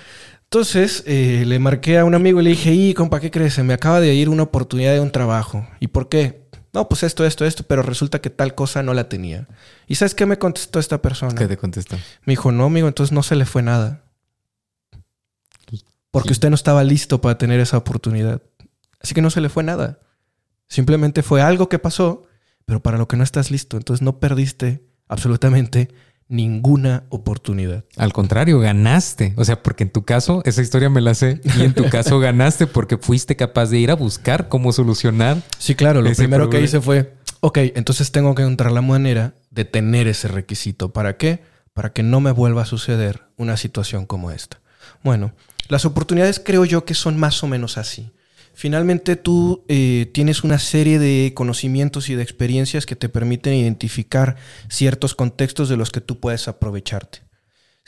Entonces 0.45 1.03
eh, 1.07 1.45
le 1.47 1.59
marqué 1.59 1.99
a 1.99 2.05
un 2.05 2.15
amigo 2.15 2.41
y 2.41 2.45
le 2.45 2.51
dije, 2.51 2.73
y 2.73 2.95
compa, 2.95 3.21
¿qué 3.21 3.31
crees? 3.31 3.55
Se 3.55 3.63
me 3.63 3.75
acaba 3.75 4.01
de 4.01 4.15
ir 4.15 4.29
una 4.29 4.45
oportunidad 4.45 4.93
de 4.93 5.01
un 5.01 5.11
trabajo. 5.11 5.67
¿Y 5.81 5.89
por 5.89 6.09
qué? 6.09 6.47
No, 6.73 6.89
pues 6.89 7.03
esto, 7.03 7.25
esto, 7.25 7.47
esto, 7.47 7.65
pero 7.65 7.83
resulta 7.83 8.21
que 8.21 8.31
tal 8.31 8.55
cosa 8.55 8.83
no 8.83 8.93
la 8.93 9.09
tenía. 9.09 9.49
¿Y 9.87 9.95
sabes 9.95 10.15
qué 10.15 10.27
me 10.27 10.39
contestó 10.39 10.79
esta 10.79 11.01
persona? 11.01 11.35
¿Qué 11.35 11.49
te 11.49 11.57
contestó? 11.57 11.97
Me 12.25 12.33
dijo, 12.33 12.53
no, 12.53 12.65
amigo, 12.67 12.87
entonces 12.87 13.13
no 13.13 13.23
se 13.23 13.35
le 13.35 13.47
fue 13.47 13.63
nada. 13.63 14.03
Porque 16.21 16.33
usted 16.33 16.49
no 16.49 16.55
estaba 16.55 16.83
listo 16.83 17.21
para 17.21 17.37
tener 17.37 17.61
esa 17.61 17.77
oportunidad. 17.77 18.43
Así 19.01 19.15
que 19.15 19.21
no 19.21 19.31
se 19.31 19.41
le 19.41 19.49
fue 19.49 19.63
nada. 19.63 20.01
Simplemente 20.69 21.23
fue 21.23 21.43
algo 21.43 21.69
que 21.69 21.79
pasó, 21.79 22.25
pero 22.65 22.83
para 22.83 22.99
lo 22.99 23.07
que 23.07 23.17
no 23.17 23.23
estás 23.23 23.51
listo. 23.51 23.77
Entonces 23.77 24.03
no 24.03 24.19
perdiste 24.19 24.83
absolutamente 25.09 25.91
ninguna 26.29 27.05
oportunidad. 27.11 27.85
Al 27.97 28.13
contrario, 28.13 28.59
ganaste. 28.59 29.35
O 29.37 29.45
sea, 29.45 29.63
porque 29.63 29.85
en 29.85 29.91
tu 29.91 30.05
caso, 30.05 30.41
esa 30.45 30.63
historia 30.63 30.89
me 30.89 31.01
la 31.01 31.15
sé, 31.15 31.41
y 31.59 31.63
en 31.63 31.75
tu 31.75 31.85
caso 31.91 32.19
ganaste 32.19 32.67
porque 32.67 32.97
fuiste 32.97 33.37
capaz 33.37 33.67
de 33.67 33.79
ir 33.79 33.91
a 33.91 33.95
buscar 33.95 34.49
cómo 34.49 34.73
solucionar. 34.73 35.43
Sí, 35.59 35.75
claro, 35.75 36.03
lo 36.03 36.13
primero 36.15 36.51
que 36.51 36.61
hice 36.61 36.81
fue, 36.81 37.15
ok, 37.41 37.59
entonces 37.75 38.11
tengo 38.11 38.35
que 38.35 38.43
encontrar 38.43 38.73
la 38.73 38.83
manera 38.83 39.35
de 39.51 39.65
tener 39.65 40.09
ese 40.09 40.29
requisito. 40.29 40.93
¿Para 40.93 41.17
qué? 41.17 41.43
Para 41.75 41.93
que 41.93 42.03
no 42.03 42.21
me 42.21 42.33
vuelva 42.33 42.63
a 42.63 42.67
suceder 42.67 43.23
una 43.37 43.57
situación 43.57 44.07
como 44.07 44.31
esta. 44.31 44.61
Bueno, 45.05 45.33
las 45.69 45.85
oportunidades 45.85 46.41
creo 46.45 46.65
yo 46.65 46.85
que 46.85 46.95
son 46.95 47.19
más 47.19 47.43
o 47.43 47.47
menos 47.47 47.79
así. 47.79 48.11
Finalmente 48.55 49.17
tú 49.17 49.65
eh, 49.69 50.11
tienes 50.15 50.43
una 50.43 50.59
serie 50.59 50.99
de 50.99 51.33
conocimientos 51.35 52.09
y 52.09 52.15
de 52.15 52.23
experiencias 52.23 52.87
que 52.87 52.97
te 52.97 53.11
permiten 53.11 53.53
identificar 53.53 54.37
ciertos 54.71 55.15
contextos 55.15 55.69
de 55.69 55.77
los 55.77 55.91
que 55.91 56.01
tú 56.01 56.21
puedes 56.21 56.49
aprovecharte. 56.49 57.27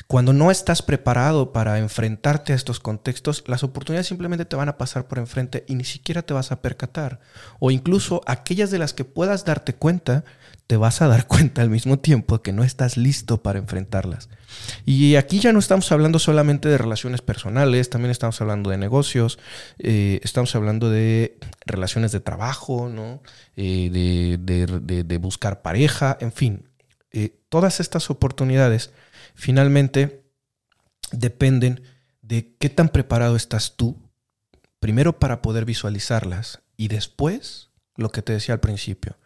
Cuando 0.06 0.32
no 0.32 0.50
estás 0.50 0.82
preparado 0.82 1.52
para 1.52 1.78
enfrentarte 1.78 2.52
a 2.52 2.56
estos 2.56 2.80
contextos, 2.80 3.44
las 3.46 3.62
oportunidades 3.62 4.06
simplemente 4.06 4.44
te 4.44 4.56
van 4.56 4.68
a 4.68 4.78
pasar 4.78 5.08
por 5.08 5.18
enfrente 5.18 5.64
y 5.66 5.74
ni 5.74 5.84
siquiera 5.84 6.22
te 6.22 6.34
vas 6.34 6.52
a 6.52 6.62
percatar. 6.62 7.20
O 7.58 7.70
incluso 7.70 8.22
aquellas 8.26 8.70
de 8.70 8.78
las 8.78 8.94
que 8.94 9.04
puedas 9.04 9.44
darte 9.44 9.74
cuenta, 9.74 10.24
te 10.68 10.76
vas 10.76 11.02
a 11.02 11.08
dar 11.08 11.26
cuenta 11.26 11.62
al 11.62 11.70
mismo 11.70 11.98
tiempo 11.98 12.40
que 12.42 12.52
no 12.52 12.62
estás 12.62 12.96
listo 12.96 13.42
para 13.42 13.58
enfrentarlas. 13.58 14.28
Y 14.86 15.16
aquí 15.16 15.40
ya 15.40 15.52
no 15.52 15.58
estamos 15.58 15.90
hablando 15.90 16.20
solamente 16.20 16.68
de 16.68 16.78
relaciones 16.78 17.20
personales, 17.22 17.90
también 17.90 18.12
estamos 18.12 18.40
hablando 18.40 18.70
de 18.70 18.78
negocios, 18.78 19.38
eh, 19.78 20.20
estamos 20.22 20.54
hablando 20.54 20.90
de 20.90 21.38
relaciones 21.66 22.12
de 22.12 22.20
trabajo, 22.20 22.88
¿no? 22.88 23.22
Eh, 23.56 23.90
de, 23.90 24.38
de- 24.38 25.02
de- 25.04 25.18
buscar 25.18 25.62
pareja, 25.62 26.16
en 26.20 26.32
fin. 26.32 26.68
Eh, 27.10 27.40
todas 27.48 27.80
estas 27.80 28.10
oportunidades 28.10 28.92
finalmente 29.34 30.22
dependen 31.12 31.82
de 32.22 32.54
qué 32.58 32.68
tan 32.68 32.90
preparado 32.90 33.36
estás 33.36 33.74
tú, 33.76 33.96
primero 34.80 35.18
para 35.18 35.40
poder 35.40 35.64
visualizarlas 35.64 36.60
y 36.76 36.88
después, 36.88 37.70
lo 37.96 38.10
que 38.10 38.20
te 38.22 38.34
decía 38.34 38.52
al 38.54 38.60
principio, 38.60 39.16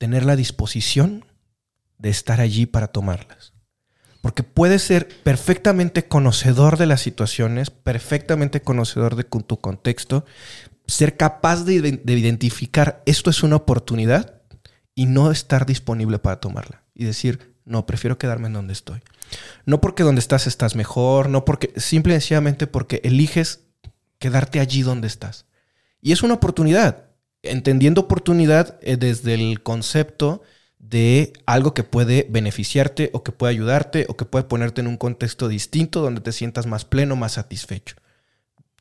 tener 0.00 0.24
la 0.24 0.34
disposición 0.34 1.26
de 1.98 2.08
estar 2.08 2.40
allí 2.40 2.64
para 2.64 2.88
tomarlas. 2.88 3.52
Porque 4.22 4.42
puedes 4.42 4.80
ser 4.80 5.06
perfectamente 5.22 6.08
conocedor 6.08 6.78
de 6.78 6.86
las 6.86 7.02
situaciones, 7.02 7.68
perfectamente 7.68 8.62
conocedor 8.62 9.14
de 9.14 9.24
tu 9.24 9.60
contexto, 9.60 10.24
ser 10.86 11.18
capaz 11.18 11.64
de 11.64 12.00
identificar 12.06 13.02
esto 13.04 13.28
es 13.28 13.42
una 13.42 13.56
oportunidad 13.56 14.40
y 14.94 15.04
no 15.04 15.30
estar 15.30 15.66
disponible 15.66 16.18
para 16.18 16.40
tomarla. 16.40 16.82
Y 16.94 17.04
decir, 17.04 17.54
no, 17.66 17.84
prefiero 17.84 18.16
quedarme 18.16 18.46
en 18.46 18.54
donde 18.54 18.72
estoy. 18.72 19.00
No 19.66 19.82
porque 19.82 20.02
donde 20.02 20.20
estás 20.20 20.46
estás 20.46 20.76
mejor, 20.76 21.28
no 21.28 21.44
porque, 21.44 21.74
simple 21.76 22.14
y 22.14 22.16
sencillamente 22.16 22.66
porque 22.66 23.02
eliges 23.04 23.66
quedarte 24.18 24.60
allí 24.60 24.80
donde 24.80 25.08
estás. 25.08 25.44
Y 26.00 26.12
es 26.12 26.22
una 26.22 26.34
oportunidad, 26.34 27.09
entendiendo 27.42 28.02
oportunidad 28.02 28.78
eh, 28.82 28.96
desde 28.96 29.34
el 29.34 29.62
concepto 29.62 30.42
de 30.78 31.32
algo 31.46 31.74
que 31.74 31.84
puede 31.84 32.26
beneficiarte 32.30 33.10
o 33.12 33.22
que 33.22 33.32
puede 33.32 33.52
ayudarte 33.52 34.06
o 34.08 34.16
que 34.16 34.24
puede 34.24 34.44
ponerte 34.44 34.80
en 34.80 34.86
un 34.86 34.96
contexto 34.96 35.48
distinto 35.48 36.00
donde 36.00 36.20
te 36.20 36.32
sientas 36.32 36.66
más 36.66 36.84
pleno, 36.84 37.16
más 37.16 37.32
satisfecho. 37.32 37.96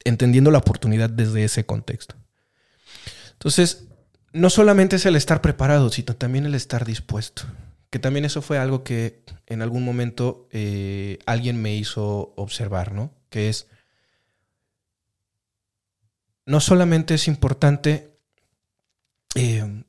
Entendiendo 0.05 0.49
la 0.49 0.59
oportunidad 0.59 1.09
desde 1.09 1.43
ese 1.43 1.65
contexto. 1.65 2.15
Entonces, 3.33 3.87
no 4.31 4.49
solamente 4.49 4.95
es 4.95 5.05
el 5.05 5.15
estar 5.15 5.41
preparado, 5.41 5.89
sino 5.89 6.15
también 6.15 6.45
el 6.45 6.55
estar 6.55 6.85
dispuesto. 6.85 7.43
Que 7.89 7.99
también 7.99 8.25
eso 8.25 8.41
fue 8.41 8.57
algo 8.57 8.83
que 8.83 9.23
en 9.47 9.61
algún 9.61 9.83
momento 9.83 10.47
eh, 10.51 11.19
alguien 11.25 11.61
me 11.61 11.75
hizo 11.75 12.33
observar, 12.35 12.93
¿no? 12.93 13.11
Que 13.29 13.49
es, 13.49 13.67
no 16.45 16.59
solamente 16.59 17.15
es 17.15 17.27
importante 17.27 18.18
eh, 19.35 19.83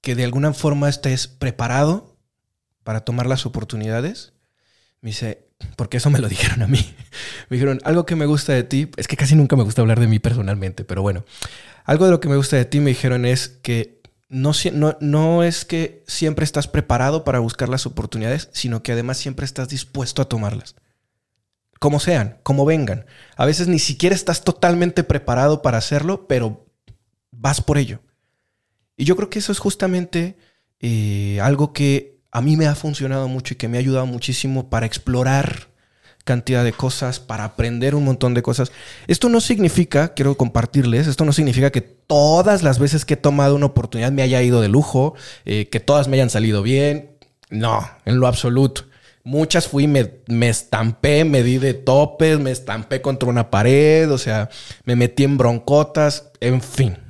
que 0.00 0.14
de 0.14 0.24
alguna 0.24 0.52
forma 0.52 0.88
estés 0.88 1.28
preparado 1.28 2.16
para 2.82 3.00
tomar 3.00 3.26
las 3.26 3.46
oportunidades. 3.46 4.32
Me 5.00 5.10
dice, 5.10 5.48
porque 5.76 5.96
eso 5.96 6.10
me 6.10 6.18
lo 6.18 6.28
dijeron 6.28 6.62
a 6.62 6.66
mí. 6.66 6.78
Me 7.48 7.56
dijeron, 7.56 7.80
algo 7.84 8.06
que 8.06 8.16
me 8.16 8.26
gusta 8.26 8.52
de 8.54 8.64
ti, 8.64 8.90
es 8.96 9.06
que 9.06 9.16
casi 9.16 9.34
nunca 9.34 9.54
me 9.54 9.64
gusta 9.64 9.82
hablar 9.82 10.00
de 10.00 10.06
mí 10.06 10.18
personalmente, 10.18 10.82
pero 10.84 11.02
bueno, 11.02 11.24
algo 11.84 12.06
de 12.06 12.10
lo 12.10 12.18
que 12.18 12.30
me 12.30 12.36
gusta 12.36 12.56
de 12.56 12.64
ti 12.64 12.80
me 12.80 12.90
dijeron 12.90 13.26
es 13.26 13.48
que 13.48 14.00
no, 14.30 14.52
no, 14.72 14.96
no 15.00 15.44
es 15.44 15.66
que 15.66 16.02
siempre 16.06 16.44
estás 16.44 16.68
preparado 16.68 17.22
para 17.22 17.38
buscar 17.38 17.68
las 17.68 17.84
oportunidades, 17.84 18.48
sino 18.52 18.82
que 18.82 18.92
además 18.92 19.18
siempre 19.18 19.44
estás 19.44 19.68
dispuesto 19.68 20.22
a 20.22 20.28
tomarlas. 20.28 20.74
Como 21.78 22.00
sean, 22.00 22.38
como 22.42 22.64
vengan. 22.64 23.04
A 23.36 23.44
veces 23.44 23.68
ni 23.68 23.78
siquiera 23.78 24.14
estás 24.14 24.42
totalmente 24.42 25.04
preparado 25.04 25.60
para 25.60 25.78
hacerlo, 25.78 26.26
pero 26.26 26.66
vas 27.30 27.60
por 27.60 27.76
ello. 27.76 28.00
Y 28.96 29.04
yo 29.04 29.16
creo 29.16 29.30
que 29.30 29.38
eso 29.38 29.52
es 29.52 29.58
justamente 29.58 30.36
eh, 30.80 31.38
algo 31.40 31.72
que 31.72 32.18
a 32.30 32.40
mí 32.42 32.56
me 32.56 32.66
ha 32.66 32.74
funcionado 32.74 33.28
mucho 33.28 33.54
y 33.54 33.56
que 33.56 33.68
me 33.68 33.78
ha 33.78 33.80
ayudado 33.80 34.06
muchísimo 34.06 34.68
para 34.68 34.86
explorar 34.86 35.68
cantidad 36.24 36.64
de 36.64 36.72
cosas, 36.72 37.20
para 37.20 37.44
aprender 37.44 37.94
un 37.94 38.04
montón 38.04 38.34
de 38.34 38.42
cosas. 38.42 38.72
Esto 39.06 39.28
no 39.28 39.40
significa, 39.40 40.14
quiero 40.14 40.36
compartirles, 40.36 41.06
esto 41.06 41.24
no 41.24 41.32
significa 41.32 41.70
que 41.70 41.82
todas 41.82 42.62
las 42.62 42.78
veces 42.78 43.04
que 43.04 43.14
he 43.14 43.18
tomado 43.18 43.54
una 43.54 43.66
oportunidad 43.66 44.10
me 44.10 44.22
haya 44.22 44.42
ido 44.42 44.60
de 44.60 44.68
lujo, 44.68 45.14
eh, 45.44 45.68
que 45.68 45.80
todas 45.80 46.08
me 46.08 46.16
hayan 46.16 46.30
salido 46.30 46.62
bien. 46.62 47.10
No, 47.50 47.88
en 48.04 48.18
lo 48.18 48.26
absoluto. 48.26 48.84
Muchas 49.22 49.68
fui, 49.68 49.86
me, 49.86 50.10
me 50.26 50.48
estampé, 50.48 51.24
me 51.24 51.42
di 51.42 51.58
de 51.58 51.72
topes, 51.74 52.40
me 52.40 52.50
estampé 52.50 53.00
contra 53.00 53.28
una 53.28 53.50
pared, 53.50 54.10
o 54.10 54.18
sea, 54.18 54.50
me 54.84 54.96
metí 54.96 55.24
en 55.24 55.38
broncotas, 55.38 56.30
en 56.40 56.60
fin. 56.60 57.03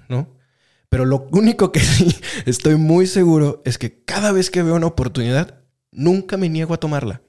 Pero 0.94 1.06
lo 1.06 1.26
único 1.32 1.72
que 1.72 1.80
sí 1.80 2.16
estoy 2.46 2.76
muy 2.76 3.08
seguro 3.08 3.62
es 3.64 3.78
que 3.78 4.04
cada 4.04 4.30
vez 4.30 4.48
que 4.48 4.62
veo 4.62 4.76
una 4.76 4.86
oportunidad, 4.86 5.58
nunca 5.90 6.36
me 6.36 6.48
niego 6.48 6.72
a 6.72 6.76
tomarla. 6.76 7.20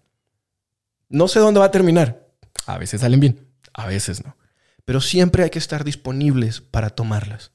No 1.09 1.27
sé 1.27 1.39
dónde 1.39 1.59
va 1.59 1.65
a 1.65 1.71
terminar. 1.71 2.27
A 2.67 2.77
veces 2.77 3.01
salen 3.01 3.19
bien, 3.19 3.47
a 3.73 3.87
veces 3.87 4.23
no. 4.23 4.37
Pero 4.85 5.01
siempre 5.01 5.41
hay 5.41 5.49
que 5.49 5.57
estar 5.57 5.83
disponibles 5.83 6.61
para 6.61 6.91
tomarlas. 6.91 7.53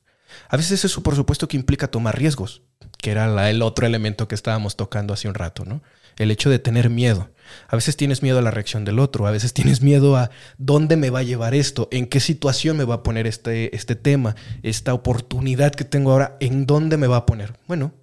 A 0.49 0.57
veces 0.57 0.85
eso, 0.85 1.01
por 1.05 1.15
supuesto, 1.15 1.47
que 1.47 1.57
implica 1.57 1.87
tomar 1.87 2.19
riesgos, 2.19 2.63
que 2.99 3.13
era 3.13 3.49
el 3.49 3.63
otro 3.63 3.87
elemento 3.87 4.27
que 4.27 4.35
estábamos 4.35 4.75
tocando 4.75 5.15
hace 5.15 5.29
un 5.29 5.35
rato, 5.35 5.65
¿no? 5.65 5.81
El 6.21 6.31
hecho 6.31 6.51
de 6.51 6.59
tener 6.59 6.91
miedo. 6.91 7.31
A 7.67 7.77
veces 7.77 7.97
tienes 7.97 8.23
miedo 8.23 8.39
a 8.39 8.43
la 8.43 8.51
reacción 8.51 8.85
del 8.85 8.99
otro, 8.99 9.27
a 9.27 9.31
veces 9.31 9.55
tienes 9.55 9.81
miedo 9.81 10.17
a 10.17 10.31
dónde 10.59 10.97
me 10.97 11.09
va 11.09 11.21
a 11.21 11.23
llevar 11.23 11.55
esto, 11.55 11.89
en 11.91 12.07
qué 12.07 12.21
situación 12.21 12.77
me 12.77 12.85
va 12.85 12.97
a 12.97 13.03
poner 13.03 13.27
este, 13.27 13.75
este 13.75 13.97
tema, 13.97 14.37
esta 14.63 14.93
oportunidad 14.93 15.75
que 15.75 15.85
tengo 15.85 16.13
ahora, 16.13 16.37
en 16.41 16.67
dónde 16.67 16.99
me 16.99 17.07
va 17.07 17.17
a 17.17 17.27
poner. 17.27 17.59
Bueno, 17.67 17.95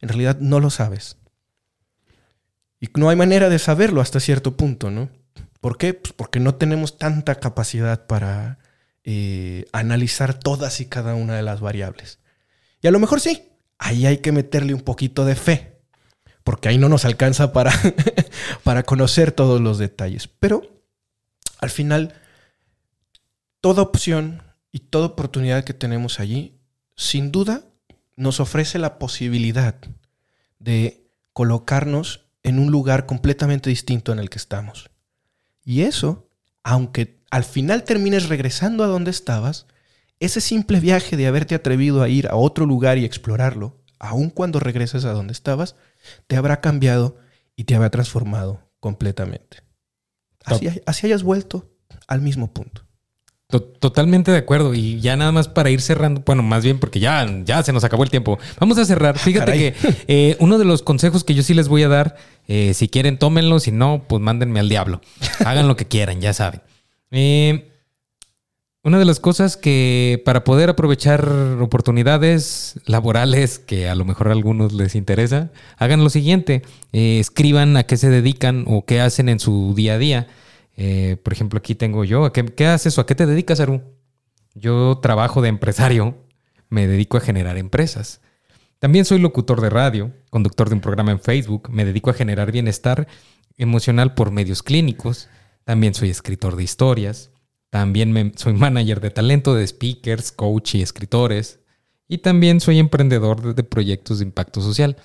en 0.00 0.08
realidad 0.08 0.38
no 0.38 0.60
lo 0.60 0.70
sabes. 0.70 1.16
Y 2.80 2.88
no 2.94 3.10
hay 3.10 3.16
manera 3.16 3.48
de 3.48 3.58
saberlo 3.58 4.00
hasta 4.00 4.20
cierto 4.20 4.56
punto, 4.56 4.92
¿no? 4.92 5.10
¿Por 5.60 5.78
qué? 5.78 5.94
Pues 5.94 6.12
porque 6.12 6.38
no 6.38 6.54
tenemos 6.54 6.96
tanta 6.96 7.34
capacidad 7.34 8.06
para 8.06 8.60
eh, 9.02 9.64
analizar 9.72 10.38
todas 10.38 10.80
y 10.80 10.86
cada 10.86 11.16
una 11.16 11.34
de 11.34 11.42
las 11.42 11.60
variables. 11.60 12.20
Y 12.80 12.86
a 12.86 12.92
lo 12.92 13.00
mejor 13.00 13.20
sí, 13.20 13.48
ahí 13.78 14.06
hay 14.06 14.18
que 14.18 14.30
meterle 14.30 14.74
un 14.74 14.82
poquito 14.82 15.24
de 15.24 15.34
fe, 15.34 15.77
porque 16.48 16.70
ahí 16.70 16.78
no 16.78 16.88
nos 16.88 17.04
alcanza 17.04 17.52
para, 17.52 17.70
para 18.64 18.82
conocer 18.82 19.32
todos 19.32 19.60
los 19.60 19.76
detalles. 19.76 20.28
Pero 20.28 20.62
al 21.58 21.68
final, 21.68 22.14
toda 23.60 23.82
opción 23.82 24.42
y 24.72 24.78
toda 24.78 25.08
oportunidad 25.08 25.62
que 25.64 25.74
tenemos 25.74 26.20
allí, 26.20 26.58
sin 26.96 27.32
duda, 27.32 27.66
nos 28.16 28.40
ofrece 28.40 28.78
la 28.78 28.98
posibilidad 28.98 29.74
de 30.58 31.10
colocarnos 31.34 32.24
en 32.42 32.58
un 32.58 32.70
lugar 32.70 33.04
completamente 33.04 33.68
distinto 33.68 34.10
en 34.12 34.18
el 34.18 34.30
que 34.30 34.38
estamos. 34.38 34.88
Y 35.66 35.82
eso, 35.82 36.30
aunque 36.62 37.20
al 37.30 37.44
final 37.44 37.84
termines 37.84 38.30
regresando 38.30 38.84
a 38.84 38.86
donde 38.86 39.10
estabas, 39.10 39.66
ese 40.18 40.40
simple 40.40 40.80
viaje 40.80 41.18
de 41.18 41.26
haberte 41.26 41.54
atrevido 41.54 42.00
a 42.00 42.08
ir 42.08 42.26
a 42.26 42.36
otro 42.36 42.64
lugar 42.64 42.96
y 42.96 43.04
explorarlo, 43.04 43.82
aun 43.98 44.30
cuando 44.30 44.60
regreses 44.60 45.04
a 45.04 45.12
donde 45.12 45.32
estabas, 45.32 45.76
te 46.26 46.36
habrá 46.36 46.60
cambiado 46.60 47.16
y 47.56 47.64
te 47.64 47.74
habrá 47.74 47.90
transformado 47.90 48.70
completamente. 48.80 49.58
Así, 50.44 50.68
así 50.86 51.06
hayas 51.06 51.22
vuelto 51.22 51.70
al 52.06 52.20
mismo 52.20 52.52
punto. 52.52 52.88
Totalmente 53.48 54.30
de 54.30 54.36
acuerdo. 54.36 54.74
Y 54.74 55.00
ya 55.00 55.16
nada 55.16 55.32
más 55.32 55.48
para 55.48 55.70
ir 55.70 55.80
cerrando, 55.80 56.22
bueno, 56.26 56.42
más 56.42 56.62
bien 56.62 56.78
porque 56.78 57.00
ya, 57.00 57.26
ya 57.44 57.62
se 57.62 57.72
nos 57.72 57.82
acabó 57.82 58.04
el 58.04 58.10
tiempo. 58.10 58.38
Vamos 58.60 58.76
a 58.76 58.84
cerrar. 58.84 59.14
Ah, 59.16 59.18
Fíjate 59.18 59.52
que 59.52 59.74
eh, 60.06 60.36
uno 60.38 60.58
de 60.58 60.66
los 60.66 60.82
consejos 60.82 61.24
que 61.24 61.34
yo 61.34 61.42
sí 61.42 61.54
les 61.54 61.68
voy 61.68 61.82
a 61.82 61.88
dar, 61.88 62.16
eh, 62.46 62.74
si 62.74 62.88
quieren, 62.88 63.18
tómenlo, 63.18 63.58
si 63.58 63.72
no, 63.72 64.04
pues 64.06 64.20
mándenme 64.20 64.60
al 64.60 64.68
diablo. 64.68 65.00
Hagan 65.46 65.66
lo 65.66 65.76
que 65.76 65.88
quieran, 65.88 66.20
ya 66.20 66.34
saben. 66.34 66.60
Eh, 67.10 67.70
una 68.88 68.98
de 68.98 69.04
las 69.04 69.20
cosas 69.20 69.56
que 69.56 70.22
para 70.24 70.44
poder 70.44 70.70
aprovechar 70.70 71.28
oportunidades 71.60 72.80
laborales 72.86 73.58
que 73.58 73.88
a 73.88 73.94
lo 73.94 74.04
mejor 74.04 74.28
a 74.28 74.32
algunos 74.32 74.72
les 74.72 74.94
interesa, 74.94 75.52
hagan 75.76 76.02
lo 76.02 76.10
siguiente, 76.10 76.62
escriban 76.92 77.76
a 77.76 77.84
qué 77.84 77.96
se 77.96 78.08
dedican 78.08 78.64
o 78.66 78.84
qué 78.84 79.00
hacen 79.00 79.28
en 79.28 79.40
su 79.40 79.74
día 79.76 79.94
a 79.94 79.98
día. 79.98 80.26
Eh, 80.76 81.16
por 81.22 81.32
ejemplo, 81.32 81.58
aquí 81.58 81.74
tengo 81.74 82.04
yo. 82.04 82.32
qué, 82.32 82.66
haces 82.66 82.96
o 82.98 83.02
a 83.02 83.06
qué 83.06 83.14
te 83.14 83.26
dedicas, 83.26 83.60
Aru? 83.60 83.82
Yo 84.54 84.98
trabajo 85.02 85.42
de 85.42 85.50
empresario, 85.50 86.16
me 86.68 86.86
dedico 86.86 87.16
a 87.16 87.20
generar 87.20 87.58
empresas. 87.58 88.20
También 88.78 89.04
soy 89.04 89.18
locutor 89.18 89.60
de 89.60 89.70
radio, 89.70 90.12
conductor 90.30 90.68
de 90.68 90.76
un 90.76 90.80
programa 90.80 91.12
en 91.12 91.20
Facebook, 91.20 91.68
me 91.70 91.84
dedico 91.84 92.10
a 92.10 92.14
generar 92.14 92.52
bienestar 92.52 93.06
emocional 93.56 94.14
por 94.14 94.30
medios 94.30 94.62
clínicos. 94.62 95.28
También 95.64 95.94
soy 95.94 96.10
escritor 96.10 96.56
de 96.56 96.62
historias. 96.62 97.30
También 97.70 98.32
soy 98.36 98.54
manager 98.54 99.00
de 99.00 99.10
talento 99.10 99.54
de 99.54 99.66
speakers, 99.66 100.32
coach 100.32 100.76
y 100.76 100.82
escritores. 100.82 101.60
Y 102.08 102.18
también 102.18 102.60
soy 102.60 102.78
emprendedor 102.78 103.54
de, 103.54 103.62
proyectos 103.62 104.18
de 104.18 104.24
impacto 104.24 104.62
social. 104.62 104.96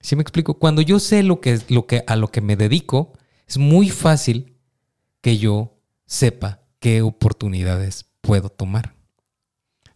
Si 0.00 0.14
me 0.14 0.22
explico, 0.22 0.54
cuando 0.54 0.82
yo 0.82 1.00
sé 1.00 1.22
lo 1.22 1.40
que, 1.40 1.58
lo 1.68 1.86
que, 1.86 2.04
a 2.06 2.16
lo 2.16 2.28
que 2.28 2.40
me 2.40 2.56
dedico, 2.56 3.12
es 3.48 3.58
muy 3.58 3.90
fácil 3.90 4.56
que 5.20 5.38
yo 5.38 5.78
sepa 6.06 6.62
qué 6.78 7.02
oportunidades 7.02 8.06
puedo 8.20 8.48
tomar. 8.48 8.94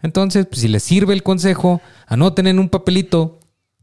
Entonces, 0.02 0.46
pues, 0.46 0.60
si 0.60 0.68
les 0.68 0.82
sirve 0.82 1.14
el 1.14 1.22
consejo, 1.22 1.80
anoten 2.06 2.46
en 2.48 2.58
un 2.58 2.68
papelito 2.68 3.40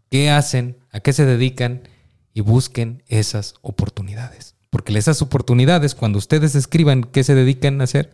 qué 0.09 0.29
hacen, 0.29 0.77
a 0.91 0.99
qué 0.99 1.13
se 1.13 1.25
dedican 1.25 1.87
y 2.33 2.41
busquen 2.41 3.03
esas 3.07 3.55
oportunidades. 3.61 4.55
Porque 4.69 4.97
esas 4.97 5.21
oportunidades, 5.21 5.95
cuando 5.95 6.17
ustedes 6.17 6.55
escriban 6.55 7.03
qué 7.03 7.23
se 7.23 7.35
dedican 7.35 7.79
a 7.79 7.85
hacer, 7.85 8.11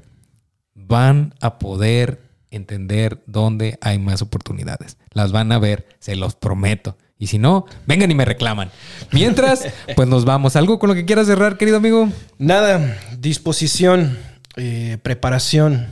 van 0.88 1.34
a 1.41 1.59
poder 1.59 2.21
entender 2.51 3.23
dónde 3.27 3.77
hay 3.82 3.99
más 3.99 4.21
oportunidades. 4.21 4.97
Las 5.11 5.32
van 5.32 5.51
a 5.51 5.59
ver, 5.59 5.88
se 5.99 6.15
los 6.15 6.36
prometo. 6.36 6.97
Y 7.17 7.27
si 7.27 7.38
no, 7.38 7.65
vengan 7.86 8.09
y 8.09 8.15
me 8.15 8.25
reclaman. 8.25 8.71
Mientras, 9.11 9.67
pues 9.95 10.07
nos 10.07 10.25
vamos. 10.25 10.55
¿Algo 10.55 10.80
con 10.80 10.89
lo 10.89 10.95
que 10.95 11.05
quieras 11.05 11.27
cerrar, 11.27 11.57
querido 11.57 11.77
amigo? 11.77 12.09
Nada, 12.38 12.97
disposición, 13.17 14.17
eh, 14.55 14.97
preparación, 15.03 15.88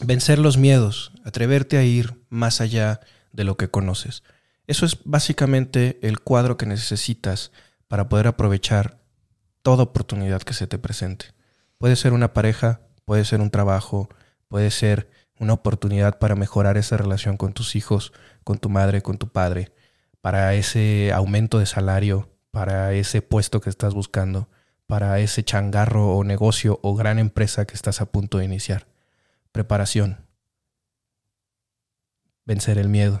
vencer 0.00 0.38
los 0.38 0.56
miedos, 0.56 1.12
atreverte 1.24 1.76
a 1.76 1.84
ir 1.84 2.24
más 2.28 2.60
allá 2.60 3.00
de 3.32 3.44
lo 3.44 3.56
que 3.56 3.68
conoces. 3.68 4.22
Eso 4.66 4.86
es 4.86 4.98
básicamente 5.04 5.98
el 6.02 6.20
cuadro 6.20 6.56
que 6.56 6.66
necesitas 6.66 7.52
para 7.88 8.08
poder 8.08 8.26
aprovechar 8.26 9.02
toda 9.62 9.82
oportunidad 9.82 10.42
que 10.42 10.54
se 10.54 10.66
te 10.66 10.78
presente. 10.78 11.26
Puede 11.78 11.96
ser 11.96 12.12
una 12.12 12.32
pareja, 12.32 12.80
puede 13.04 13.24
ser 13.24 13.40
un 13.40 13.50
trabajo, 13.50 14.08
puede 14.48 14.70
ser 14.70 15.10
una 15.38 15.54
oportunidad 15.54 16.18
para 16.18 16.36
mejorar 16.36 16.76
esa 16.76 16.96
relación 16.96 17.36
con 17.36 17.52
tus 17.52 17.76
hijos, 17.76 18.12
con 18.44 18.58
tu 18.58 18.68
madre, 18.68 19.02
con 19.02 19.18
tu 19.18 19.28
padre 19.28 19.72
para 20.22 20.54
ese 20.54 21.12
aumento 21.12 21.58
de 21.58 21.66
salario, 21.66 22.30
para 22.52 22.94
ese 22.94 23.20
puesto 23.20 23.60
que 23.60 23.68
estás 23.68 23.92
buscando, 23.92 24.48
para 24.86 25.18
ese 25.18 25.42
changarro 25.42 26.16
o 26.16 26.24
negocio 26.24 26.78
o 26.82 26.94
gran 26.94 27.18
empresa 27.18 27.66
que 27.66 27.74
estás 27.74 28.00
a 28.00 28.06
punto 28.06 28.38
de 28.38 28.44
iniciar. 28.44 28.86
Preparación. 29.50 30.24
Vencer 32.46 32.78
el 32.78 32.88
miedo. 32.88 33.20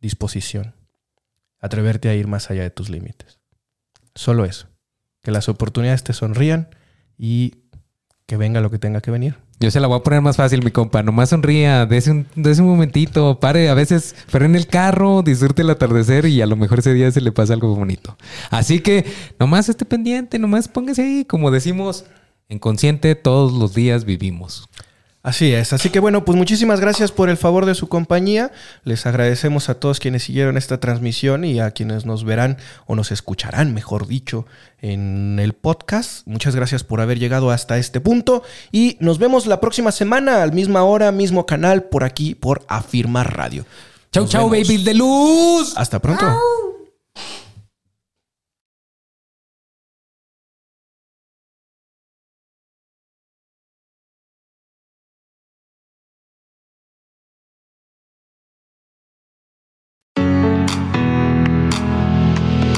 Disposición. 0.00 0.74
Atreverte 1.60 2.08
a 2.08 2.14
ir 2.14 2.26
más 2.26 2.50
allá 2.50 2.62
de 2.62 2.70
tus 2.70 2.90
límites. 2.90 3.38
Solo 4.14 4.44
eso. 4.44 4.68
Que 5.22 5.30
las 5.30 5.48
oportunidades 5.48 6.02
te 6.02 6.12
sonrían 6.12 6.74
y 7.16 7.67
que 8.28 8.36
venga 8.36 8.60
lo 8.60 8.70
que 8.70 8.78
tenga 8.78 9.00
que 9.00 9.10
venir. 9.10 9.36
Yo 9.58 9.70
se 9.70 9.80
la 9.80 9.86
voy 9.86 9.98
a 9.98 10.02
poner 10.02 10.20
más 10.20 10.36
fácil, 10.36 10.62
mi 10.62 10.70
compa. 10.70 11.02
Nomás 11.02 11.30
sonría, 11.30 11.86
dése 11.86 12.10
un, 12.10 12.26
un 12.36 12.66
momentito, 12.66 13.40
pare. 13.40 13.70
A 13.70 13.74
veces 13.74 14.14
en 14.30 14.54
el 14.54 14.66
carro, 14.66 15.22
disfrute 15.22 15.62
el 15.62 15.70
atardecer 15.70 16.26
y 16.26 16.42
a 16.42 16.46
lo 16.46 16.54
mejor 16.54 16.80
ese 16.80 16.92
día 16.92 17.10
se 17.10 17.22
le 17.22 17.32
pasa 17.32 17.54
algo 17.54 17.74
bonito. 17.74 18.18
Así 18.50 18.80
que 18.80 19.06
nomás 19.40 19.70
esté 19.70 19.86
pendiente, 19.86 20.38
nomás 20.38 20.68
póngase 20.68 21.02
ahí. 21.02 21.24
Como 21.24 21.50
decimos, 21.50 22.04
en 22.50 22.58
consciente 22.58 23.14
todos 23.14 23.54
los 23.54 23.72
días 23.72 24.04
vivimos. 24.04 24.67
Así 25.28 25.52
es, 25.52 25.74
así 25.74 25.90
que 25.90 26.00
bueno, 26.00 26.24
pues 26.24 26.38
muchísimas 26.38 26.80
gracias 26.80 27.12
por 27.12 27.28
el 27.28 27.36
favor 27.36 27.66
de 27.66 27.74
su 27.74 27.86
compañía. 27.86 28.50
Les 28.84 29.04
agradecemos 29.04 29.68
a 29.68 29.74
todos 29.74 30.00
quienes 30.00 30.22
siguieron 30.22 30.56
esta 30.56 30.80
transmisión 30.80 31.44
y 31.44 31.60
a 31.60 31.70
quienes 31.72 32.06
nos 32.06 32.24
verán 32.24 32.56
o 32.86 32.96
nos 32.96 33.12
escucharán, 33.12 33.74
mejor 33.74 34.06
dicho, 34.06 34.46
en 34.80 35.38
el 35.38 35.52
podcast. 35.52 36.26
Muchas 36.26 36.56
gracias 36.56 36.82
por 36.82 37.02
haber 37.02 37.18
llegado 37.18 37.50
hasta 37.50 37.76
este 37.76 38.00
punto 38.00 38.42
y 38.72 38.96
nos 39.00 39.18
vemos 39.18 39.44
la 39.44 39.60
próxima 39.60 39.92
semana 39.92 40.42
al 40.42 40.54
misma 40.54 40.82
hora, 40.84 41.12
mismo 41.12 41.44
canal, 41.44 41.82
por 41.82 42.04
aquí, 42.04 42.34
por 42.34 42.64
Afirmar 42.66 43.36
Radio. 43.36 43.66
Chau, 44.10 44.26
chau, 44.26 44.48
baby 44.48 44.78
de 44.78 44.94
luz. 44.94 45.74
Hasta 45.76 45.98
pronto. 45.98 46.24